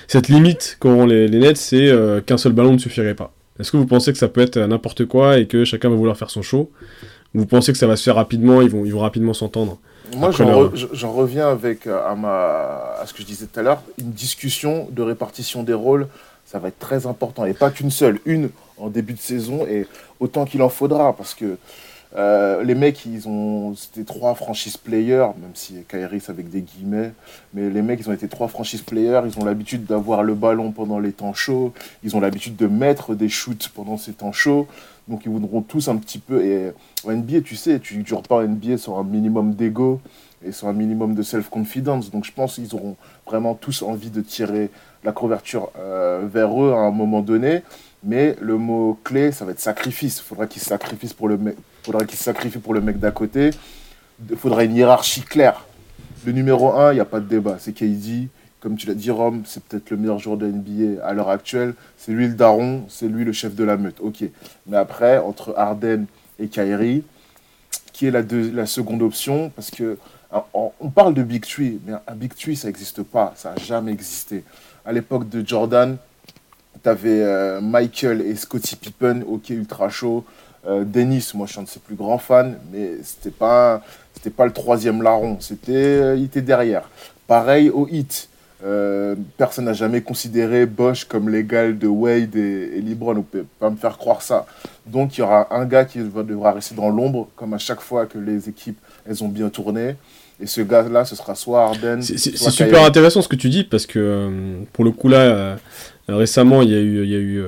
cette 0.08 0.28
limite 0.30 0.78
qu'auront 0.80 1.06
les, 1.06 1.28
les 1.28 1.40
Nets, 1.40 1.58
c'est 1.58 1.88
euh, 1.90 2.22
qu'un 2.22 2.38
seul 2.38 2.52
ballon 2.54 2.74
ne 2.74 2.78
suffirait 2.78 3.16
pas. 3.16 3.32
Est-ce 3.60 3.72
que 3.72 3.78
vous 3.78 3.86
pensez 3.86 4.12
que 4.12 4.18
ça 4.18 4.28
peut 4.28 4.42
être 4.42 4.58
n'importe 4.60 5.06
quoi 5.06 5.38
et 5.38 5.46
que 5.46 5.66
chacun 5.66 5.90
va 5.90 5.96
vouloir 5.96 6.18
faire 6.18 6.30
son 6.30 6.42
show? 6.42 6.72
Ou 7.36 7.40
Vous 7.40 7.46
pensez 7.46 7.72
que 7.72 7.78
ça 7.78 7.88
va 7.88 7.96
se 7.96 8.04
faire 8.04 8.16
rapidement 8.16 8.62
Ils 8.62 8.70
vont, 8.70 8.86
ils 8.86 8.94
vont 8.94 9.00
rapidement 9.00 9.34
s'entendre? 9.34 9.78
Moi, 10.18 10.32
j'en 10.32 10.46
leur- 10.46 10.74
re- 10.74 10.88
j'en 10.94 11.12
reviens 11.14 11.50
avec 11.50 11.88
euh, 11.88 12.00
à, 12.06 12.16
ma, 12.16 12.96
à 13.00 13.04
ce 13.06 13.14
que 13.14 13.22
je 13.22 13.28
disais 13.28 13.46
tout 13.46 13.60
à 13.60 13.64
l'heure, 13.64 13.82
une 14.00 14.12
discussion 14.12 14.88
de 14.92 15.02
répartition 15.02 15.64
des 15.64 15.74
rôles, 15.74 16.08
ça 16.46 16.60
va 16.60 16.68
être 16.70 16.80
très 16.80 17.06
important. 17.06 17.46
Et 17.46 17.54
pas 17.54 17.70
qu'une 17.70 17.92
seule, 17.92 18.20
une 18.26 18.50
en 18.78 18.90
début 18.90 19.14
de 19.14 19.20
saison, 19.20 19.66
et 19.68 19.86
autant 20.20 20.44
qu'il 20.46 20.62
en 20.64 20.70
faudra, 20.70 21.16
parce 21.16 21.34
que 21.34 21.58
euh, 22.16 22.64
les 22.64 22.76
mecs, 22.76 23.06
ils 23.06 23.28
ont, 23.28 23.74
c'était 23.76 24.04
trois 24.04 24.36
franchise 24.36 24.76
players, 24.76 25.30
même 25.40 25.52
si 25.54 25.76
c'est 25.90 26.30
avec 26.30 26.50
des 26.50 26.62
guillemets, 26.62 27.14
mais 27.54 27.70
les 27.70 27.82
mecs, 27.82 28.02
ils 28.02 28.10
ont 28.10 28.14
été 28.14 28.28
trois 28.28 28.50
franchise 28.50 28.82
players, 28.82 29.22
ils 29.26 29.40
ont 29.40 29.46
l'habitude 29.46 29.86
d'avoir 29.86 30.24
le 30.24 30.34
ballon 30.34 30.72
pendant 30.72 31.00
les 31.00 31.14
temps 31.14 31.34
chauds, 31.34 31.74
ils 32.04 32.16
ont 32.16 32.20
l'habitude 32.20 32.58
de 32.58 32.68
mettre 32.68 33.16
des 33.16 33.30
shoots 33.30 33.70
pendant 33.74 33.98
ces 33.98 34.12
temps 34.12 34.34
chauds, 34.34 34.68
donc 35.08 35.22
ils 35.26 35.32
voudront 35.32 35.62
tous 35.62 35.88
un 35.88 35.96
petit 35.96 36.20
peu, 36.20 36.44
et 36.44 36.74
en 37.06 37.14
NBA, 37.14 37.42
tu 37.42 37.56
sais, 37.56 37.80
tu 37.80 37.98
ne 37.98 38.04
dures 38.04 38.24
pas 38.24 38.46
NBA 38.46 38.78
sur 38.78 38.98
un 38.98 39.04
minimum 39.04 39.54
d'ego 39.54 40.02
et 40.44 40.52
sur 40.52 40.68
un 40.68 40.74
minimum 40.74 41.16
de 41.16 41.22
self-confidence, 41.22 42.12
donc 42.12 42.26
je 42.26 42.34
pense 42.34 42.56
qu'ils 42.56 42.76
auront 42.76 42.98
vraiment 43.26 43.54
tous 43.54 43.84
envie 43.84 44.10
de 44.10 44.22
tirer 44.22 44.70
la 45.06 45.14
couverture 45.14 45.72
euh, 45.80 46.28
vers 46.32 46.62
eux 46.62 46.74
à 46.74 46.80
un 46.80 46.92
moment 46.92 47.22
donné, 47.22 47.62
mais 48.04 48.36
le 48.42 48.58
mot 48.58 49.00
clé, 49.04 49.32
ça 49.32 49.46
va 49.46 49.52
être 49.52 49.60
sacrifice. 49.60 50.18
Il 50.18 50.24
faudra 50.24 50.48
qu'ils 50.48 50.62
sacrifient 50.62 51.14
pour 51.14 51.28
le 51.28 51.38
faudra 51.84 52.06
qu'ils 52.06 52.18
se 52.18 52.24
sacrifient 52.24 52.60
pour 52.60 52.74
le 52.74 52.82
mec 52.82 53.00
d'à 53.00 53.12
côté. 53.12 53.52
Il 54.30 54.38
faudra 54.38 54.64
une 54.64 54.76
hiérarchie 54.76 55.22
claire. 55.22 55.66
Le 56.26 56.32
numéro 56.32 56.74
1, 56.74 56.92
il 56.92 56.96
n'y 56.96 57.02
a 57.02 57.06
pas 57.06 57.20
de 57.20 57.26
débat, 57.26 57.58
c'est 57.60 57.74
KD. 57.74 58.28
Comme 58.60 58.76
tu 58.78 58.86
l'as 58.86 58.94
dit, 58.94 59.10
Rome, 59.10 59.42
c'est 59.46 59.64
peut-être 59.64 59.90
le 59.90 59.98
meilleur 59.98 60.20
joueur 60.20 60.38
de 60.38 60.46
NBA 60.46 61.04
à 61.04 61.14
l'heure 61.14 61.30
actuelle. 61.30 61.74
C'est 61.98 62.12
lui 62.12 62.28
le 62.28 62.36
daron, 62.36 62.86
c'est 62.90 63.08
lui 63.08 63.26
le 63.26 63.32
chef 63.32 63.56
de 63.56 63.64
la 63.64 63.76
meute. 63.76 63.98
Ok. 64.00 64.24
Mais 64.68 64.78
après, 64.78 65.18
entre 65.18 65.56
Harden 65.58 66.06
et 66.38 66.48
Kyrie, 66.48 67.04
qui 67.92 68.06
est 68.06 68.12
la, 68.12 68.22
la 68.22 68.68
seconde 68.68 69.02
option? 69.02 69.50
Parce 69.56 69.72
que 69.72 69.98
on 70.54 70.90
parle 70.90 71.16
de 71.16 71.24
Big 71.24 71.46
Tree, 71.46 71.80
mais 71.86 71.94
un 72.08 72.16
Big 72.16 72.36
Tree, 72.36 72.56
ça 72.56 72.68
n'existe 72.68 73.02
pas. 73.02 73.34
Ça 73.36 73.50
n'a 73.50 73.64
jamais 73.64 73.92
existé. 73.92 74.44
À 74.86 74.94
l'époque 74.94 75.28
de 75.28 75.46
Jordan, 75.46 75.98
tu 76.84 76.88
avais 76.88 77.60
Michael 77.62 78.22
et 78.22 78.36
Scottie 78.36 78.76
Pippen, 78.76 79.24
ok, 79.28 79.50
ultra 79.50 79.90
chaud. 79.90 80.24
Euh, 80.68 80.84
Dennis, 80.86 81.32
moi 81.34 81.48
je 81.48 81.54
suis 81.54 81.60
un 81.60 81.64
de 81.64 81.70
ses 81.70 81.80
plus 81.80 81.96
grands 81.96 82.18
fans, 82.20 82.52
mais 82.72 82.92
c'était 83.04 83.32
pas, 83.32 83.82
c'était 84.14 84.30
pas 84.30 84.46
le 84.46 84.52
troisième 84.54 85.02
larron, 85.02 85.38
c'était, 85.40 85.72
euh, 85.74 86.16
il 86.16 86.26
était 86.26 86.42
derrière. 86.42 86.90
Pareil 87.28 87.70
au 87.70 87.88
hit. 87.90 88.28
Euh, 88.64 89.16
personne 89.38 89.66
n'a 89.66 89.74
jamais 89.74 90.02
considéré 90.02 90.68
Bosch 90.68 91.06
comme 91.06 91.30
l'égal 91.30 91.80
de 91.80 91.88
Wade 91.88 92.36
et, 92.36 92.74
et 92.78 92.82
LeBron. 92.82 93.16
Vous 93.16 93.24
pouvez 93.24 93.44
pas 93.60 93.72
me 93.72 93.76
faire 93.76 93.98
croire 93.98 94.22
ça. 94.22 94.46
Donc 94.86 95.18
il 95.18 95.22
y 95.22 95.24
aura 95.24 95.48
un 95.52 95.66
gars 95.66 95.84
qui 95.84 95.98
va- 95.98 96.22
devra 96.22 96.52
rester 96.52 96.76
dans 96.76 96.90
l'ombre, 96.92 97.28
comme 97.36 97.56
à 97.56 97.58
chaque 97.58 97.82
fois 97.82 98.06
que 98.06 98.20
les 98.20 98.50
équipes 98.50 98.78
elles 99.10 99.24
ont 99.24 99.30
bien 99.30 99.50
tourné. 99.50 99.96
Et 100.40 100.46
ce 100.46 100.62
gars-là, 100.62 101.06
ce 101.06 101.16
sera 101.16 101.34
soit 101.34 101.64
Harden, 101.64 102.04
C'est 102.04 102.18
super 102.38 102.84
intéressant 102.86 103.24
ce 103.24 103.28
que 103.28 103.36
tu 103.36 103.50
dis 103.50 103.64
parce 103.64 103.88
que 103.88 104.30
pour 104.74 104.84
le 104.86 104.92
coup 104.92 105.08
là, 105.08 105.58
récemment 106.08 106.62
il 106.62 106.70
y 106.70 106.76
a 106.76 106.80
eu, 106.80 107.04
il 107.04 107.10
y 107.10 107.16
a 107.16 107.20
eu 107.20 107.44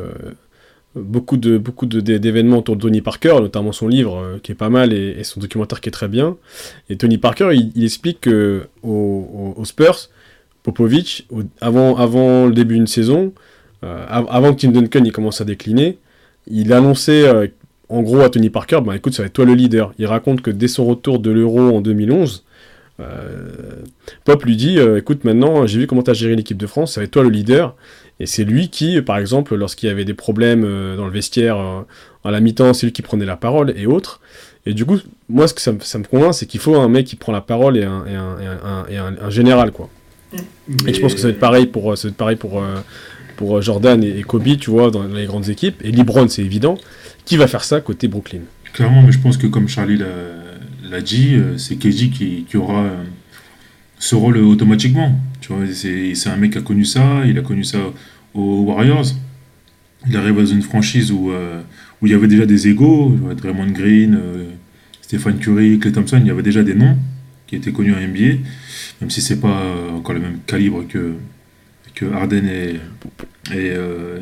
beaucoup 0.95 1.37
de 1.37 1.57
beaucoup 1.57 1.85
d'événements 1.87 2.59
autour 2.59 2.75
de 2.75 2.81
Tony 2.81 3.01
Parker, 3.01 3.35
notamment 3.41 3.71
son 3.71 3.87
livre 3.87 4.17
euh, 4.17 4.37
qui 4.41 4.51
est 4.51 4.55
pas 4.55 4.69
mal 4.69 4.93
et, 4.93 5.23
son 5.23 5.39
documentaire 5.39 5.81
qui 5.81 5.89
est 5.89 5.91
très 5.91 6.07
bien. 6.07 6.37
Et 6.89 6.95
Tony 6.97 7.17
Parker 7.17 7.49
il, 7.53 7.83
explique 7.83 8.21
que 8.21 8.63
aux, 8.83 9.55
Spurs, 9.65 10.09
Popovic, 10.63 11.25
au- 11.31 11.41
avant, 11.61 11.95
avant 11.97 12.45
le 12.45 12.53
début 12.53 12.75
d'une 12.75 12.87
saison, 12.87 13.33
euh, 13.83 14.05
av- 14.07 14.27
avant 14.29 14.53
que 14.53 14.61
Tim 14.61 14.69
Duncan 14.71 15.01
il 15.03 15.11
commence 15.11 15.41
à 15.41 15.45
décliner, 15.45 15.97
il 16.47 16.71
annonçait 16.73 17.27
euh, 17.27 17.47
en 17.89 18.01
gros 18.01 18.21
à 18.21 18.29
Tony 18.29 18.49
Parker, 18.49 18.79
bah 18.85 18.95
écoute 18.95 19.13
ça 19.13 19.23
va 19.23 19.27
être 19.27 19.33
toi 19.33 19.45
le 19.45 19.53
leader. 19.55 19.93
Il 19.99 20.05
raconte 20.05 20.41
que 20.41 20.51
dès 20.51 20.67
son 20.67 20.85
retour 20.85 21.19
de 21.19 21.31
l'Euro 21.31 21.59
en 21.59 21.81
2011. 21.81 22.43
Euh, 22.99 23.81
Pop 24.23 24.43
lui 24.45 24.55
dit 24.55 24.77
écoute 24.77 25.23
maintenant 25.23 25.65
j'ai 25.65 25.79
vu 25.79 25.87
comment 25.87 26.03
tu 26.03 26.11
as 26.11 26.13
géré 26.13 26.35
l'équipe 26.35 26.57
de 26.57 26.67
France 26.67 26.93
ça 26.93 27.01
va 27.01 27.05
être 27.05 27.11
toi 27.11 27.23
le 27.23 27.29
leader 27.29 27.75
et 28.19 28.25
c'est 28.25 28.43
lui 28.43 28.69
qui 28.69 29.01
par 29.01 29.17
exemple 29.17 29.55
lorsqu'il 29.55 29.87
y 29.89 29.91
avait 29.91 30.05
des 30.05 30.13
problèmes 30.13 30.63
euh, 30.65 30.95
dans 30.95 31.05
le 31.05 31.11
vestiaire 31.11 31.57
euh, 31.57 31.81
à 32.23 32.31
la 32.31 32.39
mi-temps 32.39 32.73
c'est 32.73 32.85
lui 32.85 32.93
qui 32.93 33.01
prenait 33.01 33.25
la 33.25 33.35
parole 33.37 33.73
et 33.75 33.85
autres. 33.87 34.19
Et 34.65 34.73
du 34.73 34.85
coup 34.85 34.97
moi 35.29 35.47
ce 35.47 35.53
que 35.53 35.61
ça, 35.61 35.71
me- 35.73 35.79
ça 35.81 35.97
me 35.97 36.03
convainc 36.05 36.33
c'est 36.33 36.45
qu'il 36.45 36.59
faut 36.59 36.75
un 36.75 36.87
mec 36.89 37.05
qui 37.07 37.15
prend 37.15 37.31
la 37.33 37.41
parole 37.41 37.77
et 37.77 37.83
un, 37.83 38.05
et 38.05 38.15
un, 38.15 38.39
et 38.39 38.45
un- 38.47 38.85
et 38.89 38.97
un- 38.97 39.15
un 39.21 39.29
général 39.29 39.71
quoi. 39.71 39.89
Et 40.87 40.93
je 40.93 40.99
pense 41.01 41.13
que 41.13 41.19
ça 41.19 41.27
va 41.27 41.33
être 41.33 41.39
pareil 41.39 41.65
pour 41.67 41.91
euh, 41.91 41.95
ça 41.95 42.07
va 42.07 42.11
être 42.11 42.17
pareil 42.17 42.35
pour 42.37 42.61
pour 43.35 43.61
Jordan 43.61 44.03
et, 44.03 44.21
Kobe 44.21 44.57
tu 44.59 44.69
vois 44.69 44.91
dans 44.91 45.03
les 45.03 45.25
grandes 45.25 45.49
équipes. 45.49 45.81
Et 45.83 45.91
LeBron 45.91 46.27
c'est 46.27 46.43
évident. 46.43 46.77
Qui 47.25 47.35
va 47.37 47.47
faire 47.47 47.63
ça 47.63 47.81
côté 47.81 48.07
Brooklyn? 48.07 48.41
Clairement, 48.73 49.01
mais 49.01 49.11
je 49.11 49.19
pense 49.19 49.37
que 49.37 49.47
comme 49.47 49.67
Charlie 49.67 49.97
l'a 49.97 51.01
dit, 51.01 51.35
c'est 51.57 51.75
KJ 51.75 52.09
qui, 52.11 52.45
qui 52.49 52.57
aura 52.57 52.85
ce 53.99 54.15
rôle 54.15 54.37
automatiquement. 54.37 55.17
Tu 55.43 55.51
vois, 55.51 55.65
c'est 55.73 56.29
un 56.29 56.37
mec 56.37 56.51
qui 56.53 56.57
a 56.57 56.61
connu 56.61 56.85
ça, 56.85 57.23
il 57.25 57.37
a 57.37 57.41
connu 57.41 57.65
ça 57.65 57.79
aux 58.33 58.61
Warriors. 58.61 59.07
Il 60.07 60.15
arrive 60.15 60.37
dans 60.37 60.45
une 60.45 60.61
franchise 60.61 61.11
où, 61.11 61.31
euh, 61.31 61.59
où 62.01 62.07
il 62.07 62.13
y 62.13 62.15
avait 62.15 62.27
déjà 62.27 62.45
des 62.45 62.69
égaux, 62.69 63.13
Draymond 63.35 63.71
Green, 63.71 64.15
euh, 64.15 64.45
Stéphane 65.01 65.39
Curry, 65.39 65.79
Clay 65.79 65.91
Thompson, 65.91 66.17
il 66.21 66.27
y 66.27 66.31
avait 66.31 66.43
déjà 66.43 66.63
des 66.63 66.73
noms 66.75 66.95
qui 67.45 67.57
étaient 67.57 67.73
connus 67.73 67.93
en 67.93 67.99
NBA, 67.99 68.37
même 69.01 69.09
si 69.09 69.19
c'est 69.19 69.41
pas 69.41 69.61
euh, 69.63 69.97
encore 69.97 70.15
le 70.15 70.21
même 70.21 70.37
calibre 70.47 70.85
que, 70.87 71.13
que 71.93 72.05
Harden 72.05 72.45
et, 72.47 72.75
et, 73.53 73.71
euh, 73.71 74.19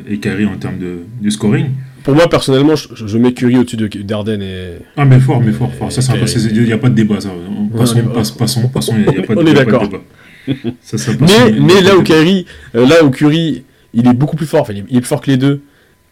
en 0.52 0.56
termes 0.58 0.78
de, 0.78 1.02
de 1.20 1.30
scoring. 1.30 1.66
pour 2.02 2.14
moi 2.16 2.28
personnellement 2.28 2.74
je, 2.74 2.88
je 3.06 3.18
mets 3.18 3.32
Curry 3.32 3.58
au-dessus 3.58 3.76
de 3.76 3.86
d'Arden 4.02 4.42
et 4.42 4.78
Ah, 4.96 5.04
mais 5.04 5.20
fort, 5.20 5.40
mais 5.40 5.52
fort, 5.52 5.72
fort. 5.74 5.92
Ça, 5.92 6.00
il 6.16 6.62
n'y 6.64 6.72
a 6.72 6.78
pas 6.78 6.88
de 6.88 6.94
débat, 6.94 7.20
ça. 7.20 7.30
Passons, 7.78 7.96
Ouais, 7.96 8.02
passe- 8.12 8.32
passons, 8.32 8.68
passons, 8.68 8.94
il 8.96 9.02
n'y 9.02 9.18
a 9.18 9.22
pas 9.22 9.34
de 9.36 9.40
a 9.40 9.44
pas 9.64 9.64
débat. 9.64 10.00
Ça, 10.82 10.98
ça, 10.98 11.14
passons, 11.14 11.34
Mais, 11.60 11.80
là 11.82 11.96
où. 11.96 12.02
Kyrie, 12.02 12.46
euh, 12.74 12.86
là 12.86 13.04
où 13.04 13.10
Curry, 13.10 13.62
il 13.94 14.06
est 14.06 14.12
beaucoup 14.14 14.36
plus 14.36 14.46
fort, 14.46 14.62
enfin, 14.62 14.72
il 14.72 14.80
est, 14.80 14.84
il 14.90 14.96
est 14.96 15.00
plus 15.00 15.08
fort 15.08 15.20
que 15.20 15.30
les 15.30 15.36
deux, 15.36 15.62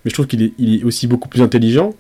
mais 0.05 0.11
je 0.11 0.15
trouve 0.15 0.27
qu'il 0.27 0.43
est, 0.43 0.53
il 0.59 0.77
est 0.81 0.85
aussi 0.85 1.07
beaucoup 1.07 1.29
plus 1.29 1.43
intelligent, 1.43 1.95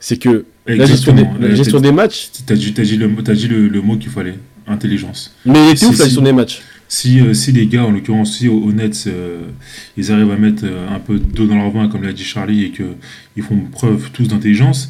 c'est 0.00 0.16
que 0.18 0.44
la 0.66 0.84
gestion, 0.86 1.14
des, 1.14 1.26
la 1.40 1.54
gestion 1.54 1.80
matchs, 1.92 2.30
T'as 2.46 2.54
dit, 2.54 2.74
le, 2.96 3.08
mot- 3.08 3.22
t'as 3.22 3.34
dit 3.34 3.48
le, 3.48 3.68
le 3.68 3.80
mot 3.80 3.96
qu'il 3.96 4.10
fallait, 4.10 4.34
intelligence. 4.66 5.34
mais 5.46 5.66
il 5.66 5.70
était 5.70 5.76
Si, 5.76 5.84
ouf 5.86 5.90
la 5.92 5.96
si. 5.96 6.02
gestion 6.04 6.22
des 6.22 6.32
matchs. 6.32 6.62
Si, 6.90 7.20
euh, 7.20 7.34
si 7.34 7.52
les 7.52 7.66
gars, 7.66 7.84
en 7.84 7.90
l'occurrence, 7.90 8.38
si 8.38 8.48
au, 8.48 8.58
au 8.62 8.72
Nets, 8.72 9.04
euh, 9.08 9.42
ils 9.96 10.10
arrivent 10.10 10.30
à 10.30 10.36
mettre 10.36 10.64
un 10.64 10.98
peu 10.98 11.18
d'eau 11.18 11.46
dans 11.46 11.56
leur 11.56 11.70
vin, 11.70 11.88
comme 11.88 12.02
l'a 12.02 12.12
dit 12.12 12.24
Charlie, 12.24 12.64
et 12.64 12.70
qu'ils 12.70 13.42
font 13.42 13.56
preuve 13.70 14.10
tous 14.12 14.26
d'intelligence, 14.28 14.88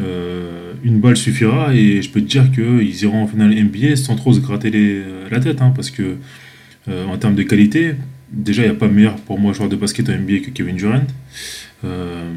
euh, 0.00 0.72
une 0.84 0.98
balle 1.00 1.16
suffira, 1.16 1.74
et 1.74 2.02
je 2.02 2.10
peux 2.10 2.20
te 2.20 2.26
dire 2.26 2.50
qu'ils 2.50 3.02
iront 3.02 3.22
en 3.22 3.26
finale 3.26 3.52
NBA 3.54 3.96
sans 3.96 4.16
trop 4.16 4.32
se 4.32 4.40
gratter 4.40 4.70
les- 4.70 5.02
la 5.30 5.40
tête, 5.40 5.60
hein, 5.62 5.72
parce 5.74 5.90
que 5.90 6.16
euh, 6.88 7.06
en 7.06 7.16
termes 7.18 7.34
de 7.34 7.42
qualité, 7.44 7.94
déjà, 8.32 8.62
il 8.62 8.66
n'y 8.70 8.72
a 8.72 8.78
pas 8.78 8.88
meilleur 8.88 9.16
pour 9.16 9.38
moi 9.38 9.52
joueur 9.52 9.68
de 9.68 9.76
basket 9.76 10.08
en 10.08 10.12
NBA 10.14 10.40
que 10.40 10.50
Kevin 10.50 10.76
Durant. 10.76 11.06
Euh, 11.84 12.32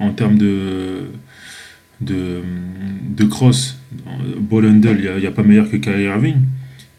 en 0.00 0.10
termes 0.10 0.38
de, 0.38 1.06
de, 2.00 2.40
de 3.16 3.24
cross, 3.24 3.78
ball 4.40 4.66
handle, 4.66 4.98
il 4.98 5.20
n'y 5.20 5.26
a, 5.26 5.30
pas 5.30 5.42
meilleur 5.42 5.70
que 5.70 5.76
Kyrie 5.76 6.04
Irving. 6.04 6.36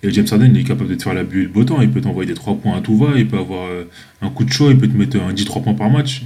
Et 0.03 0.11
James 0.11 0.25
Harden, 0.31 0.51
il 0.53 0.61
est 0.61 0.63
capable 0.63 0.89
de 0.89 0.95
te 0.95 1.03
faire 1.03 1.13
la 1.13 1.23
bulle 1.23 1.49
beau 1.49 1.63
temps. 1.65 1.81
Il 1.81 1.89
peut 1.89 1.99
t'envoyer 2.01 2.27
des 2.27 2.33
3 2.35 2.55
points 2.57 2.77
à 2.77 2.81
tout 2.81 2.97
va. 2.97 3.17
Il 3.17 3.27
peut 3.27 3.37
avoir 3.37 3.67
euh, 3.67 3.83
un 4.21 4.29
coup 4.29 4.45
de 4.45 4.51
chaud. 4.51 4.69
Il 4.71 4.77
peut 4.77 4.87
te 4.87 4.95
mettre 4.95 5.17
un 5.21 5.33
10-3 5.33 5.61
points 5.61 5.73
par 5.73 5.89
match. 5.89 6.23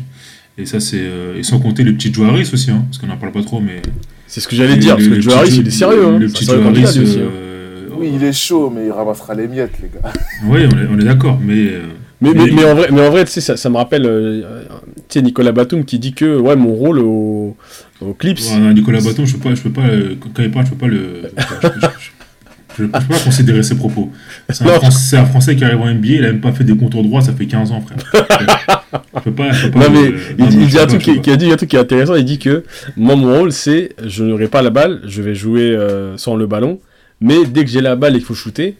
Et 0.57 0.65
ça, 0.65 0.79
c'est. 0.79 0.99
euh, 1.01 1.37
et 1.37 1.43
sans 1.43 1.59
compter 1.59 1.83
le 1.83 1.93
petit 1.93 2.13
Joe 2.13 2.27
Harris 2.29 2.49
aussi, 2.53 2.69
hein, 2.71 2.83
parce 2.89 2.99
qu'on 2.99 3.07
n'en 3.07 3.17
parle 3.17 3.31
pas 3.31 3.41
trop, 3.43 3.59
mais. 3.59 3.81
C'est 4.27 4.39
ce 4.39 4.47
que 4.47 4.55
j'allais 4.55 4.77
dire, 4.77 4.95
parce 4.95 5.07
que 5.07 5.13
le 5.15 5.21
Joe- 5.21 5.33
il 5.49 5.67
est 5.67 5.71
sérieux. 5.71 6.05
Hein. 6.05 6.19
Le 6.19 6.27
petit 6.27 6.45
euh, 6.49 7.87
Oui, 7.97 8.11
il 8.15 8.23
est 8.23 8.33
chaud, 8.33 8.71
mais 8.75 8.85
il 8.87 8.91
ramassera 8.91 9.33
les 9.35 9.47
miettes, 9.47 9.73
les 9.81 9.89
gars. 9.89 10.11
Oui, 10.47 10.61
on 10.71 10.77
est, 10.77 10.87
on 10.91 10.99
est 10.99 11.03
d'accord, 11.05 11.39
mais 11.41 11.67
euh, 11.67 11.81
Mais, 12.21 12.33
mais, 12.33 12.45
Mais- 12.45 12.51
mais 12.51 12.65
en 12.65 12.75
vrai, 12.75 12.87
mais 12.91 13.01
en 13.07 13.11
vrai 13.11 13.25
tu 13.25 13.31
sais, 13.31 13.41
ça, 13.41 13.57
ça 13.57 13.69
me 13.69 13.77
rappelle 13.77 14.05
euh, 14.05 14.41
tu 15.09 15.19
sais, 15.19 15.21
Nicolas 15.21 15.51
Batum 15.51 15.85
qui 15.85 15.99
dit 15.99 16.13
que 16.13 16.37
ouais, 16.37 16.55
mon 16.55 16.73
rôle 16.73 16.99
au, 16.99 17.55
au 18.01 18.13
Clips. 18.13 18.39
Ouais, 18.39 18.59
non, 18.59 18.73
Nicolas 18.73 19.01
Baton, 19.01 19.25
je 19.25 19.33
peux 19.37 19.49
pas, 19.49 19.55
je 19.55 19.61
peux 19.61 19.69
pas, 19.71 19.85
euh, 19.87 20.15
quand 20.19 20.41
il 20.41 20.51
parle, 20.51 20.65
je 20.65 20.71
peux 20.71 20.77
pas 20.77 20.87
le, 20.87 21.23
je, 21.37 21.43
je- 21.67 21.69
je- 21.79 22.09
je- 22.77 22.83
je 22.83 22.89
peux 22.89 22.89
pas 22.89 23.19
considérer 23.19 23.63
ses 23.63 23.75
propos. 23.75 24.12
C'est 24.49 25.17
un, 25.17 25.25
Français 25.25 25.55
qui 25.55 25.63
arrive 25.63 25.81
en 25.81 25.88
NBA, 25.89 26.07
il 26.07 26.25
a 26.25 26.27
même 26.31 26.41
pas 26.41 26.51
fait 26.51 26.63
des 26.63 26.75
contours 26.75 27.03
droits, 27.03 27.21
ça 27.21 27.33
fait 27.33 27.45
15 27.45 27.71
ans, 27.71 27.81
frère. 27.81 27.97
Je 29.15 29.19
peux 29.21 29.31
pas, 29.31 29.51
je 29.51 29.67
peux 29.67 29.71
pas. 29.71 29.88
Non 29.88 29.93
mais 29.93 30.09
le- 30.09 30.17
il, 30.38 30.43
non, 30.59 30.65
dit 30.65 30.79
un 30.79 30.86
truc 30.88 31.01
qui, 31.01 31.21
qui 31.21 31.31
a 31.31 31.36
dit 31.36 31.51
un 31.51 31.55
truc 31.55 31.69
qui 31.69 31.75
est 31.75 31.79
intéressant. 31.79 32.15
Il 32.15 32.25
dit 32.25 32.39
que 32.39 32.63
moi 32.97 33.15
mon 33.15 33.33
rôle 33.38 33.51
c'est 33.51 33.93
je 34.05 34.23
n'aurai 34.23 34.47
pas 34.47 34.62
la 34.62 34.69
balle, 34.69 35.01
je 35.07 35.21
vais 35.21 35.36
jouer 35.36 35.62
euh, 35.75 36.17
sans 36.17 36.36
le 36.36 36.45
ballon, 36.47 36.79
mais 37.21 37.45
dès 37.45 37.63
que 37.63 37.69
j'ai 37.71 37.81
la 37.81 37.95
balle 37.95 38.13
et 38.15 38.17
qu'il 38.19 38.25
faut 38.27 38.33
shooter, 38.33 38.75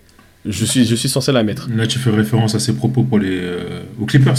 je 0.46 0.66
suis 0.66 0.86
je 0.86 0.96
suis 0.96 1.10
censé 1.10 1.32
la 1.32 1.44
mettre. 1.44 1.70
Là, 1.76 1.88
tu 1.88 2.00
fais 2.00 2.10
référence 2.10 2.56
à 2.56 2.60
ses 2.60 2.74
propos 2.74 3.04
pour 3.04 3.20
les, 3.20 3.30
euh, 3.32 3.82
aux 4.00 4.06
Clippers. 4.06 4.36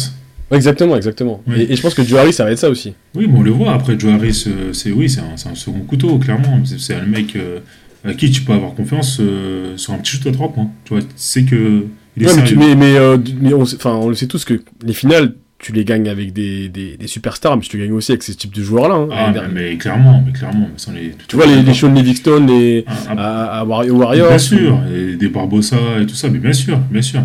Exactement, 0.50 0.94
exactement. 0.96 1.42
Oui. 1.46 1.62
Et, 1.62 1.72
et 1.72 1.76
je 1.76 1.80
pense 1.82 1.94
que 1.94 2.02
Joe 2.04 2.18
Harris 2.20 2.34
ça 2.34 2.44
va 2.44 2.52
être 2.52 2.58
ça 2.58 2.68
aussi. 2.68 2.94
Oui, 3.14 3.26
mais 3.28 3.38
on 3.38 3.42
le 3.42 3.50
voit. 3.50 3.72
Après, 3.72 3.98
Joe 3.98 4.12
Harris, 4.12 4.44
euh, 4.46 4.72
c'est 4.74 4.92
oui, 4.92 5.08
c'est 5.08 5.20
un, 5.20 5.50
un 5.50 5.54
second 5.54 5.80
couteau, 5.80 6.18
clairement. 6.18 6.60
C'est- 6.64 6.94
un 6.94 7.06
mec 7.06 7.34
à 8.04 8.14
qui 8.14 8.30
tu 8.30 8.42
peux 8.42 8.52
avoir 8.52 8.74
confiance 8.74 9.18
euh, 9.20 9.76
sur 9.76 9.92
un 9.92 9.98
petit 9.98 10.12
shoot 10.16 10.26
à 10.26 10.32
trois 10.32 10.52
points. 10.52 10.70
Tu 10.84 10.92
vois, 10.94 11.02
tu 11.02 11.08
sais 11.16 11.44
que 11.44 11.86
il 12.16 12.22
est 12.22 12.26
Ouais, 12.26 12.36
mais, 12.36 12.44
tu- 12.44 12.56
mais, 12.56 12.74
mais, 12.76 12.96
euh, 12.96 13.16
mais 13.40 13.52
on, 13.54 14.08
le 14.08 14.14
sait 14.14 14.26
tous 14.26 14.44
que 14.44 14.60
les 14.86 14.92
finales, 14.92 15.34
tu 15.58 15.72
les 15.72 15.84
gagnes 15.84 16.08
avec 16.08 16.32
des, 16.32 16.68
des, 16.68 16.96
des 16.98 17.06
superstars, 17.06 17.56
mais 17.56 17.62
tu 17.62 17.76
les 17.78 17.84
gagnes 17.86 17.94
aussi 17.96 18.12
avec 18.12 18.22
ces 18.22 18.34
types 18.34 18.54
de 18.54 18.62
joueurs-là. 18.62 18.94
hein. 18.96 19.08
Ah, 19.10 19.32
Les- 19.32 19.40
mais, 19.40 19.70
mais 19.70 19.76
clairement, 19.78 20.22
mais 20.24 20.32
clairement. 20.32 20.68
on 20.88 20.94
est- 20.96 21.16
tu 21.26 21.36
vois, 21.36 21.46
les, 21.46 21.62
les 21.62 21.72
Sean 21.74 21.92
Livingston, 21.92 22.44
les, 22.46 22.84
Ah, 22.86 22.92
ah, 23.08 23.44
à, 23.44 23.60
à 23.60 23.64
Wario- 23.64 23.92
Warriors. 23.92 24.28
Bien 24.28 24.38
sûr, 24.38 24.78
et 24.94 25.16
des 25.16 25.28
Barbosa 25.28 25.76
et 26.02 26.06
tout 26.06 26.14
ça, 26.14 26.28
mais 26.28 26.38
bien 26.38 26.52
sûr, 26.52 26.76
bien 26.90 27.02
sûr. 27.02 27.22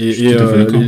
Et, 0.00 0.12
Je 0.12 0.12
suis 0.12 0.28
et, 0.28 0.36
tout 0.36 0.42
à 0.42 0.46
fait 0.48 0.54
euh, 0.56 0.64
d'accord. 0.64 0.82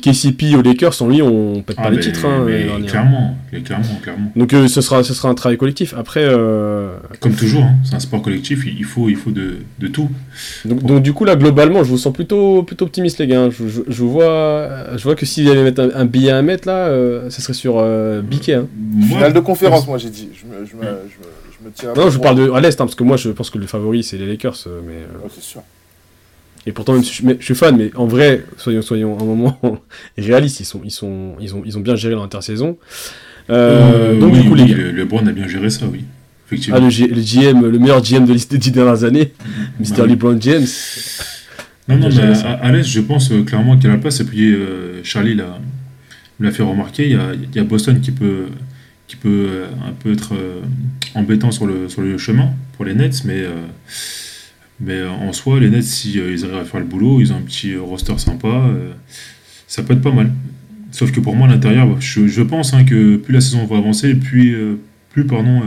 KCP 0.00 0.54
aux 0.56 0.62
Lakers, 0.62 0.94
sans 0.94 1.08
lui, 1.08 1.22
on 1.22 1.62
pète 1.62 1.76
Ah, 1.78 1.84
pas 1.84 1.90
les 1.90 1.98
titres. 2.00 2.24
hein, 2.26 2.46
dernière. 2.46 2.86
clairement, 2.90 3.36
clairement, 3.64 3.84
clairement. 4.02 4.32
Donc 4.36 4.52
euh, 4.52 4.68
ce, 4.68 4.80
sera, 4.80 5.02
ce 5.02 5.14
sera 5.14 5.28
un 5.30 5.34
travail 5.34 5.56
collectif. 5.58 5.94
Après, 5.96 6.22
euh, 6.22 6.94
Comme 7.20 7.32
toujours, 7.34 7.62
hein, 7.64 7.74
c'est 7.84 7.94
un 7.96 7.98
sport 8.00 8.22
collectif, 8.22 8.64
il 8.66 8.84
faut, 8.84 9.08
il 9.08 9.16
faut 9.16 9.30
de, 9.30 9.56
de 9.80 9.88
tout. 9.88 10.08
donc, 10.64 10.82
donc 10.84 11.02
du 11.02 11.12
coup 11.12 11.24
là, 11.24 11.34
globalement, 11.34 11.82
je 11.82 11.88
vous 11.88 11.98
sens 11.98 12.12
plutôt, 12.12 12.62
plutôt 12.62 12.84
optimiste 12.84 13.18
les 13.18 13.26
gars. 13.26 13.48
Je, 13.50 13.66
je, 13.68 13.80
je 13.88 14.04
vois, 14.04 14.96
je 14.96 15.02
vois 15.02 15.16
que 15.16 15.26
s'il 15.26 15.48
allait 15.50 15.64
mettre 15.64 15.80
un, 15.82 15.90
un 15.94 16.04
billet 16.04 16.30
à 16.30 16.42
mettre 16.42 16.68
là, 16.68 16.86
euh, 16.88 17.28
ça 17.30 17.40
serait 17.40 17.54
sur 17.54 17.78
euh, 17.78 18.20
Biquet. 18.22 18.54
Hein. 18.54 18.66
Finale 19.08 19.32
de 19.32 19.40
conférence, 19.40 19.86
moi 19.88 19.98
j'ai 19.98 20.10
dit. 20.10 20.28
Je 20.34 20.46
me, 20.46 20.64
je 20.66 20.76
me, 20.76 20.82
je 20.82 20.86
me, 20.86 20.92
je 21.58 21.66
me 21.66 21.70
tiens. 21.74 21.92
Non, 21.96 22.08
je 22.08 22.16
pour- 22.16 22.22
parle 22.24 22.36
de 22.36 22.50
à 22.50 22.60
l'est, 22.60 22.80
hein, 22.80 22.84
parce 22.86 22.94
que 22.94 23.02
moi 23.04 23.16
je 23.16 23.30
pense 23.30 23.50
que 23.50 23.58
le 23.58 23.66
favori 23.66 24.02
c'est 24.04 24.18
les 24.18 24.26
Lakers, 24.26 24.56
euh, 24.68 24.80
mais 24.86 24.92
euh, 24.92 25.24
Ouais, 25.24 25.30
c'est 25.34 25.42
sûr. 25.42 25.62
Et 26.66 26.72
pourtant 26.72 26.92
même 26.94 27.02
si 27.04 27.12
je, 27.14 27.26
mais 27.26 27.36
je 27.40 27.44
suis 27.44 27.54
fan, 27.54 27.76
mais 27.76 27.90
en 27.96 28.06
vrai, 28.06 28.44
soyons, 28.56 28.82
soyons 28.82 29.18
un 29.20 29.24
moment 29.24 29.58
réalistes, 30.18 30.60
ils 30.60 30.64
sont, 30.64 30.80
ils 30.84 30.90
sont, 30.90 31.34
ils 31.40 31.54
ont, 31.54 31.62
ils 31.64 31.76
ont 31.78 31.80
bien 31.80 31.96
géré 31.96 32.14
l'intersaison. 32.14 32.78
Euh, 33.50 34.14
euh, 34.14 34.20
donc 34.20 34.32
oui, 34.34 34.40
du 34.42 34.48
coup 34.48 34.54
les 34.54 34.62
oui, 34.64 34.70
gars, 34.70 34.76
le, 34.76 34.90
LeBron 34.92 35.26
a 35.26 35.32
bien 35.32 35.48
géré 35.48 35.68
ça, 35.70 35.86
oui. 35.90 36.04
Ah, 36.70 36.78
le, 36.80 36.90
G- 36.90 37.08
le 37.08 37.20
GM, 37.22 37.66
le 37.66 37.78
meilleur 37.78 38.02
GM 38.02 38.26
de 38.26 38.32
liste 38.34 38.50
des 38.52 38.58
dix 38.58 38.70
dernières 38.70 39.04
années, 39.04 39.32
Mr. 39.80 39.96
Bah. 39.98 40.06
LeBron 40.06 40.38
James. 40.40 40.66
Non, 41.88 41.96
non, 41.96 42.08
mais 42.14 42.22
à, 42.44 42.50
à 42.52 42.70
l'Est, 42.72 42.84
je 42.84 43.00
pense 43.00 43.32
euh, 43.32 43.42
clairement 43.42 43.76
qu'il 43.78 43.88
a 43.88 43.94
la 43.94 43.98
place. 43.98 44.20
Et 44.20 44.24
puis, 44.24 44.52
euh, 44.54 45.02
Charlie 45.02 45.34
l'a 45.34 46.50
fait 46.52 46.62
remarquer. 46.62 47.06
Il 47.06 47.12
y, 47.12 47.16
a, 47.16 47.32
il 47.34 47.56
y 47.56 47.58
a 47.58 47.64
Boston 47.64 48.00
qui 48.00 48.12
peut, 48.12 48.44
qui 49.08 49.16
peut 49.16 49.46
euh, 49.48 49.66
un 49.88 49.92
peu 49.92 50.12
être 50.12 50.34
euh, 50.34 50.60
embêtant 51.14 51.50
sur 51.50 51.66
le, 51.66 51.88
sur 51.88 52.02
le 52.02 52.18
chemin 52.18 52.50
pour 52.76 52.84
les 52.84 52.94
Nets. 52.94 53.24
Mais, 53.24 53.40
euh, 53.40 53.50
mais 54.82 54.94
euh, 54.94 55.10
en 55.10 55.32
soi, 55.32 55.60
les 55.60 55.70
Nets, 55.70 55.84
si 55.84 56.18
euh, 56.18 56.32
ils 56.32 56.44
arrivent 56.44 56.56
à 56.56 56.64
faire 56.64 56.80
le 56.80 56.86
boulot, 56.86 57.20
ils 57.20 57.32
ont 57.32 57.36
un 57.36 57.42
petit 57.42 57.72
euh, 57.72 57.80
roster 57.80 58.18
sympa. 58.18 58.68
ça 59.68 59.82
peut 59.82 59.94
être 59.94 60.02
pas 60.02 60.10
mal. 60.10 60.32
Sauf 60.90 61.12
que 61.12 61.20
pour 61.20 61.36
moi, 61.36 61.46
à 61.46 61.50
l'intérieur, 61.50 62.00
je, 62.00 62.26
je 62.26 62.42
pense 62.42 62.74
hein, 62.74 62.84
que 62.84 63.16
plus 63.16 63.32
la 63.32 63.40
saison 63.40 63.64
va 63.64 63.78
avancer, 63.78 64.14
plus, 64.14 64.76
plus 65.10 65.24
pardon, 65.24 65.62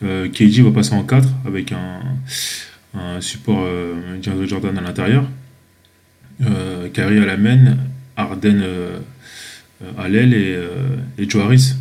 KG 0.00 0.62
va 0.62 0.72
passer 0.72 0.94
en 0.94 1.04
4 1.04 1.28
avec 1.46 1.72
un, 1.72 3.20
support 3.20 3.62
euh, 3.64 4.18
Jordan 4.20 4.76
à 4.76 4.80
l'intérieur, 4.80 5.28
Kyrie 6.92 7.18
à 7.18 7.26
la 7.26 7.36
main, 7.36 7.76
Arden 8.16 8.62
à 9.96 10.08
l'aile 10.08 10.34
et, 10.34 10.58
et 11.18 11.30
Joe 11.30 11.44
Harris. 11.44 11.74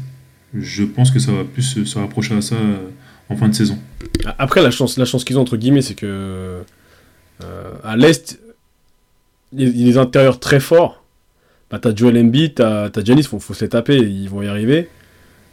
Je 0.53 0.83
pense 0.83 1.09
que 1.09 1.17
ça 1.17 1.31
va 1.31 1.45
plus 1.45 1.83
se, 1.83 1.97
rapprocher 1.97 2.35
à 2.35 2.41
ça 2.41 2.57
en 3.31 3.35
fin 3.37 3.47
de 3.47 3.53
saison. 3.55 3.77
Après, 4.37 4.61
la 4.61 4.71
chance, 4.71 4.97
la 4.97 5.05
chance 5.05 5.23
qu'ils 5.23 5.37
ont, 5.37 5.41
entre 5.41 5.57
guillemets, 5.57 5.81
c'est 5.81 5.95
que 5.95 6.61
euh, 7.43 7.71
à 7.83 7.95
l'Est, 7.97 8.39
il 9.53 9.67
y 9.77 9.83
a 9.83 9.91
des 9.91 9.97
intérieurs 9.97 10.39
très 10.39 10.59
forts. 10.59 11.03
Bah, 11.69 11.79
t'as 11.79 11.95
Joel 11.95 12.17
Embiid, 12.17 12.55
t'as 12.55 12.89
t'as 12.89 13.03
Giannis, 13.03 13.23
faut, 13.23 13.39
faut 13.39 13.53
se 13.53 13.63
les 13.63 13.69
taper, 13.69 13.97
ils 13.97 14.29
vont 14.29 14.41
y 14.41 14.47
arriver. 14.47 14.89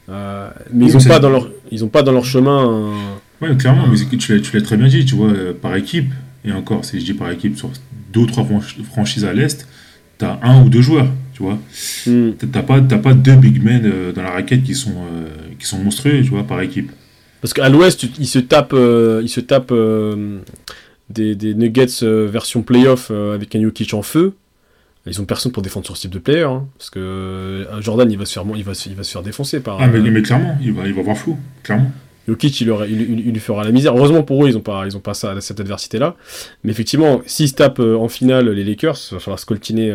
Euh, 0.09 0.49
mais 0.73 0.85
Oui, 0.87 0.91
ils 0.91 0.97
ont 0.97 1.01
c'est- 1.01 1.09
pas 1.09 1.19
dans 1.21 1.31
leur, 1.31 1.49
ils 1.71 1.85
ont 1.85 1.89
pas 1.89 2.03
dans 2.03 2.13
leur 2.13 2.25
chemin. 2.25 2.59
un- 2.69 3.19
Ouais, 3.47 3.57
clairement, 3.57 3.87
mais 3.87 3.97
tu 4.19 4.35
l'as 4.35 4.41
tu 4.41 4.57
l'as 4.57 4.63
très 4.63 4.77
bien 4.77 4.89
dit, 4.89 5.05
tu 5.05 5.15
vois, 5.15 5.29
euh, 5.31 5.53
par 5.55 5.77
équipe, 5.77 6.11
et 6.45 6.51
encore, 6.53 6.85
si 6.85 6.99
je 7.01 7.05
dis 7.05 7.15
par 7.15 7.31
équipe, 7.31 7.57
sur 7.57 7.71
deux 8.13 8.21
ou 8.21 8.27
trois 8.27 8.43
franch- 8.45 8.83
franchises 8.85 9.25
à 9.25 9.33
l'Est, 9.33 9.69
t'as 10.19 10.39
un 10.43 10.63
ou 10.65 10.69
deux 10.71 10.81
joueurs, 10.83 11.09
tu 11.35 11.43
vois. 11.45 11.59
Hmm. 12.07 12.33
T'as- 12.39 12.47
T'as 12.49 12.63
pas, 12.63 12.81
t'as 12.81 12.99
pas 12.99 13.15
deux 13.15 13.37
big 13.37 13.63
men 13.63 13.83
euh, 13.85 14.13
dans 14.13 14.23
la 14.23 14.31
raquette 14.33 14.65
qui 14.65 14.75
sont, 14.75 14.91
euh, 15.13 15.29
qui 15.59 15.67
sont 15.67 15.79
monstrueux, 15.79 16.21
tu 16.23 16.31
vois, 16.31 16.43
par 16.45 16.61
équipe. 16.63 16.91
Parce 17.41 17.55
qu'à 17.55 17.69
l'Ouest, 17.69 18.07
ils 18.19 18.27
se 18.27 18.39
tapent, 18.39 18.73
euh, 18.73 19.27
se 19.27 19.41
euh, 19.73 20.39
des, 21.11 21.35
des 21.35 21.55
Nuggets 21.55 21.87
euh, 22.03 22.27
version 22.31 22.63
playoff 22.63 23.11
avec 23.11 23.55
un 23.55 23.63
Jokic 23.63 23.95
en 23.95 24.03
feu. 24.03 24.35
Ils 25.07 25.21
ont 25.23 25.25
personne 25.25 25.53
pour 25.53 25.63
défendre 25.63 25.87
sur 25.87 25.97
ce 25.97 26.03
type 26.03 26.11
de 26.11 26.19
player, 26.19 26.43
hein, 26.43 26.67
parce 26.77 26.91
que 26.91 27.67
Jordan, 27.81 28.11
il 28.11 28.19
va 28.19 28.27
se 28.27 28.35
faire, 28.35 28.45
il 28.55 28.63
va, 28.65 28.75
se- 28.75 28.89
il 28.91 28.95
va 28.95 29.03
se 29.05 29.13
faire 29.13 29.23
défoncer 29.23 29.61
par. 29.61 29.81
Ah, 29.81 29.87
mais, 29.87 30.01
mais 30.11 30.21
clairement, 30.21 30.59
il 30.61 30.73
va, 30.75 30.87
il 30.87 30.93
va 30.93 31.01
avoir 31.01 31.17
flou, 31.17 31.39
clairement. 31.63 31.91
Jokic, 32.27 32.61
il, 32.61 32.69
il, 32.91 33.01
il- 33.01 33.27
il 33.29 33.33
lui 33.33 33.41
fera 33.41 33.65
la 33.65 33.71
misère. 33.71 33.97
Heureusement 33.97 34.23
pour 34.23 34.45
eux, 34.45 34.51
ils 34.51 34.55
n'ont 34.55 34.61
pas, 34.61 34.85
ils 34.87 34.95
ont 34.99 35.01
pas 35.01 35.15
ça, 35.15 35.41
cette 35.41 35.61
adversité-là. 35.61 36.15
Mais 36.63 36.73
effectivement, 36.73 37.23
s'ils 37.25 37.49
se 37.49 37.55
tapent 37.55 37.79
en 37.79 38.09
finale 38.09 38.51
les 38.51 38.65
Lakers, 38.65 38.99
il 39.11 39.15
va 39.15 39.21
falloir 39.21 39.39
scoltiner 39.39 39.93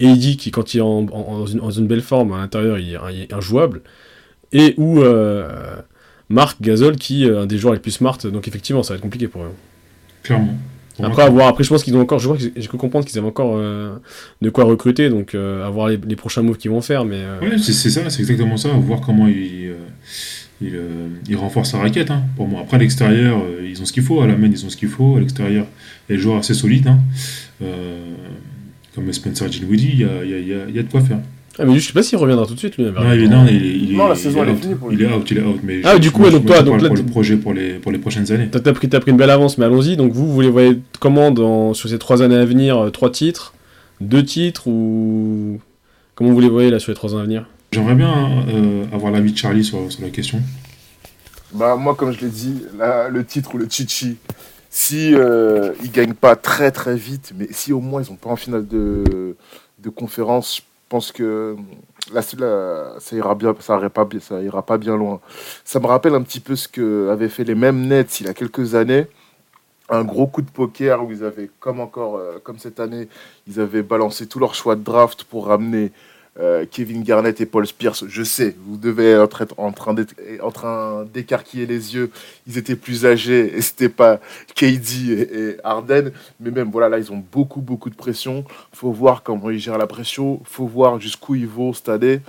AD, 0.00 0.36
qui, 0.36 0.52
quand 0.52 0.74
il 0.74 0.78
est 0.78 0.82
en, 0.82 1.06
en- 1.10 1.42
en 1.42 1.46
une, 1.46 1.60
en 1.60 1.70
une 1.70 1.86
belle 1.88 2.02
forme, 2.02 2.32
à 2.32 2.38
l'intérieur, 2.38 2.78
il, 2.78 2.94
est- 2.94 3.26
il 3.28 3.34
injouable. 3.34 3.80
Et 4.52 4.76
euh, 4.78 5.48
Marc 6.28 6.60
Gasol, 6.60 6.96
qui 6.96 7.24
est 7.24 7.30
un 7.30 7.46
des 7.46 7.58
joueurs 7.58 7.74
les 7.74 7.80
plus 7.80 7.92
smart. 7.92 8.18
Donc 8.24 8.48
effectivement, 8.48 8.82
ça 8.82 8.92
va 8.94 8.96
être 8.96 9.02
compliqué 9.02 9.28
pour 9.28 9.42
eux. 9.44 9.52
Clairement. 10.22 10.54
Pour 10.96 11.04
Après, 11.04 11.22
à 11.24 11.28
voir, 11.28 11.48
après, 11.48 11.62
je 11.62 11.68
pense 11.68 11.84
qu'ils 11.84 11.94
ont 11.94 12.00
encore. 12.00 12.18
Je 12.18 12.26
crois 12.26 12.38
que 12.38 12.44
j'ai 12.56 12.66
cru 12.68 12.78
comprendre 12.78 13.04
qu'ils 13.04 13.18
avaient 13.18 13.28
encore 13.28 13.54
euh, 13.58 13.96
de 14.40 14.48
quoi 14.50 14.64
recruter. 14.64 15.10
Donc, 15.10 15.34
euh, 15.34 15.66
à 15.66 15.68
voir 15.70 15.88
les, 15.88 15.98
les 15.98 16.16
prochains 16.16 16.40
moves 16.42 16.56
qu'ils 16.56 16.70
vont 16.70 16.80
faire. 16.80 17.04
Mais 17.04 17.18
euh, 17.18 17.38
Ouais, 17.40 17.58
c'est 17.58 17.72
ça, 17.90 18.08
c'est 18.08 18.20
exactement 18.20 18.56
ça. 18.56 18.70
Voir 18.70 19.02
comment 19.02 19.28
il, 19.28 19.66
euh, 19.68 19.74
il, 20.62 20.74
euh, 20.74 21.08
il 21.28 21.36
renforce 21.36 21.72
sa 21.72 21.78
raquette. 21.78 22.10
hein, 22.10 22.22
pour 22.36 22.48
moi. 22.48 22.62
Après, 22.62 22.78
à 22.78 22.80
l'extérieur, 22.80 23.38
euh, 23.44 23.68
ils 23.68 23.80
ont 23.82 23.84
ce 23.84 23.92
qu'il 23.92 24.02
faut. 24.02 24.22
À 24.22 24.26
la 24.26 24.36
main, 24.36 24.48
ils 24.50 24.64
ont 24.64 24.70
ce 24.70 24.76
qu'il 24.78 24.88
faut. 24.88 25.16
À 25.16 25.20
l'extérieur, 25.20 25.66
il 26.08 26.12
y 26.12 26.14
a 26.14 26.16
des 26.16 26.22
joueurs 26.22 26.38
assez 26.38 26.54
solides. 26.54 26.88
hein. 26.88 26.98
Euh, 27.62 28.00
comme 28.94 29.12
Spencer 29.12 29.50
Dinwiddie, 29.50 29.90
il 29.92 30.00
y 30.00 30.04
a, 30.04 30.24
y 30.24 30.54
a- 30.54 30.70
y 30.70 30.78
a 30.78 30.82
de 30.82 30.90
quoi 30.90 31.02
faire. 31.02 31.18
Ah, 31.58 31.64
mais 31.64 31.72
lui, 31.72 31.80
je 31.80 31.86
sais 31.86 31.92
pas 31.92 32.02
s'il 32.02 32.18
reviendra 32.18 32.46
tout 32.46 32.54
de 32.54 32.58
suite, 32.58 32.76
lui. 32.76 32.84
Non, 32.84 33.12
il 33.12 33.24
est, 33.24 33.28
non, 33.28 33.46
il 33.48 33.56
est, 33.56 33.68
il 33.76 33.92
est- 33.92 33.96
Non, 33.96 34.08
la 34.08 34.14
il 34.14 34.18
saison, 34.18 34.40
est 34.40 34.42
elle 34.42 34.48
est 34.48 34.52
out. 34.52 34.60
finie 34.60 34.74
pour 34.74 34.92
Il 34.92 34.98
lui. 34.98 35.04
est 35.04 35.12
out, 35.12 35.30
il 35.30 35.38
est 35.38 35.42
out. 35.42 35.60
Mais 35.62 35.80
Ah, 35.84 35.94
je- 35.94 36.00
du 36.00 36.10
coup, 36.10 36.18
moi, 36.20 36.28
ouais, 36.28 36.32
je- 36.32 36.38
donc 36.38 36.46
toi, 36.46 36.62
donc 36.62 36.80
là, 36.82 36.88
pour 36.88 36.96
le 36.96 37.02
projet 37.04 37.36
pour 37.36 37.54
les, 37.54 37.74
pour 37.74 37.92
les 37.92 37.98
prochaines 37.98 38.30
années. 38.32 38.48
T'as 38.50 38.72
pris, 38.72 38.88
t'as 38.88 39.00
pris 39.00 39.10
une 39.10 39.16
belle 39.16 39.30
avance, 39.30 39.56
mais 39.58 39.64
allons-y. 39.64 39.96
Donc 39.96 40.12
vous, 40.12 40.30
vous 40.32 40.40
les 40.40 40.50
voyez 40.50 40.78
comment 41.00 41.30
dans, 41.30 41.72
sur 41.74 41.88
ces 41.88 41.98
trois 41.98 42.22
années 42.22 42.36
à 42.36 42.44
venir 42.44 42.76
euh, 42.78 42.90
Trois 42.90 43.10
titres? 43.10 43.54
Deux 44.00 44.24
titres 44.24 44.66
Ou 44.68 45.58
comment 46.14 46.30
vous 46.32 46.40
les 46.40 46.48
voyez 46.50 46.70
là 46.70 46.78
sur 46.78 46.90
les 46.90 46.96
trois 46.96 47.14
ans 47.14 47.18
à 47.18 47.22
venir? 47.22 47.46
J'aimerais 47.72 47.94
bien 47.94 48.44
euh, 48.48 48.84
avoir 48.92 49.10
l'avis 49.12 49.32
de 49.32 49.38
Charlie 49.38 49.64
sur, 49.64 49.90
sur 49.90 50.02
la 50.02 50.10
question. 50.10 50.40
Bah, 51.54 51.76
moi, 51.76 51.94
comme 51.94 52.12
je 52.12 52.20
l'ai 52.20 52.30
dit, 52.30 52.62
là, 52.78 53.08
le 53.08 53.24
titre 53.24 53.54
ou 53.54 53.58
le 53.58 53.66
chichi, 53.70 54.16
si 54.70 55.14
euh, 55.14 55.72
ils 55.82 55.90
gagnent 55.90 56.12
pas 56.14 56.36
très 56.36 56.70
très 56.70 56.96
vite, 56.96 57.32
mais 57.36 57.48
si 57.50 57.72
au 57.72 57.80
moins 57.80 58.02
ils 58.02 58.10
ont 58.10 58.16
pas 58.16 58.30
en 58.30 58.36
finale 58.36 58.66
de, 58.66 59.36
de 59.82 59.88
conférence, 59.88 60.56
je 60.56 60.62
pense 60.88 61.12
que 61.12 61.56
là, 62.12 62.22
ça 62.22 63.16
ira 63.16 63.36
pas 63.36 64.04
bien, 64.04 64.20
ça 64.20 64.42
ira 64.42 64.62
pas 64.64 64.78
bien 64.78 64.96
loin. 64.96 65.20
Ça 65.64 65.80
me 65.80 65.86
rappelle 65.86 66.14
un 66.14 66.22
petit 66.22 66.40
peu 66.40 66.56
ce 66.56 66.68
que 66.68 67.08
avaient 67.10 67.28
fait 67.28 67.44
les 67.44 67.54
mêmes 67.54 67.86
Nets 67.86 68.20
il 68.20 68.26
y 68.26 68.28
a 68.28 68.34
quelques 68.34 68.74
années. 68.74 69.06
Un 69.88 70.02
gros 70.02 70.26
coup 70.26 70.42
de 70.42 70.50
poker 70.50 71.04
où 71.04 71.12
ils 71.12 71.22
avaient, 71.22 71.48
comme 71.60 71.78
encore, 71.78 72.16
euh, 72.16 72.40
comme 72.42 72.58
cette 72.58 72.80
année, 72.80 73.08
ils 73.46 73.60
avaient 73.60 73.82
balancé 73.82 74.26
tous 74.26 74.40
leurs 74.40 74.54
choix 74.54 74.74
de 74.74 74.82
draft 74.82 75.22
pour 75.22 75.46
ramener 75.46 75.92
euh, 76.38 76.66
Kevin 76.70 77.02
Garnett 77.02 77.40
et 77.40 77.46
Paul 77.46 77.66
Pierce. 77.66 78.04
Je 78.08 78.22
sais, 78.22 78.54
vous 78.66 78.76
devez 78.76 79.10
être 79.10 79.46
en 79.56 79.72
train 79.72 81.04
d'écarquiller 81.12 81.66
les 81.66 81.94
yeux. 81.94 82.10
Ils 82.46 82.58
étaient 82.58 82.76
plus 82.76 83.06
âgés 83.06 83.56
et 83.56 83.62
c'était 83.62 83.88
pas 83.88 84.20
KD 84.54 85.10
et, 85.10 85.38
et 85.38 85.56
Harden. 85.64 86.12
Mais 86.40 86.50
même, 86.50 86.70
voilà, 86.70 86.88
là, 86.88 86.98
ils 86.98 87.10
ont 87.10 87.22
beaucoup, 87.32 87.60
beaucoup 87.60 87.90
de 87.90 87.94
pression. 87.94 88.44
faut 88.72 88.92
voir 88.92 89.22
comment 89.22 89.50
ils 89.50 89.58
gèrent 89.58 89.78
la 89.78 89.86
pression. 89.86 90.40
faut 90.44 90.66
voir 90.66 91.00
jusqu'où 91.00 91.34
ils 91.34 91.46
vont 91.46 91.72
cette 91.72 91.88
année. 91.88 92.20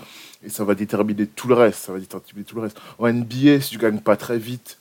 Et 0.45 0.49
ça 0.49 0.63
va 0.63 0.75
déterminer 0.75 1.27
tout 1.27 1.47
le 1.47 1.55
reste. 1.55 1.85
Ça 1.85 1.91
va 1.91 1.99
déterminer 1.99 2.45
tout 2.45 2.55
le 2.55 2.61
reste. 2.61 2.77
En 2.99 3.11
NBA, 3.11 3.59
si 3.61 3.71
tu 3.71 3.77
gagnes 3.77 3.99
pas 3.99 4.15
très 4.15 4.37
vite, 4.37 4.77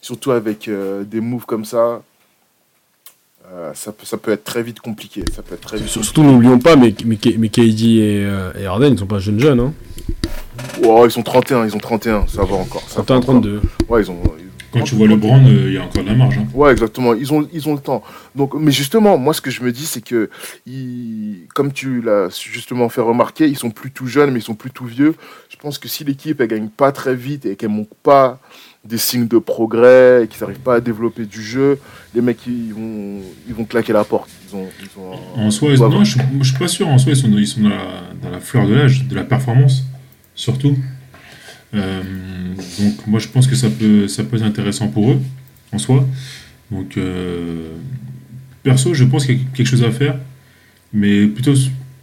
surtout 0.00 0.30
avec 0.30 0.68
euh, 0.68 1.04
des 1.04 1.20
moves 1.20 1.46
comme 1.46 1.64
ça, 1.64 2.02
euh, 3.52 3.70
ça, 3.74 3.92
peut, 3.92 4.04
ça 4.04 4.16
peut 4.16 4.32
être 4.32 4.44
très 4.44 4.62
vite 4.62 4.80
compliqué. 4.80 5.24
Ça 5.34 5.42
peut 5.42 5.54
être 5.54 5.60
très 5.60 5.76
vite 5.78 5.88
Surtout, 5.88 6.22
n'oublions 6.22 6.58
pas, 6.58 6.76
mais, 6.76 6.94
mais, 7.04 7.18
mais 7.38 7.48
KD 7.48 7.82
et, 7.82 8.24
euh, 8.24 8.52
et 8.58 8.66
Harden, 8.66 8.92
ils 8.92 8.98
sont 8.98 9.06
pas 9.06 9.18
jeunes 9.18 9.40
jeunes. 9.40 9.60
Hein. 9.60 9.72
Oh, 10.84 11.04
ils 11.06 11.10
sont 11.10 11.22
31, 11.22 11.64
ils 11.66 11.74
ont 11.74 11.78
31, 11.78 12.26
ça 12.26 12.44
va 12.44 12.54
encore. 12.56 12.82
Ça 12.88 12.98
va 13.00 13.04
31, 13.04 13.16
encore. 13.16 13.24
32. 13.42 13.60
Ouais, 13.88 14.02
ils 14.02 14.10
ont. 14.10 14.20
Quand 14.72 14.82
tu 14.82 14.94
vois 14.96 15.06
LeBron, 15.06 15.42
euh, 15.46 15.64
il 15.68 15.72
y 15.74 15.78
a 15.78 15.84
encore 15.84 16.02
de 16.02 16.08
la 16.08 16.14
marge. 16.14 16.36
hein. 16.38 16.46
Ouais, 16.52 16.70
exactement. 16.70 17.14
Ils 17.14 17.32
ont, 17.32 17.48
ils 17.52 17.66
ont 17.68 17.72
le 17.74 17.80
temps. 17.80 18.02
Donc, 18.34 18.52
mais 18.54 18.72
justement, 18.72 19.16
moi, 19.16 19.32
ce 19.32 19.40
que 19.40 19.50
je 19.50 19.62
me 19.62 19.72
dis, 19.72 19.86
c'est 19.86 20.02
que, 20.02 20.28
ils- 20.66 21.46
comme 21.54 21.72
tu 21.72 22.02
l'as 22.02 22.28
justement 22.50 22.88
fait 22.90 23.00
remarquer, 23.00 23.46
ils 23.46 23.56
sont 23.56 23.70
plus 23.70 23.90
tout 23.90 24.06
jeunes, 24.06 24.32
mais 24.32 24.40
ils 24.40 24.42
sont 24.42 24.54
plus 24.54 24.70
tout 24.70 24.84
vieux. 24.84 25.14
Je 25.48 25.56
pense 25.56 25.78
que 25.78 25.88
si 25.88 26.04
l'équipe 26.04 26.40
elle 26.40 26.48
gagne 26.48 26.68
pas 26.68 26.92
très 26.92 27.14
vite 27.14 27.46
et 27.46 27.56
qu'elle 27.56 27.70
montre 27.70 27.94
pas 28.02 28.38
des 28.88 28.98
signes 28.98 29.26
de 29.28 29.38
progrès 29.38 30.24
et 30.24 30.28
qu'ils 30.28 30.40
n'arrivent 30.40 30.60
pas 30.60 30.76
à 30.76 30.80
développer 30.80 31.24
du 31.26 31.42
jeu, 31.42 31.78
les 32.14 32.20
mecs 32.20 32.38
ils 32.46 32.72
vont, 32.72 33.20
ils 33.48 33.54
vont 33.54 33.64
claquer 33.64 33.92
la 33.92 34.04
porte. 34.04 34.28
Ils 34.48 34.56
ont, 34.56 34.68
ils 34.80 35.00
ont- 35.00 35.40
En 35.40 35.50
soi, 35.50 35.74
non, 35.76 36.04
je, 36.04 36.18
je 36.40 36.48
suis 36.48 36.58
pas 36.58 36.68
sûr. 36.68 36.88
En 36.88 36.98
soi, 36.98 37.12
ils 37.12 37.16
sont, 37.16 37.30
ils 37.36 37.46
sont 37.46 37.60
dans, 37.62 37.68
la, 37.70 38.02
dans 38.22 38.30
la 38.30 38.40
fleur 38.40 38.66
de 38.68 38.74
l'âge, 38.74 39.04
de 39.06 39.14
la 39.14 39.24
performance, 39.24 39.84
surtout. 40.34 40.76
Euh, 41.74 42.02
donc, 42.80 43.06
moi, 43.06 43.18
je 43.20 43.28
pense 43.28 43.46
que 43.46 43.54
ça 43.56 43.68
peut, 43.68 44.08
ça 44.08 44.24
peut 44.24 44.36
être 44.36 44.44
intéressant 44.44 44.88
pour 44.88 45.10
eux, 45.12 45.18
en 45.72 45.78
soi. 45.78 46.06
Donc, 46.70 46.96
euh, 46.96 47.70
perso, 48.62 48.94
je 48.94 49.04
pense 49.04 49.26
qu'il 49.26 49.36
y 49.38 49.40
a 49.40 49.44
quelque 49.54 49.66
chose 49.68 49.82
à 49.84 49.90
faire, 49.90 50.16
mais 50.92 51.26
plutôt 51.26 51.54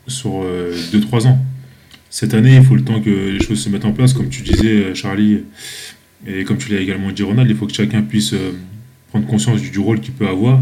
sur 0.07 0.43
2-3 0.91 1.27
ans. 1.27 1.39
Cette 2.09 2.33
année, 2.35 2.55
il 2.57 2.63
faut 2.63 2.75
le 2.75 2.83
temps 2.83 3.01
que 3.01 3.09
les 3.09 3.39
choses 3.41 3.59
se 3.63 3.69
mettent 3.69 3.85
en 3.85 3.91
place, 3.93 4.13
comme 4.13 4.29
tu 4.29 4.43
disais, 4.43 4.67
euh, 4.67 4.93
Charlie, 4.93 5.39
et 6.25 6.43
comme 6.43 6.57
tu 6.57 6.71
l'as 6.71 6.79
également 6.79 7.11
dit, 7.11 7.23
Ronald, 7.23 7.49
il 7.49 7.55
faut 7.55 7.67
que 7.67 7.73
chacun 7.73 8.01
puisse 8.01 8.33
euh, 8.33 8.51
prendre 9.09 9.27
conscience 9.27 9.61
du, 9.61 9.79
rôle 9.79 9.99
qu'il 9.99 10.13
peut 10.13 10.27
avoir. 10.27 10.61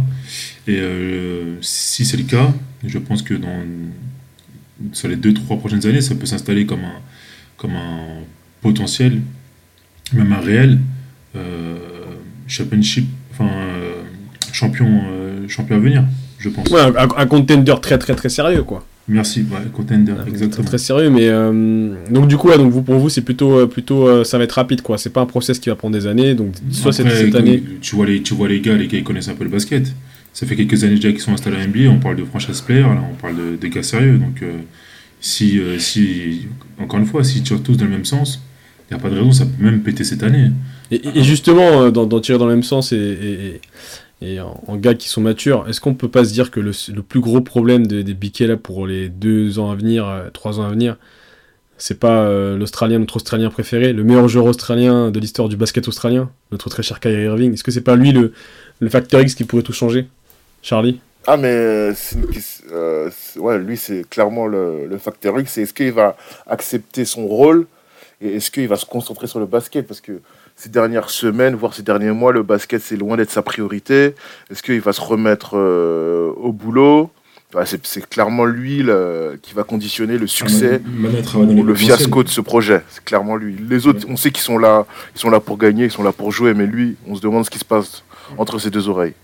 Et 0.67 0.78
euh, 0.80 1.58
si 1.62 2.06
c'est 2.06 2.17
le 2.17 2.24
cas, 2.24 2.54
je 2.86 2.97
pense 2.97 3.21
que 3.21 3.34
dans 3.34 3.63
sur 4.93 5.08
les 5.08 5.15
2-3 5.15 5.60
prochaines 5.60 5.86
années, 5.86 6.02
ça 6.02 6.15
peut 6.15 6.26
s'installer 6.26 6.65
comme 6.65 6.84
un, 6.84 7.00
comme 7.58 7.76
un 7.76 8.24
potentiel, 8.62 9.21
même 10.13 10.34
un 10.34 10.39
réel 10.39 10.80
euh, 11.36 11.78
champion, 12.47 12.82
champion 15.47 15.76
à 15.76 15.80
venir, 15.80 16.04
je 16.39 16.50
pense. 16.50 16.67
Ouais, 16.69 16.82
un, 16.82 17.08
un 17.15 17.26
contender 17.28 17.76
très 17.80 18.00
très 18.00 18.15
très 18.15 18.30
sérieux, 18.30 18.63
quoi. 18.63 18.84
Merci, 19.08 19.42
ouais, 19.42 19.58
contender, 19.74 20.14
Très, 20.14 20.30
exactement. 20.30 20.66
très 20.66 20.78
sérieux, 20.78 21.10
mais 21.10 21.28
euh, 21.28 21.96
donc 22.12 22.28
du 22.28 22.38
coup, 22.38 22.50
ouais, 22.50 22.58
donc 22.58 22.72
vous, 22.72 22.84
pour 22.84 22.96
vous, 22.96 23.10
c'est 23.10 23.22
plutôt, 23.22 23.60
euh, 23.60 23.66
plutôt, 23.66 24.08
euh, 24.08 24.24
ça 24.24 24.38
va 24.38 24.44
être 24.44 24.54
rapide, 24.54 24.82
quoi. 24.82 24.98
C'est 24.98 25.10
pas 25.10 25.22
un 25.22 25.26
process 25.26 25.60
qui 25.60 25.70
va 25.70 25.76
prendre 25.76 25.94
des 25.98 26.06
années, 26.08 26.36
donc 26.36 26.54
soit 26.72 26.94
cette, 26.94 27.08
Après, 27.08 27.26
cette 27.26 27.36
année. 27.36 27.64
Tu 27.82 27.96
vois, 27.96 28.06
les, 28.06 28.22
tu 28.22 28.34
vois 28.36 28.48
les 28.48 28.62
gars, 28.62 28.76
les 28.76 28.88
gars, 28.88 29.00
ils 29.00 29.04
connaissent 29.04 29.28
un 29.28 29.34
peu 29.34 29.44
le 29.44 29.50
basket. 29.50 29.92
Ça 30.34 30.46
fait 30.46 30.56
quelques 30.56 30.84
années 30.84 30.96
déjà 30.96 31.12
qu'ils 31.12 31.20
sont 31.20 31.34
installés 31.34 31.58
à 31.58 31.68
NBA, 31.68 31.90
on 31.90 32.00
parle 32.00 32.16
de 32.16 32.24
franchise 32.24 32.62
player, 32.62 32.82
là, 32.82 33.04
on 33.12 33.16
parle 33.16 33.36
de, 33.36 33.58
des 33.60 33.70
gars 33.70 33.84
sérieux. 33.84 34.18
Donc, 34.18 34.42
euh, 34.44 34.60
si, 35.20 35.60
si, 35.80 36.48
encore 36.80 37.00
une 37.00 37.06
fois, 37.06 37.24
si 37.24 37.40
tu 37.40 37.42
tires 37.44 37.64
tous 37.64 37.76
dans 37.78 37.86
le 37.86 37.92
même 37.92 38.06
sens, 38.06 38.40
il 38.90 38.94
n'y 38.94 39.00
a 39.00 39.04
pas 39.04 39.10
de 39.10 39.16
raison, 39.16 39.32
ça 39.32 39.46
peut 39.46 39.64
même 39.64 39.82
péter 39.82 40.04
cette 40.04 40.24
année. 40.24 40.52
Et, 40.92 41.02
et 41.16 41.24
justement, 41.24 41.90
d'en 41.90 42.06
d'en 42.06 42.20
tirer 42.20 42.38
dans 42.38 42.46
le 42.46 42.54
même 42.54 42.64
sens 42.64 42.92
et, 42.92 42.96
et, 42.98 43.62
et- 44.22 44.40
en, 44.40 44.76
gars 44.78 44.94
qui 44.94 45.10
sont 45.10 45.22
matures, 45.22 45.66
est-ce 45.68 45.82
qu'on 45.82 45.94
peut 45.94 46.10
pas 46.10 46.24
se 46.24 46.34
dire 46.34 46.52
que 46.52 46.60
le, 46.60 46.72
plus 47.02 47.20
gros 47.20 47.42
problème 47.42 47.88
de- 47.88 48.02
des 48.02 48.14
Biquet 48.14 48.48
là 48.48 48.58
pour 48.58 48.88
les 48.88 49.10
deux 49.10 49.60
ans 49.60 49.72
à 49.72 49.76
venir, 49.76 50.08
euh, 50.08 50.30
trois 50.32 50.60
ans 50.60 50.64
à 50.64 50.70
venir, 50.70 50.98
c'est 51.78 52.00
pas 52.00 52.24
euh, 52.24 52.58
l'Australien, 52.58 53.00
notre 53.00 53.16
Australien 53.16 53.50
préféré, 53.50 53.94
le 53.94 54.04
meilleur 54.04 54.28
joueur 54.28 54.46
australien 54.46 55.10
de 55.10 55.20
l'histoire 55.20 55.50
du 55.50 55.58
basket 55.58 55.88
australien, 55.88 56.30
notre 56.52 56.70
très 56.70 56.84
cher 56.84 57.00
Kyrie 57.00 57.24
Irving? 57.24 57.54
Est-ce 57.54 57.64
que 57.64 57.72
c'est 57.72 57.82
pas 57.82 57.96
lui 57.96 58.12
le, 58.12 58.34
facteur 58.90 59.22
X 59.22 59.34
qui 59.34 59.44
pourrait 59.44 59.64
tout 59.64 59.74
changer, 59.74 60.08
Charlie? 60.62 61.00
Ah, 61.28 61.38
mais 61.38 61.54
euh, 61.54 63.10
ouais, 63.38 63.60
lui, 63.60 63.78
c'est 63.78 64.08
clairement 64.10 64.48
le, 64.48 64.88
le 64.88 64.98
facteur 64.98 65.40
X. 65.40 65.58
Est-ce 65.58 65.74
qu'il 65.74 65.92
va 65.92 66.18
accepter 66.48 67.06
son 67.06 67.28
rôle? 67.28 67.68
Et 68.22 68.36
est-ce 68.36 68.52
qu'il 68.52 68.68
va 68.68 68.76
se 68.76 68.86
concentrer 68.86 69.28
sur 69.28 69.40
le 69.40 69.46
basket? 69.46 69.88
Parce 69.88 70.02
que 70.02 70.20
ces 70.62 70.69
dernières 70.69 71.10
semaines, 71.10 71.56
voire 71.56 71.74
ces 71.74 71.82
derniers 71.82 72.12
mois, 72.12 72.32
le 72.32 72.43
basket, 72.43 72.84
c'est 72.84 72.95
loin 72.95 73.17
d'être 73.17 73.32
sa 73.32 73.41
priorité. 73.41 74.13
Est-ce 74.52 74.62
qu'il 74.62 74.80
va 74.80 74.93
se 74.93 75.02
remettre 75.02 75.54
euh, 75.58 76.32
au 76.38 76.52
boulot? 76.52 77.10
Ouais, 77.56 77.63
c'est, 77.65 78.08
clairement 78.08 78.45
lui 78.45 78.86
qui 79.41 79.54
va 79.56 79.63
conditionner 79.63 80.19
le 80.19 80.28
succès 80.28 80.80
dans 81.34 81.39
ou 81.39 81.63
le 81.63 81.74
fiasco 81.74 82.24
de 82.24 82.30
ce 82.30 82.41
projet. 82.41 82.82
C'est 82.89 83.04
clairement 83.04 83.36
lui. 83.38 83.56
Les 83.69 83.88
autres, 83.88 84.06
on 84.08 84.15
sait 84.15 84.30
qu'ils 84.30 84.43
sont 84.43 84.60
là, 84.60 84.86
ils 85.15 85.19
sont 85.19 85.32
là 85.32 85.39
pour 85.39 85.58
gagner, 85.58 85.86
ils 85.86 85.91
sont 85.91 86.04
là 86.04 86.12
pour 86.12 86.32
jouer, 86.32 86.54
mais 86.54 86.67
lui, 86.67 86.95
on 87.08 87.15
se 87.15 87.21
demande 87.21 87.43
ce 87.43 87.50
qui 87.50 87.60
se 87.60 87.65
passe 87.65 88.04
entre 88.38 88.60
ses 88.60 88.69
deux 88.69 88.88
oreilles. 88.88 89.15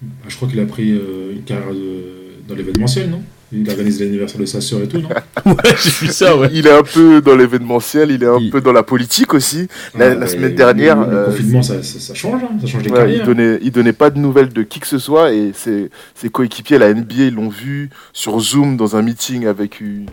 Bah, 0.00 0.08
Je 0.28 0.36
crois 0.36 0.48
qu'il 0.48 0.60
a 0.60 0.66
pris 0.66 0.92
euh, 0.92 1.32
une 1.32 1.42
carrière 1.42 1.74
de- 1.74 2.46
dans 2.48 2.54
l'événementiel, 2.54 3.10
non? 3.10 3.22
Il 3.54 3.70
organise 3.70 4.00
l'anniversaire 4.00 4.40
de 4.40 4.46
sa 4.46 4.60
sœur 4.60 4.82
et 4.82 4.88
tout, 4.88 4.98
non 4.98 5.08
Ouais, 5.46 5.54
j'ai 5.82 5.90
vu 5.90 6.06
ça, 6.08 6.36
ouais. 6.36 6.48
Il 6.52 6.66
est 6.66 6.72
un 6.72 6.82
peu 6.82 7.20
dans 7.22 7.36
l'événementiel, 7.36 8.10
il 8.10 8.22
est 8.22 8.26
un 8.26 8.38
Il- 8.38 8.50
peu 8.50 8.60
dans 8.60 8.72
la 8.72 8.82
politique 8.82 9.32
aussi. 9.34 9.68
La, 9.94 10.06
Ah, 10.12 10.14
la 10.14 10.26
semaine 10.26 10.54
dernière, 10.54 11.00
Le, 11.04 11.10
le 11.10 11.16
euh, 11.18 11.26
confinement, 11.26 11.62
ça, 11.62 11.82
ça, 11.82 12.00
ça 12.00 12.14
change, 12.14 12.42
hein, 12.42 12.48
ça 12.60 12.66
change 12.66 12.82
les 12.82 12.90
ouais, 12.90 12.96
carrières. 12.96 13.20
il 13.20 13.26
donnait, 13.26 13.58
il 13.62 13.70
donnait 13.70 13.92
pas 13.92 14.10
de 14.10 14.18
nouvelles 14.18 14.52
de 14.52 14.62
qui 14.62 14.80
que 14.80 14.86
ce 14.86 14.98
soit 14.98 15.32
et 15.32 15.52
ses, 15.54 15.90
ses 16.14 16.28
coéquipiers, 16.30 16.78
la 16.78 16.92
NBA, 16.92 17.14
ils 17.28 17.34
l'ont 17.34 17.48
vu 17.48 17.90
sur 18.12 18.40
Zoom 18.40 18.76
dans 18.76 18.96
un 18.96 19.02
meeting 19.02 19.46
avec 19.46 19.80
une, 19.80 20.06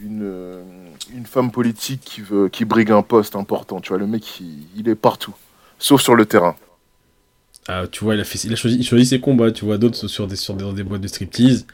une, 0.00 0.20
euh, 0.22 0.62
une 1.14 1.26
femme 1.26 1.50
politique 1.50 2.00
qui, 2.04 2.20
veut, 2.22 2.48
qui 2.48 2.64
brigue 2.64 2.90
un 2.92 3.02
poste 3.02 3.36
important. 3.36 3.80
Tu 3.80 3.90
vois, 3.90 3.98
le 3.98 4.06
mec, 4.06 4.40
il, 4.40 4.66
il 4.78 4.88
est 4.88 4.94
partout, 4.94 5.34
sauf 5.78 6.00
sur 6.00 6.14
le 6.14 6.24
terrain. 6.26 6.54
Ah, 7.68 7.84
tu 7.90 8.04
vois, 8.04 8.14
il 8.14 8.20
a, 8.20 8.24
fait, 8.24 8.38
il, 8.44 8.52
a 8.52 8.56
choisi, 8.56 8.76
il 8.78 8.84
choisit 8.86 9.08
ses 9.08 9.18
combats, 9.20 9.50
tu 9.50 9.64
vois, 9.64 9.76
d'autres 9.76 10.06
sur 10.06 10.28
des, 10.28 10.36
sur 10.36 10.54
des, 10.54 10.62
dans 10.62 10.72
des 10.72 10.84
boîtes 10.84 11.00
de 11.00 11.08
striptease. 11.08 11.66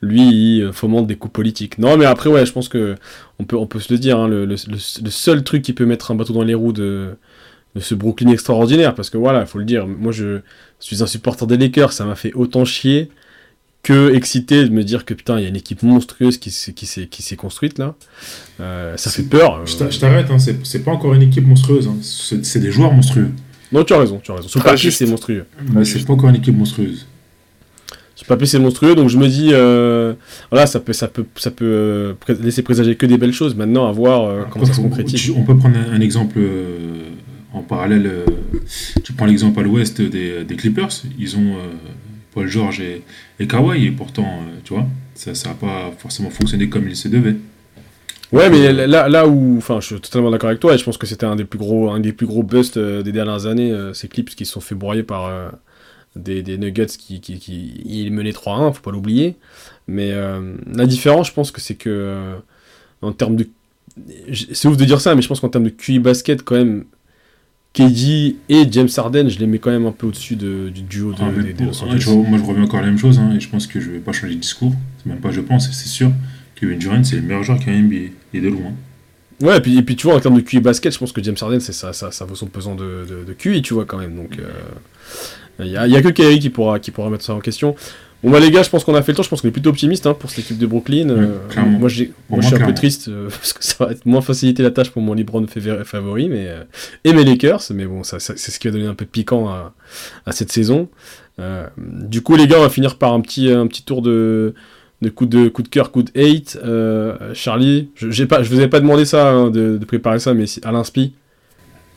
Lui, 0.00 0.20
il 0.58 0.62
euh, 0.62 0.72
fomente 0.72 1.08
des 1.08 1.16
coups 1.16 1.32
politiques. 1.32 1.78
Non, 1.78 1.96
mais 1.96 2.04
après, 2.04 2.30
ouais, 2.30 2.46
je 2.46 2.52
pense 2.52 2.68
que 2.68 2.94
on 3.40 3.44
peut, 3.44 3.56
on 3.56 3.66
peut 3.66 3.80
se 3.80 3.92
le 3.92 3.98
dire, 3.98 4.16
hein, 4.20 4.28
le, 4.28 4.44
le, 4.46 4.54
le- 4.68 5.02
le 5.04 5.10
seul 5.10 5.42
truc 5.42 5.62
qui 5.62 5.72
peut 5.72 5.86
mettre 5.86 6.12
un 6.12 6.14
bateau 6.14 6.32
dans 6.34 6.44
les 6.44 6.54
roues 6.54 6.72
de, 6.72 7.16
de 7.74 7.80
ce 7.80 7.96
Brooklyn 7.96 8.28
extraordinaire, 8.30 8.94
parce 8.94 9.10
que 9.10 9.18
voilà, 9.18 9.44
faut 9.44 9.58
le 9.58 9.64
dire, 9.64 9.88
moi 9.88 10.12
je 10.12 10.40
suis 10.78 11.02
un 11.02 11.06
supporter 11.06 11.48
des 11.48 11.56
Lakers, 11.56 11.92
ça 11.92 12.04
m'a 12.04 12.14
fait 12.14 12.32
autant 12.34 12.64
chier 12.64 13.10
que 13.82 14.14
excité 14.14 14.62
de 14.64 14.68
me 14.70 14.84
dire 14.84 15.04
que 15.04 15.14
putain, 15.14 15.38
il 15.38 15.42
y 15.42 15.46
a 15.46 15.48
une 15.48 15.56
équipe 15.56 15.82
monstrueuse 15.82 16.38
qui 16.38 16.50
s'est, 16.52 16.74
qui 16.74 16.86
s'est, 16.86 17.06
qui 17.08 17.22
s'est 17.22 17.36
construite 17.36 17.78
là. 17.78 17.96
Euh, 18.60 18.96
ça 18.96 19.10
fait 19.10 19.22
peur. 19.24 19.56
euh. 19.56 19.66
Je 19.66 19.76
t'a- 19.76 19.90
je 19.90 19.98
t'arrête, 19.98 20.30
hein, 20.30 20.38
c'est 20.38 20.64
c'est 20.64 20.84
pas 20.84 20.92
encore 20.92 21.14
une 21.14 21.22
équipe 21.22 21.46
monstrueuse, 21.46 21.88
hein, 21.88 21.96
c'est 22.02 22.44
c'est 22.44 22.60
des 22.60 22.70
joueurs 22.70 22.92
monstrueux. 22.92 23.30
Non, 23.72 23.84
tu 23.84 23.92
as 23.92 23.98
raison, 23.98 24.20
tu 24.22 24.30
as 24.32 24.34
raison. 24.36 24.48
Sur 24.48 24.60
Très 24.60 24.70
papier, 24.70 24.90
c'est 24.90 25.06
monstrueux. 25.06 25.44
Mais 25.72 25.84
c'est 25.84 26.04
pas 26.04 26.12
encore 26.12 26.28
une 26.30 26.36
équipe 26.36 26.56
monstrueuse. 26.56 27.06
Sur 28.16 28.26
papier, 28.26 28.46
c'est 28.46 28.58
monstrueux, 28.58 28.94
donc 28.94 29.08
je 29.08 29.16
me 29.16 29.26
dis, 29.28 29.50
euh, 29.52 30.12
voilà, 30.50 30.66
ça 30.66 30.78
peut, 30.80 30.92
ça 30.92 31.08
peut, 31.08 31.24
ça 31.36 31.50
peut 31.50 31.64
euh, 31.64 32.12
laisser 32.42 32.62
présager 32.62 32.94
que 32.96 33.06
des 33.06 33.16
belles 33.16 33.32
choses. 33.32 33.54
Maintenant, 33.54 33.88
à 33.88 33.92
voir 33.92 34.24
euh, 34.24 34.42
comment 34.50 34.66
ça 34.66 34.74
se 34.74 34.80
concrétise. 34.80 35.30
On 35.34 35.42
peut 35.44 35.56
prendre 35.56 35.76
un, 35.78 35.92
un 35.94 36.00
exemple 36.00 36.38
euh, 36.38 37.04
en 37.54 37.62
parallèle. 37.62 38.06
euh, 38.06 38.24
tu 39.02 39.12
prends 39.14 39.24
l'exemple 39.26 39.58
à 39.60 39.62
l'ouest 39.62 40.02
des, 40.02 40.44
des 40.44 40.56
Clippers. 40.56 40.90
Ils 41.18 41.36
ont 41.36 41.54
euh, 41.54 41.68
Paul 42.34 42.46
George 42.46 42.80
et, 42.80 43.02
et 43.38 43.46
Kawhi, 43.46 43.86
et 43.86 43.90
pourtant, 43.90 44.26
euh, 44.42 44.58
tu 44.64 44.74
vois, 44.74 44.86
ça 45.14 45.32
n'a 45.48 45.54
pas 45.54 45.90
forcément 45.96 46.28
fonctionné 46.30 46.68
comme 46.68 46.88
il 46.88 46.96
se 46.96 47.08
devait. 47.08 47.36
Ouais, 48.32 48.48
mais 48.48 48.72
là, 48.86 49.08
là 49.08 49.26
où, 49.26 49.56
enfin, 49.58 49.80
je 49.80 49.86
suis 49.86 50.00
totalement 50.00 50.30
d'accord 50.30 50.48
avec 50.50 50.60
toi, 50.60 50.74
et 50.74 50.78
je 50.78 50.84
pense 50.84 50.96
que 50.98 51.06
c'était 51.06 51.26
un 51.26 51.34
des 51.36 51.44
plus 51.44 51.58
gros, 51.58 51.90
un 51.90 51.98
des 52.00 52.12
plus 52.12 52.26
gros 52.26 52.42
busts 52.44 52.76
euh, 52.76 53.02
des 53.02 53.10
dernières 53.12 53.46
années, 53.46 53.72
euh, 53.72 53.92
ces 53.92 54.06
clips 54.08 54.30
qui 54.30 54.46
se 54.46 54.52
sont 54.52 54.60
fait 54.60 54.76
broyer 54.76 55.02
par 55.02 55.26
euh, 55.26 55.48
des, 56.14 56.42
des 56.42 56.56
Nuggets 56.56 56.86
qui, 56.86 57.20
qui, 57.20 57.38
qui 57.38 57.82
ils 57.84 58.12
menaient 58.12 58.30
3-1, 58.30 58.72
faut 58.72 58.82
pas 58.82 58.92
l'oublier. 58.92 59.36
Mais 59.88 60.12
euh, 60.12 60.54
la 60.72 60.86
différence, 60.86 61.26
je 61.28 61.32
pense 61.32 61.50
que 61.50 61.60
c'est 61.60 61.74
que 61.74 61.90
euh, 61.90 62.36
en 63.02 63.12
termes 63.12 63.34
de, 63.36 63.48
c'est 64.32 64.68
ouf 64.68 64.76
de 64.76 64.84
dire 64.84 65.00
ça, 65.00 65.14
mais 65.16 65.22
je 65.22 65.28
pense 65.28 65.40
qu'en 65.40 65.48
termes 65.48 65.64
de 65.64 65.70
QI 65.70 65.98
basket, 65.98 66.42
quand 66.44 66.54
même, 66.54 66.84
KD 67.72 68.36
et 68.48 68.66
James 68.70 68.88
Harden, 68.96 69.28
je 69.28 69.38
les 69.38 69.46
mets 69.46 69.58
quand 69.60 69.70
même 69.70 69.86
un 69.86 69.92
peu 69.92 70.08
au-dessus 70.08 70.34
de- 70.36 70.70
du 70.70 70.82
duo 70.82 71.12
de, 71.12 71.18
Ah, 71.20 71.30
des- 71.30 71.52
des 71.52 71.64
Los 71.64 71.82
Angeles. 71.84 72.04
moi, 72.28 72.38
je 72.38 72.44
reviens 72.44 72.64
encore 72.64 72.80
à 72.80 72.82
la 72.82 72.88
même 72.88 72.98
chose, 72.98 73.18
hein, 73.20 73.32
et 73.36 73.40
je 73.40 73.48
pense 73.48 73.66
que 73.68 73.78
je 73.80 73.90
vais 73.92 73.98
pas 74.00 74.12
changer 74.12 74.34
de 74.34 74.40
discours. 74.40 74.72
C'est 74.98 75.06
même 75.08 75.20
pas 75.20 75.30
je 75.30 75.40
pense, 75.40 75.70
c'est 75.70 75.88
sûr. 75.88 76.10
Kevin 76.56 76.78
Durant, 76.78 77.04
c'est 77.04 77.16
le 77.16 77.22
meilleur 77.22 77.42
joueur 77.44 77.58
qu'il 77.60 77.72
y 77.72 77.76
a 77.76 77.78
NBA, 77.78 78.10
et 78.34 78.40
de 78.40 78.48
loin. 78.48 78.72
Ouais, 79.42 79.56
et 79.56 79.60
puis, 79.60 79.78
et 79.78 79.82
puis 79.82 79.96
tu 79.96 80.06
vois, 80.06 80.16
en 80.16 80.20
termes 80.20 80.36
de 80.36 80.42
QI 80.42 80.60
basket, 80.60 80.92
je 80.92 80.98
pense 80.98 81.12
que 81.12 81.22
James 81.22 81.36
Harden, 81.40 81.60
c'est 81.60 81.72
ça, 81.72 81.92
ça, 81.94 82.10
ça 82.10 82.24
vaut 82.26 82.34
son 82.34 82.46
pesant 82.46 82.74
de, 82.74 83.06
de, 83.08 83.24
de 83.24 83.32
QI, 83.32 83.62
tu 83.62 83.72
vois, 83.74 83.86
quand 83.86 83.96
même. 83.98 84.14
Donc, 84.14 84.38
il 85.58 85.66
n'y 85.66 85.76
a, 85.76 85.86
y 85.86 85.96
a 85.96 86.02
que 86.02 86.08
Kyrie 86.08 86.38
qui 86.38 86.50
pourra, 86.50 86.78
qui 86.78 86.90
pourra 86.90 87.10
mettre 87.10 87.24
ça 87.24 87.34
en 87.34 87.40
question. 87.40 87.74
Bon, 88.22 88.30
bah, 88.30 88.38
les 88.40 88.50
gars, 88.50 88.62
je 88.62 88.68
pense 88.68 88.84
qu'on 88.84 88.94
a 88.94 89.00
fait 89.02 89.12
le 89.12 89.16
tour. 89.16 89.24
Je 89.24 89.30
pense 89.30 89.40
qu'on 89.40 89.48
est 89.48 89.50
plutôt 89.50 89.70
optimiste 89.70 90.06
hein, 90.06 90.12
pour 90.12 90.28
cette 90.28 90.40
équipe 90.40 90.58
de 90.58 90.66
Brooklyn. 90.66 91.08
Euh, 91.08 91.38
moi, 91.78 91.88
j'ai- 91.88 92.12
moi, 92.28 92.40
je 92.42 92.48
suis 92.48 92.56
un 92.56 92.66
peu 92.66 92.74
triste 92.74 93.08
euh, 93.08 93.28
parce 93.30 93.54
que 93.54 93.64
ça 93.64 93.82
va 93.86 93.92
être 93.92 94.04
moins 94.04 94.20
faciliter 94.20 94.62
la 94.62 94.70
tâche 94.70 94.90
pour 94.90 95.00
mon 95.00 95.14
LeBron 95.14 95.46
favori, 95.84 96.28
mais, 96.28 96.46
euh, 96.48 96.64
et 97.04 97.14
mes 97.14 97.24
Lakers. 97.24 97.62
Mais 97.72 97.86
bon, 97.86 98.02
ça, 98.02 98.20
ça- 98.20 98.34
c'est 98.36 98.50
ce 98.50 98.60
qui 98.60 98.68
va 98.68 98.72
donner 98.74 98.86
un 98.88 98.94
peu 98.94 99.06
de 99.06 99.10
piquant 99.10 99.48
à, 99.48 99.72
à 100.26 100.32
cette 100.32 100.52
saison. 100.52 100.88
Euh, 101.38 101.66
du 101.78 102.20
coup, 102.20 102.36
les 102.36 102.46
gars, 102.46 102.58
on 102.58 102.62
va 102.62 102.68
finir 102.68 102.98
par 102.98 103.14
un 103.14 103.22
petit, 103.22 103.50
un 103.50 103.66
petit 103.66 103.84
tour 103.84 104.02
de, 104.02 104.54
de 105.02 105.08
coup 105.10 105.26
de 105.26 105.48
coup 105.48 105.62
de 105.62 105.68
cœur, 105.68 105.92
coup 105.92 106.02
de 106.02 106.10
hate. 106.18 106.58
Euh, 106.64 107.34
Charlie, 107.34 107.90
je, 107.94 108.24
pas, 108.24 108.42
je 108.42 108.50
vous 108.50 108.58
avais 108.58 108.68
pas 108.68 108.80
demandé 108.80 109.04
ça 109.04 109.30
hein, 109.30 109.50
de, 109.50 109.78
de 109.78 109.84
préparer 109.84 110.18
ça, 110.20 110.34
mais 110.34 110.46
si- 110.46 110.60
à 110.64 110.72
l'inspi, 110.72 111.14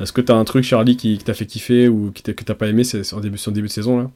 est-ce 0.02 0.14
que 0.14 0.22
t'as 0.22 0.36
un 0.36 0.46
truc, 0.46 0.64
Charlie, 0.66 0.98
qui, 0.98 1.18
qui 1.18 1.26
t'a 1.26 1.34
fait 1.36 1.46
kiffer 1.48 1.88
ou 1.90 2.12
qui 2.14 2.24
t'a- 2.24 2.34
que 2.34 2.44
t'as 2.46 2.56
pas 2.56 2.68
aimé 2.68 2.84
c'est, 2.86 3.14
en 3.14 3.22
début, 3.22 3.38
sur 3.40 3.52
le 3.52 3.56
début 3.56 3.68
de 3.70 3.74
saison 3.74 4.00
là? 4.00 4.12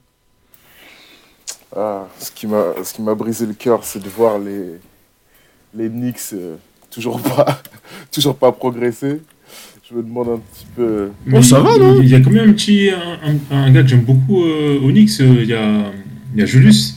Ah, 1.76 2.08
ce 2.20 2.32
qui 2.32 2.48
m'a 2.48 2.74
ce 2.84 2.94
qui 2.94 3.02
m'a 3.02 3.14
brisé 3.16 3.46
le 3.46 3.54
cœur, 3.54 3.84
c'est 3.84 4.02
de 4.02 4.10
voir 4.10 4.40
les 4.40 4.80
les 5.76 5.90
Knicks 5.90 6.34
euh, 6.34 6.56
toujours 6.92 7.22
pas 7.22 7.62
toujours 8.12 8.38
pas 8.38 8.52
progresser. 8.52 9.22
Je 9.90 9.96
me 9.96 10.04
demande 10.04 10.30
un 10.30 10.40
petit 10.40 10.68
peu. 10.76 11.12
Bon, 11.26 11.42
ça 11.42 11.60
il- 11.60 11.64
va, 11.64 11.78
non? 11.78 12.02
Il 12.02 12.10
y 12.10 12.16
a 12.16 12.22
quand 12.22 12.30
même 12.32 12.50
un 12.50 12.54
petit. 12.54 12.90
Un, 12.90 13.20
un- 13.52 13.58
un 13.66 13.72
gars 13.72 13.82
que 13.84 13.90
j'aime 13.90 14.02
beaucoup 14.04 14.44
euh, 14.44 14.80
au 14.82 14.92
Knicks, 14.92 15.20
euh, 15.22 15.40
il 15.42 15.50
y, 15.50 15.54
a, 15.54 15.92
il 16.34 16.40
y 16.40 16.44
a 16.44 16.46
Julius. 16.46 16.97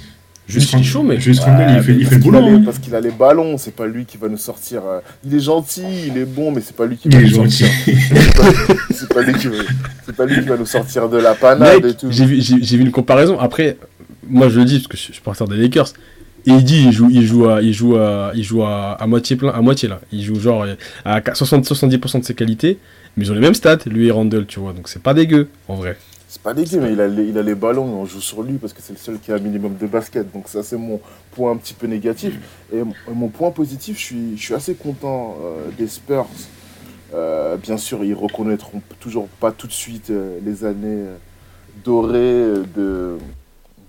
Julius, 0.51 0.73
il 0.73 0.79
est 0.81 0.83
chaud, 0.83 1.03
mec. 1.03 1.21
Julius 1.21 1.41
Randle, 1.41 1.65
il 1.77 1.83
fait, 1.83 1.93
il 1.95 2.07
fait 2.07 2.15
le 2.17 2.21
boulot. 2.21 2.39
hein. 2.45 2.63
Parce 2.65 2.79
qu'il 2.79 2.95
a 2.95 3.01
les 3.01 3.11
ballons, 3.11 3.57
c'est 3.59 3.75
pas 3.75 3.87
lui 3.87 4.05
qui 4.05 4.17
va 4.19 4.29
nous 4.29 4.37
sortir. 4.37 4.83
euh, 4.87 5.01
Il 5.25 5.35
est 5.35 5.41
gentil, 5.41 5.83
il 6.09 6.19
est 6.19 6.25
bon, 6.25 6.51
mais 6.53 6.61
c'est 6.61 6.77
pas 6.77 6.87
lui 6.87 6.97
qui 6.97 7.09
Il 7.09 7.15
va 7.15 7.21
nous 7.23 7.29
gentil. 7.29 7.65
sortir. 7.65 7.97
C'est 8.91 9.09
pas 9.15 9.23
lui 9.23 9.33
qui 9.35 9.47
va, 9.49 9.55
c'est 10.07 10.15
pas 10.17 10.27
lui 10.27 10.43
qui 10.43 10.49
va 10.49 10.57
nous 10.57 10.67
sortir 10.67 11.09
de 11.09 11.17
la 11.17 11.35
panade 11.35 11.83
Mec, 11.83 11.93
et 11.93 11.97
tout. 11.97 12.09
j'ai 12.11 12.25
vu, 12.27 12.41
j'ai- 12.43 12.63
j'ai 12.63 12.77
vu 12.77 12.83
une 12.83 12.91
comparaison. 12.91 13.39
Après, 13.39 13.77
moi 14.29 14.49
je 14.49 14.59
le 14.59 14.65
dis 14.67 14.77
parce 14.79 14.87
que 14.89 14.97
je 14.97 15.13
suis 15.15 15.23
partenaire 15.23 15.49
des 15.57 15.63
Lakers. 15.63 15.89
Et 16.47 16.51
il 16.53 16.65
dit, 16.65 16.85
il 16.87 16.93
joue, 16.93 17.09
il 17.11 17.27
joue, 17.27 17.49
à, 17.49 17.61
il 17.63 17.73
joue, 17.75 17.97
à, 17.97 18.33
il 18.35 18.43
joue 18.45 18.63
à, 18.63 18.93
à 18.93 19.07
moitié 19.07 19.37
plein, 19.37 19.51
à 19.51 19.61
moitié 19.61 19.89
là. 19.89 20.01
Il 20.13 20.23
joue 20.23 20.39
genre 20.41 20.65
à 21.05 21.21
60-70% 21.21 22.21
de 22.21 22.25
ses 22.25 22.35
qualités, 22.35 22.79
mais 23.17 23.25
ils 23.27 23.31
ont 23.31 23.35
les 23.35 23.41
mêmes 23.41 23.55
stats, 23.55 23.79
lui 23.87 24.07
et 24.09 24.11
Randall, 24.11 24.47
tu 24.47 24.59
vois. 24.61 24.73
Donc 24.73 24.89
c'est 24.89 25.03
pas 25.03 25.13
dégueu, 25.15 25.49
en 25.69 25.75
vrai. 25.75 25.97
C'est 26.33 26.43
pas 26.43 26.55
dégueu, 26.55 26.79
mais 26.81 26.93
il 26.93 27.01
a, 27.01 27.09
les, 27.09 27.25
il 27.25 27.37
a 27.39 27.43
les 27.43 27.57
ballons 27.57 27.89
et 27.89 27.95
on 27.95 28.05
joue 28.07 28.21
sur 28.21 28.45
lui 28.45 28.59
parce 28.59 28.73
que 28.73 28.81
c'est 28.81 28.93
le 28.93 29.01
seul 29.01 29.19
qui 29.19 29.33
a 29.33 29.35
un 29.35 29.41
minimum 29.41 29.75
de 29.77 29.87
basket. 29.89 30.31
Donc 30.33 30.47
ça, 30.47 30.63
c'est 30.63 30.77
mon 30.77 31.01
point 31.33 31.51
un 31.51 31.57
petit 31.57 31.75
peu 31.75 31.89
négatif. 31.89 32.39
Et 32.73 32.79
m- 32.79 32.93
mon 33.13 33.27
point 33.27 33.51
positif, 33.51 33.99
je 33.99 34.05
suis, 34.05 34.37
je 34.37 34.41
suis 34.45 34.55
assez 34.55 34.75
content 34.75 35.37
euh, 35.43 35.71
des 35.77 35.89
Spurs. 35.89 36.29
Euh, 37.15 37.57
bien 37.57 37.77
sûr, 37.77 38.05
ils 38.05 38.15
reconnaîtront 38.15 38.81
toujours 39.01 39.27
pas 39.41 39.51
tout 39.51 39.67
de 39.67 39.73
suite 39.73 40.11
euh, 40.11 40.39
les 40.45 40.65
années 40.65 41.03
euh, 41.09 41.17
dorées 41.85 42.17
euh, 42.21 42.63
de, 42.77 43.19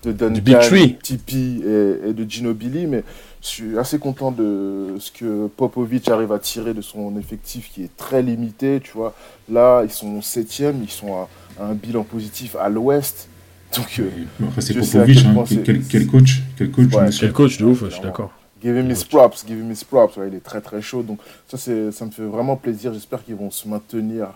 de 0.02 0.10
Duncan, 0.10 0.58
Three. 0.66 0.98
Tipeee 1.00 1.62
et, 1.64 2.08
et 2.08 2.12
de 2.12 2.28
Ginobili, 2.28 2.88
mais 2.88 3.04
je 3.40 3.46
suis 3.46 3.78
assez 3.78 4.00
content 4.00 4.32
de 4.32 4.96
ce 4.98 5.12
que 5.12 5.46
Popovic 5.46 6.08
arrive 6.08 6.32
à 6.32 6.40
tirer 6.40 6.74
de 6.74 6.82
son 6.82 7.16
effectif 7.16 7.70
qui 7.72 7.84
est 7.84 7.96
très 7.96 8.20
limité. 8.20 8.80
Tu 8.82 8.90
vois, 8.94 9.14
là, 9.48 9.82
ils 9.84 9.92
sont 9.92 10.20
septième, 10.22 10.82
ils 10.82 10.90
sont 10.90 11.14
à 11.14 11.28
un 11.60 11.74
bilan 11.74 12.02
positif 12.04 12.56
à 12.56 12.68
l'ouest. 12.68 13.28
Donc, 13.76 13.86
euh, 13.98 14.08
Après, 14.48 14.60
c'est 14.60 14.74
Popovic. 14.74 15.18
quel 15.22 15.26
hein. 15.26 15.44
Quel, 15.64 15.82
quel- 15.82 16.06
coach 16.06 16.42
Quel 16.58 16.70
coach 16.70 16.92
Ouais. 16.94 17.08
Quel 17.18 17.32
coach 17.32 17.58
de 17.58 17.64
ouf, 17.64 17.84
je 17.84 17.90
suis 17.90 18.02
d'accord. 18.02 18.30
give 18.62 18.76
him 18.76 18.90
his 18.90 19.04
props, 19.04 19.44
give 19.46 19.58
him 19.58 19.70
his 19.70 19.84
props. 19.84 20.16
Ouais, 20.16 20.28
il 20.28 20.34
est 20.34 20.44
très 20.44 20.60
très 20.60 20.82
chaud. 20.82 21.02
Donc, 21.02 21.18
ça, 21.48 21.56
c'est, 21.56 21.90
ça 21.90 22.04
me 22.04 22.10
fait 22.10 22.24
vraiment 22.24 22.56
plaisir. 22.56 22.92
J'espère 22.92 23.24
qu'ils 23.24 23.34
vont 23.36 23.50
se 23.50 23.66
maintenir 23.66 24.28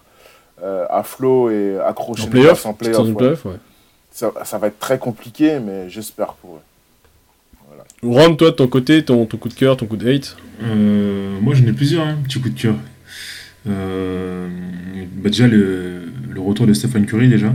euh, 0.62 0.86
à 0.88 1.02
flot 1.02 1.50
et 1.50 1.78
accrocher 1.78 2.24
En 2.24 2.28
playoff, 2.28 2.66
en 2.66 2.72
ouais. 2.72 3.56
Ça, 4.10 4.32
ça 4.44 4.56
va 4.56 4.68
être 4.68 4.78
très 4.78 4.98
compliqué, 4.98 5.58
mais 5.60 5.90
j'espère 5.90 6.32
pour 6.34 6.54
eux. 6.56 6.60
Ron, 8.02 8.36
toi, 8.36 8.50
de 8.50 8.56
ton 8.56 8.68
côté, 8.68 9.04
ton, 9.04 9.26
ton 9.26 9.36
coup 9.36 9.48
de 9.48 9.54
cœur, 9.54 9.76
ton 9.76 9.86
coup 9.86 9.96
de 9.96 10.08
hate 10.08 10.36
Euh, 10.62 11.38
moi, 11.40 11.54
j'en 11.54 11.66
ai 11.66 11.72
plusieurs, 11.72 12.06
hein, 12.06 12.16
petits 12.24 12.40
coups 12.40 12.54
de 12.54 12.60
cœur. 12.60 12.74
Euh, 13.68 14.48
bah 15.22 15.30
déjà, 15.30 15.46
le, 15.46 16.02
le 16.32 16.40
retour 16.40 16.66
de 16.66 16.72
Stephen 16.72 17.06
Curry, 17.06 17.28
déjà. 17.28 17.54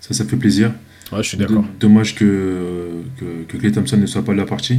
Ça, 0.00 0.14
ça 0.14 0.24
fait 0.24 0.36
plaisir. 0.36 0.72
Ouais, 1.12 1.22
je 1.22 1.28
suis 1.28 1.36
d'accord. 1.38 1.64
Dommage 1.78 2.14
que, 2.16 3.02
que, 3.18 3.24
que 3.48 3.56
Clay 3.56 3.70
Thompson 3.70 3.96
ne 3.96 4.06
soit 4.06 4.24
pas 4.24 4.32
de 4.32 4.38
la 4.38 4.44
partie. 4.44 4.78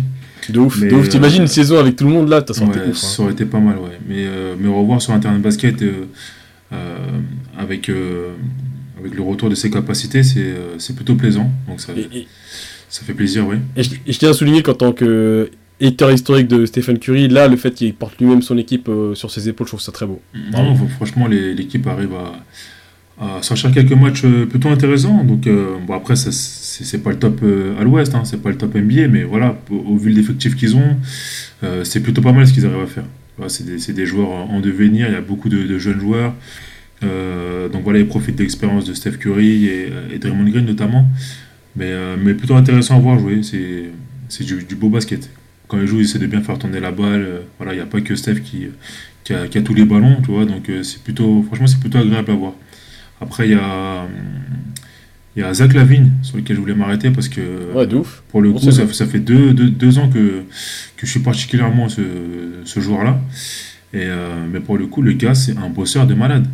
De 0.49 0.59
ouf, 0.59 0.79
Mais, 0.81 0.89
de 0.89 0.95
ouf. 0.95 1.07
T'imagines 1.09 1.39
euh, 1.39 1.43
une 1.43 1.47
saison 1.47 1.77
avec 1.79 1.95
tout 1.95 2.03
le 2.05 2.11
monde 2.11 2.27
là, 2.29 2.41
t'as 2.41 2.53
senti 2.53 2.77
Ouais, 2.77 2.85
ouf. 2.85 2.89
hein. 2.89 2.93
ça 2.93 3.23
aurait 3.23 3.31
été 3.31 3.45
pas 3.45 3.59
mal, 3.59 3.77
ouais. 3.77 3.97
Mais, 4.07 4.25
euh, 4.27 4.55
mais 4.59 4.67
revoir 4.67 5.01
sur 5.01 5.13
un 5.13 5.19
terrain 5.19 5.37
de 5.37 5.43
basket 5.43 5.81
euh, 5.81 6.05
avec, 7.57 7.89
avec 8.99 9.15
le 9.15 9.21
retour 9.21 9.49
de 9.49 9.55
ses 9.55 9.69
capacités, 9.69 10.21
c'est 10.23 10.95
plutôt 10.95 11.15
plaisant. 11.15 11.49
Donc 11.67 11.79
ça, 11.79 11.93
Et, 11.95 12.19
et- 12.19 12.27
ça 12.89 13.03
fait 13.03 13.13
plaisir, 13.13 13.45
oui. 13.47 13.57
et 13.75 13.83
je, 13.83 13.91
et 14.05 14.13
je 14.13 14.17
tiens 14.19 14.29
à 14.29 14.33
souligner 14.33 14.63
qu'en 14.63 14.73
tant 14.73 14.93
que 14.93 15.49
hater 15.81 16.11
historique 16.11 16.47
de 16.47 16.65
Stephen 16.65 16.99
Curry, 16.99 17.27
là, 17.27 17.47
le 17.47 17.57
fait 17.57 17.71
qu'il 17.71 17.93
porte 17.93 18.19
lui-même 18.19 18.41
son 18.41 18.57
équipe 18.57 18.89
euh, 18.89 19.15
sur 19.15 19.31
ses 19.31 19.47
épaules, 19.49 19.67
je 19.67 19.71
trouve 19.71 19.81
ça 19.81 19.91
très 19.91 20.05
beau. 20.05 20.21
Non, 20.51 20.73
fr- 20.73 20.89
franchement, 20.89 21.27
l'équipe 21.27 21.85
arrive 21.87 22.13
à, 22.13 22.33
à 23.19 23.41
sortir 23.41 23.71
quelques 23.71 23.93
matchs 23.93 24.23
euh, 24.25 24.45
plutôt 24.45 24.69
intéressants. 24.69 25.23
Donc, 25.23 25.47
euh, 25.47 25.77
bon, 25.85 25.93
après, 25.93 26.15
c'est 26.15 27.03
pas 27.03 27.09
le 27.09 27.17
top 27.17 27.39
euh, 27.43 27.79
à 27.79 27.83
l'ouest, 27.83 28.13
hein, 28.13 28.23
c'est 28.25 28.41
pas 28.41 28.49
le 28.49 28.57
top 28.57 28.75
NBA, 28.75 29.07
mais 29.07 29.23
voilà, 29.23 29.57
au, 29.71 29.97
vu 29.97 30.11
de 30.11 30.17
l'effectif 30.17 30.55
qu'ils 30.55 30.75
ont, 30.75 30.97
c'est 31.83 32.01
plutôt 32.01 32.21
pas 32.21 32.31
mal 32.31 32.47
ce 32.47 32.53
qu'ils 32.53 32.65
arrivent 32.65 32.81
à 32.81 32.87
faire. 32.87 33.05
C'est 33.47 33.93
des, 33.93 34.05
joueurs 34.05 34.29
en 34.29 34.49
en 34.55 34.59
devenir, 34.59 35.07
il 35.07 35.13
y 35.13 35.15
a 35.15 35.21
beaucoup 35.21 35.49
de, 35.49 35.77
jeunes 35.77 35.99
joueurs. 35.99 36.33
Donc 37.01 37.83
voilà, 37.83 37.99
ils 37.99 38.07
profitent 38.07 38.35
de 38.37 38.43
l'expérience 38.43 38.85
de 38.85 38.93
Steph 38.93 39.17
Curry 39.17 39.65
et, 39.65 39.89
et 40.13 40.19
Draymond 40.19 40.49
Green 40.49 40.65
notamment. 40.65 41.07
Mais, 41.75 42.33
plutôt 42.35 42.55
intéressant 42.55 42.97
à 42.97 42.99
voir 42.99 43.19
jouer, 43.19 43.41
c'est 43.43 44.43
du 44.43 44.75
beau 44.75 44.89
basket. 44.89 45.29
Quand 45.67 45.77
ils 45.79 45.87
jouent, 45.87 45.99
ils 45.99 46.03
essaient 46.03 46.19
de 46.19 46.27
bien 46.27 46.41
faire 46.41 46.57
tourner 46.57 46.79
la 46.79 46.91
balle. 46.91 47.21
euh, 47.27 47.39
Voilà, 47.57 47.73
il 47.73 47.77
n'y 47.77 47.81
a 47.81 47.85
pas 47.85 48.01
que 48.01 48.15
Steph 48.15 48.41
qui, 48.41 48.67
qui, 49.23 49.33
a, 49.33 49.47
qui 49.47 49.57
a 49.57 49.61
tous 49.61 49.73
les 49.73 49.85
ballons, 49.85 50.17
tu 50.23 50.31
vois. 50.31 50.45
Donc 50.45 50.69
euh, 50.69 50.83
c'est 50.83 51.01
plutôt, 51.03 51.43
franchement, 51.43 51.67
c'est 51.67 51.79
plutôt 51.79 51.97
agréable 51.99 52.31
à 52.31 52.35
voir. 52.35 52.53
Après, 53.19 53.47
il 53.47 53.51
y 53.51 53.55
a, 53.55 54.07
il 55.35 55.41
y 55.41 55.43
a 55.43 55.53
Zach 55.53 55.73
Lavine 55.73 56.11
sur 56.23 56.37
lequel 56.37 56.55
je 56.55 56.61
voulais 56.61 56.73
m'arrêter 56.75 57.11
parce 57.11 57.29
que 57.29 57.41
Ouais, 57.73 57.85
de 57.87 57.97
ouf. 57.97 58.23
pour 58.29 58.41
le 58.41 58.51
Bon, 58.51 58.59
coup, 58.59 58.71
ça, 58.71 59.05
fait 59.05 59.19
deux, 59.19 59.53
deux, 59.53 59.69
deux 59.69 59.97
ans 59.99 60.09
que, 60.09 60.43
que 60.97 61.05
je 61.05 61.11
suis 61.11 61.19
particulièrement 61.19 61.89
ce, 61.89 62.01
ce 62.65 62.79
joueur-là. 62.79 63.19
Et, 63.93 64.01
euh, 64.03 64.45
mais 64.51 64.59
pour 64.59 64.77
le 64.77 64.87
coup, 64.87 65.01
le 65.01 65.13
gars, 65.13 65.33
c'est 65.35 65.55
un 65.57 65.69
bosseur 65.69 66.07
de 66.07 66.13
malade. 66.13 66.47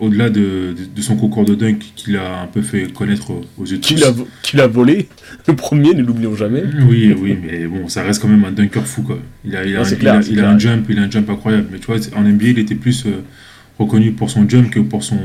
Au-delà 0.00 0.30
de, 0.30 0.40
de, 0.40 0.76
de 0.96 1.02
son 1.02 1.14
concours 1.16 1.44
de 1.44 1.54
dunk 1.54 1.78
qu'il 1.94 2.16
a 2.16 2.40
un 2.42 2.46
peu 2.46 2.62
fait 2.62 2.90
connaître 2.92 3.32
aux- 3.58 3.66
yeux 3.66 3.76
de 3.76 3.82
Qui 3.82 3.94
tous. 3.96 4.00
l'a 4.00 4.10
vo- 4.10 4.26
qui 4.42 4.56
l'a 4.56 4.66
volé 4.66 5.08
Le 5.46 5.54
premier, 5.54 5.92
ne 5.94 6.02
l'oublions 6.02 6.34
jamais. 6.34 6.62
Oui, 6.88 7.14
oui, 7.20 7.36
mais 7.42 7.66
bon, 7.66 7.86
ça 7.88 8.02
reste 8.02 8.22
quand 8.22 8.28
même 8.28 8.44
un 8.44 8.50
dunker 8.52 8.86
fou, 8.86 9.02
quoi. 9.02 9.18
Il 9.44 9.54
a, 9.54 9.64
il 9.66 9.76
a, 9.76 9.80
Non, 9.80 9.84
un, 9.86 9.90
il 10.00 10.08
a- 10.08 10.20
il 10.30 10.40
a 10.40 10.50
un 10.50 10.58
jump, 10.58 10.86
il 10.88 10.98
a 10.98 11.02
un 11.02 11.10
jump 11.10 11.28
incroyable. 11.28 11.66
Mais 11.70 11.78
tu 11.78 11.86
vois, 11.86 11.96
en 12.16 12.22
NBA, 12.22 12.46
il 12.46 12.58
était 12.58 12.74
plus 12.74 13.04
euh, 13.04 13.20
reconnu 13.78 14.12
pour 14.12 14.30
son 14.30 14.48
jump 14.48 14.70
que 14.70 14.80
pour 14.80 15.04
son, 15.04 15.18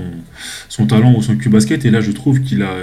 son 0.67 0.85
talent 0.87 1.15
ou 1.17 1.21
son 1.21 1.37
cul 1.37 1.47
basket. 1.47 1.85
Et 1.85 1.89
là, 1.89 2.01
je 2.01 2.11
trouve 2.11 2.41
qu'il 2.41 2.61
a, 2.61 2.73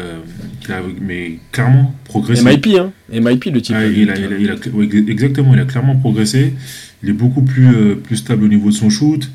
qu'il 0.61 0.73
a 0.73 0.81
mais 1.01 1.41
clairement 1.53 1.95
progressé. 2.05 2.43
MIP, 2.43 2.69
hein. 2.79 2.91
MIP, 3.13 3.45
le 3.53 3.61
type. 3.61 3.77
Ah, 3.79 3.85
il 3.87 4.11
a, 4.11 4.15
il 4.17 4.49
a- 4.51 4.55
a- 4.55 5.11
exactement, 5.11 5.53
il 5.53 5.61
a 5.61 5.67
clairement 5.67 5.97
progressé. 5.97 6.55
Il 7.03 7.11
est 7.11 7.15
beaucoup 7.15 7.43
plus, 7.43 7.67
euh, 7.69 7.97
plus 7.97 8.17
stable 8.17 8.45
au 8.45 8.49
niveau 8.49 8.71
de 8.71 8.75
son 8.75 8.89
shoot. 8.89 9.29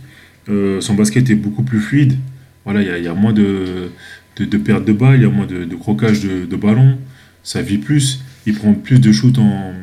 Euh, 0.49 0.79
son 0.79 0.93
basket 0.93 1.29
est 1.29 1.35
beaucoup 1.35 1.61
plus 1.63 1.79
fluide. 1.81 2.13
Voilà, 2.67 2.81
il 2.81 2.87
y 2.87 2.91
a, 2.91 2.97
il 2.97 3.03
y 3.03 3.07
a 3.07 3.13
moins 3.13 3.31
de, 3.33 3.89
de, 4.35 4.43
de 4.45 4.57
pertes 4.57 4.83
de 4.85 4.91
balles, 4.91 5.15
il 5.19 5.23
y 5.23 5.25
a 5.25 5.29
moins 5.29 5.45
de, 5.47 5.63
de 5.63 5.75
croquage 5.75 6.19
de, 6.21 6.45
de 6.45 6.55
ballon. 6.57 6.97
Ça 7.43 7.61
vit 7.61 7.77
plus. 7.77 8.19
Il 8.45 8.53
prend 8.55 8.73
plus 8.73 8.99
de 8.99 9.11
shoot 9.13 9.37
en, 9.39 9.73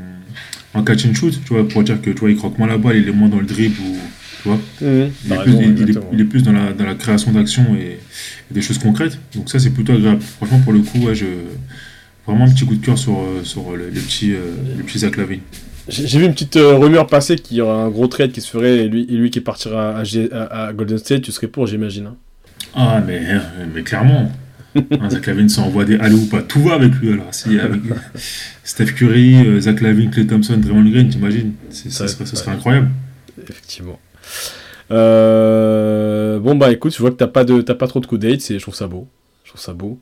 en 0.75 0.83
catch 0.85 1.07
and 1.07 1.15
shoot, 1.15 1.33
tu 1.47 1.55
vois, 1.55 1.67
pour 1.67 1.83
dire 1.83 2.01
que 2.03 2.11
tu 2.11 2.21
vois, 2.21 2.31
il 2.31 2.37
croque 2.37 2.59
moins 2.59 2.69
la 2.69 2.77
balle, 2.79 2.97
il 2.99 3.09
est 3.09 3.13
moins 3.13 3.29
dans 3.31 3.41
le 3.41 3.47
dribble. 3.47 3.81
Ou, 3.81 3.97
tu 4.43 4.49
vois. 4.49 4.59
Il, 4.83 4.87
est 4.87 5.03
plus, 5.29 5.37
raison, 5.39 5.61
il- 5.61 5.65
il 5.65 5.69
est- 5.69 5.71
exactement. 5.83 6.11
il 6.13 6.21
est 6.21 6.25
plus 6.25 6.43
dans 6.43 6.53
la, 6.53 6.73
dans 6.75 6.85
la 6.85 6.95
création 6.95 7.33
d'actions 7.33 7.75
et, 7.75 7.99
et 8.51 8.55
des 8.55 8.61
choses 8.61 8.77
concrètes. 8.79 9.19
Donc 9.35 9.49
ça, 9.51 9.59
c'est 9.59 9.71
plutôt 9.71 9.95
agréable. 9.95 10.21
Franchement, 10.21 10.61
pour 10.61 10.75
le 10.75 10.81
coup, 10.81 10.99
ouais, 11.07 11.15
je, 11.15 11.25
vraiment 12.27 12.45
un 12.45 12.51
petit 12.51 12.67
coup 12.67 12.77
de 12.77 12.85
cœur 12.85 12.99
sur, 12.99 13.19
euh, 13.19 13.45
sur 13.45 13.75
le, 13.77 13.87
le 13.87 14.01
petit, 14.01 14.33
euh, 14.33 14.41
le 14.77 14.83
petit 14.85 14.99
Zach 14.99 15.17
Lavine. 15.17 15.41
J'ai 15.89 16.19
vu 16.19 16.25
une 16.25 16.33
petite 16.33 16.57
euh, 16.57 16.77
rumeur 16.77 17.07
passer 17.07 17.37
qu'il 17.37 17.59
y 17.59 17.61
aura 17.61 17.85
un 17.85 17.91
gros 17.91 18.07
trade 18.07 18.33
qui 18.33 18.41
se 18.41 18.49
ferait 18.51 18.79
et 18.85 18.89
lui, 18.89 19.03
et 19.09 19.13
lui 19.17 19.31
qui 19.31 19.41
partira 19.41 19.97
à, 19.99 20.05
G- 20.05 20.31
à- 20.33 20.67
à 20.69 20.73
Golden 20.73 20.97
State, 20.99 21.23
tu 21.23 21.33
serais 21.33 21.47
pour, 21.49 21.67
j'imagine. 21.67 22.07
hein. 22.07 22.17
Ah, 22.75 23.03
mais, 23.07 23.23
mais 23.75 23.83
clairement. 23.83 24.31
Hein, 24.77 25.09
Zach 25.11 25.27
Lavine 25.27 25.49
s'envoie 25.49 25.85
des 25.85 25.97
alley 25.97 26.15
ou 26.17 26.27
pas. 26.27 26.43
Tout 26.43 26.61
va 26.63 26.75
avec 26.75 26.93
lui 26.95 27.13
alors. 27.13 27.29
Si, 27.33 27.59
avec 27.61 27.81
Steph 28.65 28.87
Curry, 28.97 29.47
euh, 29.47 29.61
Zach 29.61 29.81
Lavine, 29.81 30.11
Clay 30.11 30.27
Thompson, 30.27 30.57
Draymond 30.57 30.91
Green, 30.91 31.09
t'imagines 31.09 31.53
ça, 31.71 32.09
serait, 32.09 32.27
ça 32.27 32.33
ouais. 32.33 32.37
serait 32.41 32.51
incroyable. 32.51 32.89
Effectivement. 33.49 34.01
Euh, 34.91 36.39
Bon, 36.41 36.57
bah 36.57 36.73
écoute, 36.73 36.93
je 36.95 36.99
vois 36.99 37.11
que 37.11 37.17
t'as 37.17 37.27
pas, 37.29 37.45
de, 37.45 37.61
pas 37.63 37.87
trop 37.87 38.01
de 38.01 38.07
coups 38.07 38.21
de 38.21 38.29
hate, 38.33 38.41
c'est- 38.41 38.55
je 38.59 38.63
trouve 38.63 38.75
ça 38.75 38.87
beau. 38.89 39.07
Je 39.45 39.51
trouve 39.51 39.61
ça 39.61 39.73
beau. 39.73 39.99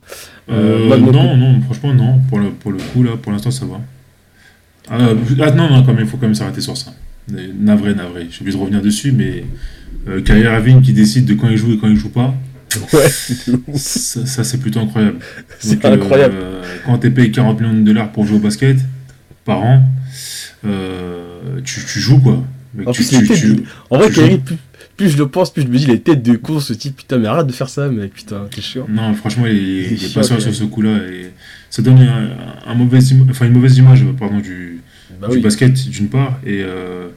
Euh, 0.49 0.89
Euh, 0.91 0.97
non, 0.97 1.37
non, 1.37 1.61
franchement, 1.61 1.93
non. 1.93 2.19
Pour 2.27 2.39
le, 2.39 2.49
pour 2.49 2.71
le 2.71 2.79
coup, 2.79 3.03
là, 3.03 3.11
pour 3.21 3.31
l'instant, 3.31 3.51
ça 3.51 3.65
va. 3.65 3.79
Ah, 4.89 4.97
euh, 4.99 5.15
ah, 5.41 5.51
non, 5.51 5.69
non, 5.69 5.83
quand 5.83 5.93
même, 5.93 6.03
il 6.05 6.09
faut 6.09 6.17
quand 6.17 6.25
même 6.25 6.35
s'arrêter 6.35 6.59
sur 6.61 6.75
ça. 6.75 6.91
Navré, 7.29 7.93
navré. 7.93 8.27
J'ai 8.29 8.41
oublié 8.41 8.57
de 8.57 8.61
revenir 8.61 8.81
dessus, 8.81 9.11
mais 9.13 9.45
euh, 10.09 10.21
Kyrie 10.21 10.41
Irving 10.41 10.81
qui 10.81 10.91
décide 10.91 11.25
de 11.25 11.35
quand 11.35 11.47
il 11.47 11.55
joue 11.57 11.71
et 11.73 11.77
quand 11.77 11.87
il 11.87 11.95
joue 11.95 12.09
pas, 12.09 12.33
Ouais, 12.93 13.09
ça, 13.75 14.25
ça, 14.25 14.43
c'est 14.43 14.57
plutôt 14.59 14.79
incroyable. 14.79 15.17
c'est 15.59 15.75
Donc, 15.75 15.85
euh, 15.85 15.93
incroyable. 15.95 16.35
quand 16.85 16.97
tu 16.99 17.07
es 17.07 17.09
payé 17.11 17.31
40 17.31 17.59
millions 17.61 17.73
de 17.73 17.81
dollars 17.81 18.11
pour 18.11 18.25
jouer 18.25 18.37
au 18.37 18.41
basket 18.41 18.77
par 19.45 19.59
an, 19.61 19.83
euh, 20.65 21.59
tu, 21.63 21.81
tu 21.85 21.99
joues 21.99 22.19
quoi. 22.19 22.43
En 22.85 22.91
tu, 22.91 23.03
plus, 23.03 23.09
tu- 23.09 23.15
il 23.15 23.23
était 23.25 23.35
tu- 23.35 23.53
de- 23.55 23.63
En 23.89 23.97
vrai, 23.97 24.09
Kyrie, 24.09 24.37
plus, 24.39 24.55
plus 24.97 25.09
je 25.09 25.17
le 25.17 25.27
pense, 25.27 25.53
plus 25.53 25.61
je 25.63 25.67
me 25.67 25.77
dis, 25.77 25.85
les 25.85 25.99
têtes 25.99 26.23
de 26.23 26.35
con, 26.35 26.59
ce 26.59 26.73
type, 26.73 26.95
putain, 26.97 27.17
mais 27.19 27.27
arrête 27.27 27.45
de 27.47 27.51
faire 27.51 27.69
ça, 27.69 27.87
mec, 27.89 28.13
putain, 28.13 28.47
t'es 28.53 28.61
chiant. 28.61 28.87
Non, 28.89 29.13
franchement, 29.13 29.45
il, 29.45 29.55
est- 29.55 29.59
Il 29.61 29.63
est 29.63 29.85
il 29.87 29.93
est 29.93 29.97
chiant, 29.97 30.21
patient 30.21 30.37
Kyrie. 30.37 30.53
sur 30.53 30.63
ce 30.63 30.69
coup-là. 30.69 30.97
Et 31.11 31.31
ça 31.69 31.81
donne 31.81 31.99
un, 31.99 32.29
un 32.65 32.73
mauvais 32.75 32.99
im- 33.13 33.27
enfin, 33.29 33.45
une 33.45 33.53
mauvaise 33.53 33.77
image 33.77 34.03
pardon, 34.17 34.39
du, 34.39 34.81
Bah 35.21 35.27
du 35.27 35.35
oui. 35.35 35.41
basket 35.41 35.73
d'une 35.89 36.07
part. 36.09 36.39
Et, 36.45 36.61
euh, 36.63 37.09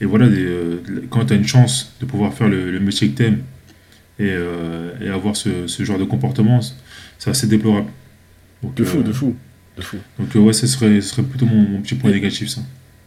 et 0.00 0.04
voilà, 0.04 0.28
des, 0.28 0.44
euh, 0.44 0.76
quand 1.10 1.24
tu 1.26 1.32
as 1.32 1.36
une 1.36 1.46
chance 1.46 1.92
de 2.00 2.06
pouvoir 2.06 2.32
faire 2.34 2.48
le, 2.48 2.70
le 2.70 2.80
métier 2.80 3.08
que 3.10 3.16
tu 3.16 3.24
aimes 3.24 3.38
et, 4.22 4.30
euh, 4.30 4.90
et 5.00 5.08
avoir 5.08 5.36
ce, 5.36 5.66
ce 5.66 5.82
genre 5.84 5.98
de 5.98 6.04
comportement, 6.04 6.60
c'est 7.18 7.30
assez 7.30 7.46
déplorable. 7.46 7.88
Donc, 8.62 8.74
De 8.74 8.84
fou, 8.84 8.98
euh, 8.98 9.02
de 9.02 9.12
fou. 9.12 9.34
de 9.76 9.82
fou. 9.82 9.96
Donc, 10.18 10.34
euh, 10.36 10.38
ouais, 10.40 10.52
ce 10.52 10.66
serait, 10.66 11.00
ce 11.00 11.08
serait 11.10 11.22
plutôt 11.22 11.46
mon, 11.46 11.62
mon 11.68 11.80
petit 11.80 11.94
point 11.94 12.10
négatif, 12.10 12.48
ça. 12.48 12.60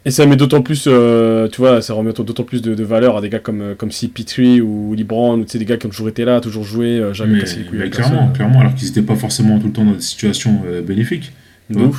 Et 0.07 0.11
ça 0.11 0.25
met 0.27 0.35
d'autant 0.35 0.61
plus, 0.61 0.85
euh, 0.87 1.47
tu 1.47 1.57
vois, 1.61 1.81
ça 1.81 1.93
remet 1.95 2.13
d'autant 2.13 2.43
plus 2.43 2.61
de, 2.61 2.75
de 2.75 2.83
valeur 2.83 3.17
à 3.17 3.21
des 3.21 3.29
gars 3.29 3.39
comme, 3.39 3.73
comme 3.75 3.89
CP3 3.89 4.61
ou 4.61 4.93
Libran, 4.93 5.39
ou 5.39 5.45
des 5.45 5.65
gars 5.65 5.77
qui 5.77 5.87
ont 5.87 5.89
toujours 5.89 6.09
été 6.09 6.25
là, 6.25 6.41
toujours 6.41 6.63
joué, 6.63 7.01
jamais 7.13 7.33
Mais, 7.33 7.39
cassé 7.39 7.57
les 7.57 7.63
couilles 7.65 7.77
mais 7.77 7.81
avec 7.85 7.93
clairement, 7.95 8.17
personne. 8.17 8.33
clairement, 8.33 8.59
alors 8.59 8.75
qu'ils 8.75 8.87
n'étaient 8.89 9.01
pas 9.01 9.15
forcément 9.15 9.57
tout 9.57 9.65
le 9.67 9.73
temps 9.73 9.83
dans 9.85 9.93
des 9.93 10.01
situations 10.01 10.61
bénéfiques. 10.85 11.31
Donc, 11.71 11.95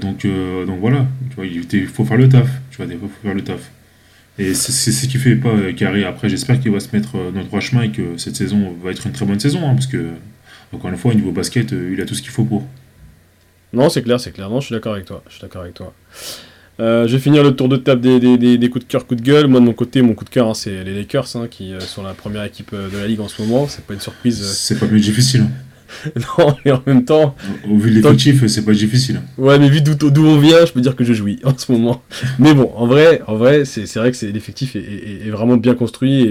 donc 0.00 0.26
voilà, 0.80 1.06
tu 1.30 1.36
vois, 1.36 1.46
il 1.46 1.86
faut 1.86 2.04
faire 2.04 2.16
le 2.16 2.28
taf. 2.28 2.48
Tu 2.72 2.78
vois, 2.78 2.86
il 2.92 2.98
faut 2.98 3.08
faire 3.22 3.34
le 3.34 3.42
taf. 3.44 3.70
Et 4.38 4.52
c'est 4.54 4.90
ce 4.92 5.06
qui 5.06 5.18
fait 5.18 5.36
pas 5.36 5.50
euh, 5.50 5.72
Carré. 5.72 6.04
Après, 6.04 6.28
j'espère 6.28 6.58
qu'il 6.60 6.72
va 6.72 6.80
se 6.80 6.88
mettre 6.92 7.16
euh, 7.16 7.30
dans 7.30 7.40
le 7.40 7.46
droit 7.46 7.60
chemin 7.60 7.82
et 7.82 7.90
que 7.90 8.16
cette 8.16 8.34
saison 8.34 8.74
va 8.82 8.90
être 8.90 9.06
une 9.06 9.12
très 9.12 9.24
bonne 9.24 9.38
saison. 9.38 9.60
hein, 9.68 9.74
parce 9.74 9.86
que, 9.86 10.08
encore 10.72 10.90
une 10.90 10.96
fois, 10.96 11.12
au 11.12 11.14
niveau 11.14 11.30
basket, 11.30 11.72
euh, 11.72 11.92
il 11.92 12.00
a 12.00 12.04
tout 12.04 12.14
ce 12.14 12.22
qu'il 12.22 12.32
faut 12.32 12.44
pour. 12.44 12.66
Non, 13.72 13.88
c'est 13.88 14.02
clair, 14.02 14.18
c'est 14.18 14.32
clair. 14.32 14.50
Non, 14.50 14.60
je 14.60 14.66
suis 14.66 14.74
d'accord 14.74 14.94
avec 14.94 15.04
toi. 15.04 15.22
Je 15.28 15.34
suis 15.34 15.42
d'accord 15.42 15.62
avec 15.62 15.74
toi. 15.74 15.94
Euh, 16.80 17.06
je 17.06 17.12
vais 17.12 17.20
finir 17.22 17.44
le 17.44 17.54
tour 17.54 17.68
de 17.68 17.76
table 17.76 18.00
des, 18.00 18.18
des, 18.18 18.36
des, 18.36 18.58
des 18.58 18.68
coups 18.68 18.84
de 18.84 18.90
cœur, 18.90 19.06
coups 19.06 19.20
de 19.20 19.26
gueule. 19.26 19.46
Moi, 19.46 19.60
de 19.60 19.64
mon 19.66 19.72
côté, 19.72 20.02
mon 20.02 20.14
coup 20.14 20.24
de 20.24 20.30
cœur, 20.30 20.48
hein, 20.48 20.54
c'est 20.54 20.82
les 20.82 20.94
Lakers, 20.94 21.36
hein, 21.36 21.46
qui 21.48 21.72
euh, 21.72 21.78
sont 21.78 22.02
la 22.02 22.14
première 22.14 22.42
équipe 22.42 22.70
euh, 22.72 22.90
de 22.90 22.98
la 22.98 23.06
ligue 23.06 23.20
en 23.20 23.28
ce 23.28 23.40
moment. 23.40 23.68
C'est 23.68 23.84
pas 23.84 23.94
une 23.94 24.00
surprise. 24.00 24.44
C'est 24.44 24.80
pas 24.80 24.86
plus 24.86 25.00
difficile. 25.00 25.44
non, 26.38 26.56
mais 26.64 26.72
en 26.72 26.82
même 26.86 27.04
temps, 27.04 27.34
Au 27.68 27.76
vu 27.76 27.90
de 27.90 27.96
l'effectif, 27.96 28.46
c'est 28.46 28.64
pas 28.64 28.72
difficile. 28.72 29.20
ouais, 29.38 29.58
mais 29.58 29.68
vu 29.68 29.80
d'où 29.80 30.24
on 30.26 30.38
vient, 30.38 30.64
je 30.66 30.72
peux 30.72 30.80
dire 30.80 30.96
que 30.96 31.04
je 31.04 31.12
jouis 31.12 31.40
en 31.44 31.56
ce 31.56 31.70
moment. 31.72 32.02
mais 32.38 32.54
bon, 32.54 32.70
en 32.74 32.86
vrai, 32.86 33.22
en 33.26 33.36
vrai, 33.36 33.64
c'est 33.64 33.92
vrai 33.96 34.12
que 34.12 34.26
l'effectif 34.26 34.76
est, 34.76 34.80
est- 34.80 35.26
est 35.26 35.30
vraiment 35.30 35.56
bien 35.56 35.74
construit. 35.74 36.22
Et 36.22 36.30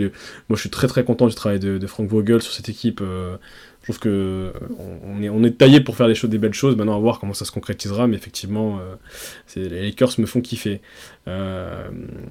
moi, 0.49 0.56
je 0.56 0.62
suis 0.62 0.70
très 0.70 0.88
très 0.88 1.04
content 1.04 1.28
du 1.28 1.36
travail 1.36 1.60
de, 1.60 1.78
de 1.78 1.88
Frank 1.88 2.08
Vogel 2.10 2.41
sur 2.41 2.54
cette 2.54 2.70
équipe. 2.70 3.01
euh, 3.01 3.36
je 3.82 3.88
trouve 3.88 3.99
que 3.99 4.10
euh, 4.10 4.51
on, 5.06 5.22
est, 5.22 5.28
on 5.30 5.43
est 5.43 5.58
taillé 5.58 5.82
pour 5.82 5.97
faire 5.97 6.08
des 6.08 6.16
choses, 6.16 6.30
des 6.30 6.38
belles 6.38 6.54
choses. 6.54 6.76
Maintenant, 6.78 6.95
à 6.95 6.99
voir 6.99 7.20
comment 7.20 7.34
ça 7.34 7.43
se 7.43 7.51
concrétisera. 7.51 8.08
Mais 8.08 8.16
effectivement, 8.16 8.80
euh, 8.80 8.95
les 9.58 9.82
Lakers 9.84 10.12
me 10.20 10.26
font 10.26 10.39
kiffer. 10.41 10.80
Euh, 11.28 11.89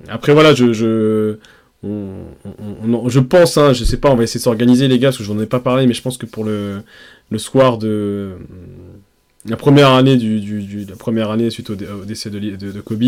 après, 0.08 0.32
voilà, 0.32 0.54
je, 0.54 0.72
je, 0.72 1.36
on, 1.82 2.10
on- 2.44 2.94
on- 2.94 3.08
je 3.08 3.20
pense, 3.20 3.56
hein, 3.58 3.72
je 3.72 3.84
sais 3.84 3.96
pas, 3.96 4.10
on 4.10 4.14
va 4.16 4.24
essayer 4.24 4.38
de 4.38 4.44
s'organiser, 4.44 4.88
les 4.88 4.98
gars, 4.98 5.08
parce 5.08 5.18
que 5.18 5.24
j'en 5.24 5.38
ai 5.40 5.46
pas 5.46 5.60
parlé, 5.60 5.86
mais 5.86 5.94
je 5.94 6.02
pense 6.02 6.16
que 6.18 6.26
pour 6.26 6.44
le, 6.44 6.82
le 7.30 7.38
soir 7.38 7.78
de 7.78 8.32
la 9.46 9.56
première 9.56 9.90
année 9.90 10.16
du, 10.16 10.40
du- 10.40 10.62
du- 10.62 10.84
la 10.84 10.96
première 10.96 11.30
année 11.30 11.50
suite 11.50 11.70
au, 11.70 11.74
dé- 11.74 11.86
au 11.88 12.04
décès 12.04 12.30
de, 12.30 12.38
Li- 12.38 12.56
de, 12.56 12.70
de 12.70 12.80
Kobe, 12.80 13.02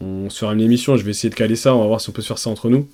on 0.00 0.28
se 0.30 0.38
fera 0.40 0.52
une 0.54 0.60
émission. 0.60 0.96
Je 0.96 1.04
vais 1.04 1.10
essayer 1.12 1.30
de 1.30 1.34
caler 1.34 1.56
ça. 1.56 1.74
On 1.74 1.80
va 1.80 1.86
voir 1.86 2.00
si 2.00 2.08
on 2.08 2.12
peut 2.12 2.22
se 2.22 2.26
faire 2.28 2.38
ça 2.38 2.50
entre 2.50 2.68
nous, 2.68 2.88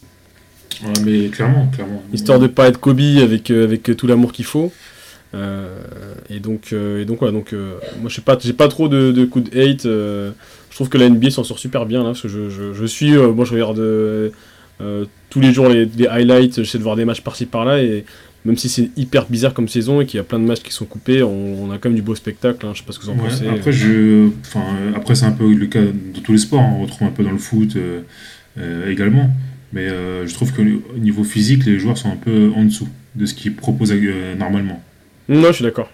Ouais, 0.83 0.93
mais 1.05 1.29
clairement, 1.29 1.69
clairement. 1.73 2.03
histoire 2.13 2.39
de 2.39 2.49
pas 2.49 2.69
être 2.69 2.79
Kobe 2.79 3.01
avec 3.23 3.51
euh, 3.51 3.65
avec 3.65 3.97
tout 3.97 4.07
l'amour 4.07 4.33
qu'il 4.33 4.45
faut. 4.45 4.71
Euh, 5.35 5.69
et 6.31 6.39
donc 6.39 6.73
euh, 6.73 7.03
et 7.03 7.05
donc 7.05 7.19
voilà 7.19 7.33
donc 7.33 7.53
euh, 7.53 7.75
moi 8.01 8.09
je 8.09 8.21
pas 8.21 8.39
j'ai 8.41 8.53
pas 8.53 8.69
trop 8.69 8.89
de, 8.89 9.11
de 9.11 9.25
coups 9.25 9.51
de 9.51 9.59
hate 9.61 9.83
je 9.83 10.33
trouve 10.75 10.89
que 10.89 10.97
la 10.99 11.09
NBA 11.11 11.31
s'en 11.31 11.43
sort 11.43 11.59
super 11.59 11.85
bien 11.85 11.99
là 12.01 12.11
parce 12.11 12.23
que 12.23 12.29
je, 12.29 12.49
je, 12.49 12.73
je 12.73 12.85
suis 12.87 13.13
moi 13.17 13.45
je 13.45 13.53
regarde 13.53 14.33
tous 15.31 15.41
les 15.41 15.53
jours 15.53 15.69
les, 15.69 15.87
les 15.87 16.07
highlights 16.07 16.57
j'essaie 16.63 16.79
de 16.79 16.83
voir 16.83 16.97
des 16.97 17.05
matchs 17.05 17.21
par-ci 17.23 17.47
par-là 17.47 17.83
et 17.83 18.05
même 18.45 18.57
si 18.57 18.69
c'est 18.69 18.91
hyper 18.97 19.27
bizarre 19.27 19.55
comme 19.55 19.69
saison 19.69 20.01
et 20.01 20.07
qu'il 20.07 20.19
y 20.19 20.21
a 20.21 20.25
plein 20.25 20.39
de 20.39 20.45
matchs 20.45 20.63
qui 20.63 20.73
sont 20.73 20.85
coupés 20.85 21.23
on, 21.23 21.65
on 21.65 21.71
a 21.73 21.79
quand 21.79 21.89
même 21.89 21.97
du 21.97 22.03
beau 22.03 22.15
spectacle 22.15 22.65
hein, 22.67 22.73
je 22.75 22.79
sais 22.81 22.85
pas 22.87 22.93
ce 22.93 22.99
que 22.99 23.05
vous 23.05 23.11
en 23.11 23.15
Ouais, 23.17 23.29
pensez 23.29 23.49
après, 23.49 23.73
je, 23.73 24.29
enfin, 24.43 24.63
euh, 24.81 24.93
après 24.95 25.15
c'est 25.15 25.25
un 25.27 25.33
peu 25.33 25.53
le 25.53 25.67
cas 25.67 25.81
de 25.83 26.21
tous 26.23 26.33
les 26.33 26.39
sports. 26.39 26.61
hein. 26.61 26.75
On 26.79 26.83
retrouve 26.83 27.09
un 27.09 27.11
peu 27.11 27.25
dans 27.25 27.33
le 27.33 27.39
foot 27.39 27.75
euh, 27.77 28.03
euh, 28.59 28.91
également. 28.91 29.31
Mais 29.73 29.89
euh, 29.89 30.27
je 30.27 30.33
trouve 30.35 30.53
que 30.53 30.63
au 30.63 30.99
niveau 30.99 31.25
physique, 31.25 31.67
les 31.67 31.79
joueurs 31.81 31.99
sont 31.99 32.09
un 32.11 32.17
peu 32.17 32.53
en 32.55 32.65
dessous 32.65 32.89
de 33.17 33.27
ce 33.27 33.35
qu'ils 33.35 33.55
proposent 33.55 33.93
euh, 33.93 34.35
normalement. 34.37 34.81
non 35.29 35.49
je 35.49 35.55
suis 35.55 35.65
d'accord 35.65 35.91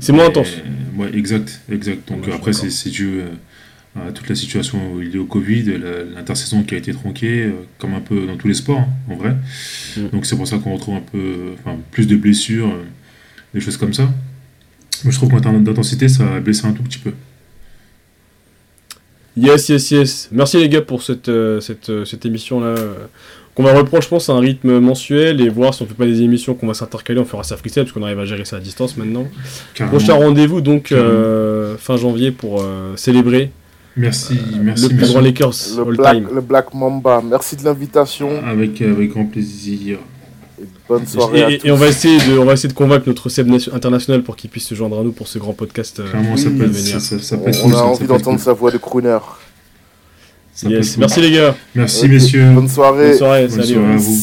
c'est 0.00 0.12
moins 0.12 0.26
intense 0.26 0.52
Ouais, 0.98 1.08
exact, 1.14 1.62
exact. 1.70 2.06
Donc 2.12 2.26
Ouais, 2.26 2.32
après, 2.34 2.52
c'est 2.52 2.90
dû 2.90 3.06
euh, 3.20 3.24
toute 4.14 4.28
la 4.28 4.34
situation 4.34 4.98
liée 4.98 5.18
au 5.18 5.26
Covid, 5.26 5.64
l'intersaison 6.14 6.62
qui 6.62 6.74
a 6.74 6.78
été 6.78 6.92
tronquée, 6.92 7.44
euh, 7.44 7.52
comme 7.78 7.94
un 7.94 8.00
peu 8.00 8.26
dans 8.26 8.36
tous 8.36 8.48
les 8.48 8.54
sports, 8.54 8.80
hein, 8.80 8.88
en 9.10 9.16
vrai. 9.16 9.36
Mm. 9.96 10.08
Donc 10.12 10.26
c'est 10.26 10.36
pour 10.36 10.48
ça 10.48 10.58
qu'on 10.58 10.74
retrouve 10.74 10.94
un 10.96 11.02
peu, 11.02 11.18
euh, 11.18 11.54
enfin, 11.58 11.76
plus 11.90 12.06
de 12.06 12.16
blessures, 12.16 12.68
euh, 12.68 12.84
des 13.52 13.60
choses 13.60 13.76
comme 13.76 13.92
ça. 13.92 14.08
Mais 15.04 15.10
je 15.10 15.16
trouve 15.16 15.30
qu'en 15.30 15.40
termes 15.40 15.62
d'intensité, 15.62 16.08
ça 16.08 16.36
a 16.36 16.40
baissé 16.40 16.66
un 16.66 16.72
tout 16.72 16.82
petit 16.82 16.98
peu. 16.98 17.12
Yes, 19.36 19.68
yes, 19.68 19.90
yes. 19.90 20.28
Merci 20.32 20.58
les 20.58 20.68
gars 20.68 20.82
pour 20.82 21.02
cette, 21.02 21.28
euh, 21.28 21.60
cette, 21.60 21.90
euh, 21.90 22.04
cette 22.04 22.24
émission-là. 22.24 22.66
euh, 22.66 22.94
qu'on 23.54 23.62
va 23.62 23.74
reprendre, 23.74 24.02
je 24.02 24.08
pense, 24.08 24.30
à 24.30 24.32
un 24.32 24.40
rythme 24.40 24.78
mensuel 24.78 25.40
et 25.40 25.48
voir 25.48 25.74
si 25.74 25.82
on 25.82 25.86
fait 25.86 25.94
pas 25.94 26.06
des 26.06 26.22
émissions 26.22 26.54
qu'on 26.54 26.66
va 26.66 26.74
s'intercaler. 26.74 27.20
On 27.20 27.24
fera 27.24 27.42
ça 27.42 27.56
freestyle 27.56 27.82
parce 27.82 27.92
qu'on 27.92 28.02
arrive 28.02 28.18
à 28.18 28.24
gérer 28.24 28.44
ça 28.44 28.56
à 28.56 28.60
distance 28.60 28.96
maintenant. 28.96 29.28
Prochain 29.74 30.14
rendez-vous 30.14 30.60
donc 30.60 30.90
euh, 30.92 31.76
fin 31.76 31.96
janvier 31.96 32.30
pour 32.30 32.62
euh, 32.62 32.96
célébrer 32.96 33.50
Merci, 33.96 34.38
merci, 34.62 34.82
le 34.84 34.88
plus 34.88 34.96
merci. 34.96 35.12
grand 35.12 35.20
Lakers 35.20 35.54
Le 35.76 35.82
all 35.82 35.96
Black, 35.96 36.14
time. 36.14 36.28
le 36.34 36.40
Black 36.40 36.74
Mamba, 36.74 37.22
merci 37.28 37.56
de 37.56 37.64
l'invitation 37.64 38.30
Avec, 38.46 38.80
avec 38.80 39.10
grand 39.10 39.26
plaisir. 39.26 39.98
et 40.58 40.64
bonne 40.88 41.06
soirée 41.06 41.42
à 41.42 41.50
Et, 41.50 41.54
et- 41.54 41.58
tous. 41.58 41.66
et 41.66 41.70
on 41.72 41.76
va 41.76 41.88
essayer 41.88 42.18
de, 42.18 42.38
on 42.38 42.44
va 42.46 42.54
essayer 42.54 42.68
de 42.70 42.74
convaincre 42.74 43.04
notre 43.06 43.28
Seb 43.28 43.48
nation- 43.48 43.74
international 43.74 44.22
pour 44.22 44.36
qu'il 44.36 44.48
puisse 44.48 44.66
se 44.66 44.74
joindre 44.74 44.98
à 44.98 45.02
nous 45.02 45.12
pour 45.12 45.28
ce 45.28 45.38
grand 45.38 45.52
podcast. 45.52 46.00
euh, 46.00 46.08
Clairement, 46.08 46.36
ça 46.38 46.44
peut 46.50 46.64
venir. 46.64 47.00
ça, 47.00 47.00
ça- 47.00 47.18
ça 47.18 47.36
peut 47.36 47.44
On, 47.46 47.48
être 47.48 47.60
on 47.64 47.68
cool, 47.68 47.74
a 47.78 47.84
envie 47.84 48.06
d'entendre 48.06 48.36
cool. 48.38 48.44
sa 48.44 48.52
voix 48.54 48.70
de 48.70 48.78
crooner. 48.78 49.18
Yes. 50.64 50.96
Merci 50.96 51.20
les 51.20 51.32
gars. 51.32 51.54
Merci, 51.74 52.08
messieurs. 52.08 52.50
Bonne 52.54 52.68
soirée. 52.68 53.08
Bonne 53.10 53.18
soirée. 53.18 53.46
Bonne 53.48 53.60
salut. 53.62 53.74
soirée 53.74 53.92
à 53.94 53.96
vous. 53.96 54.18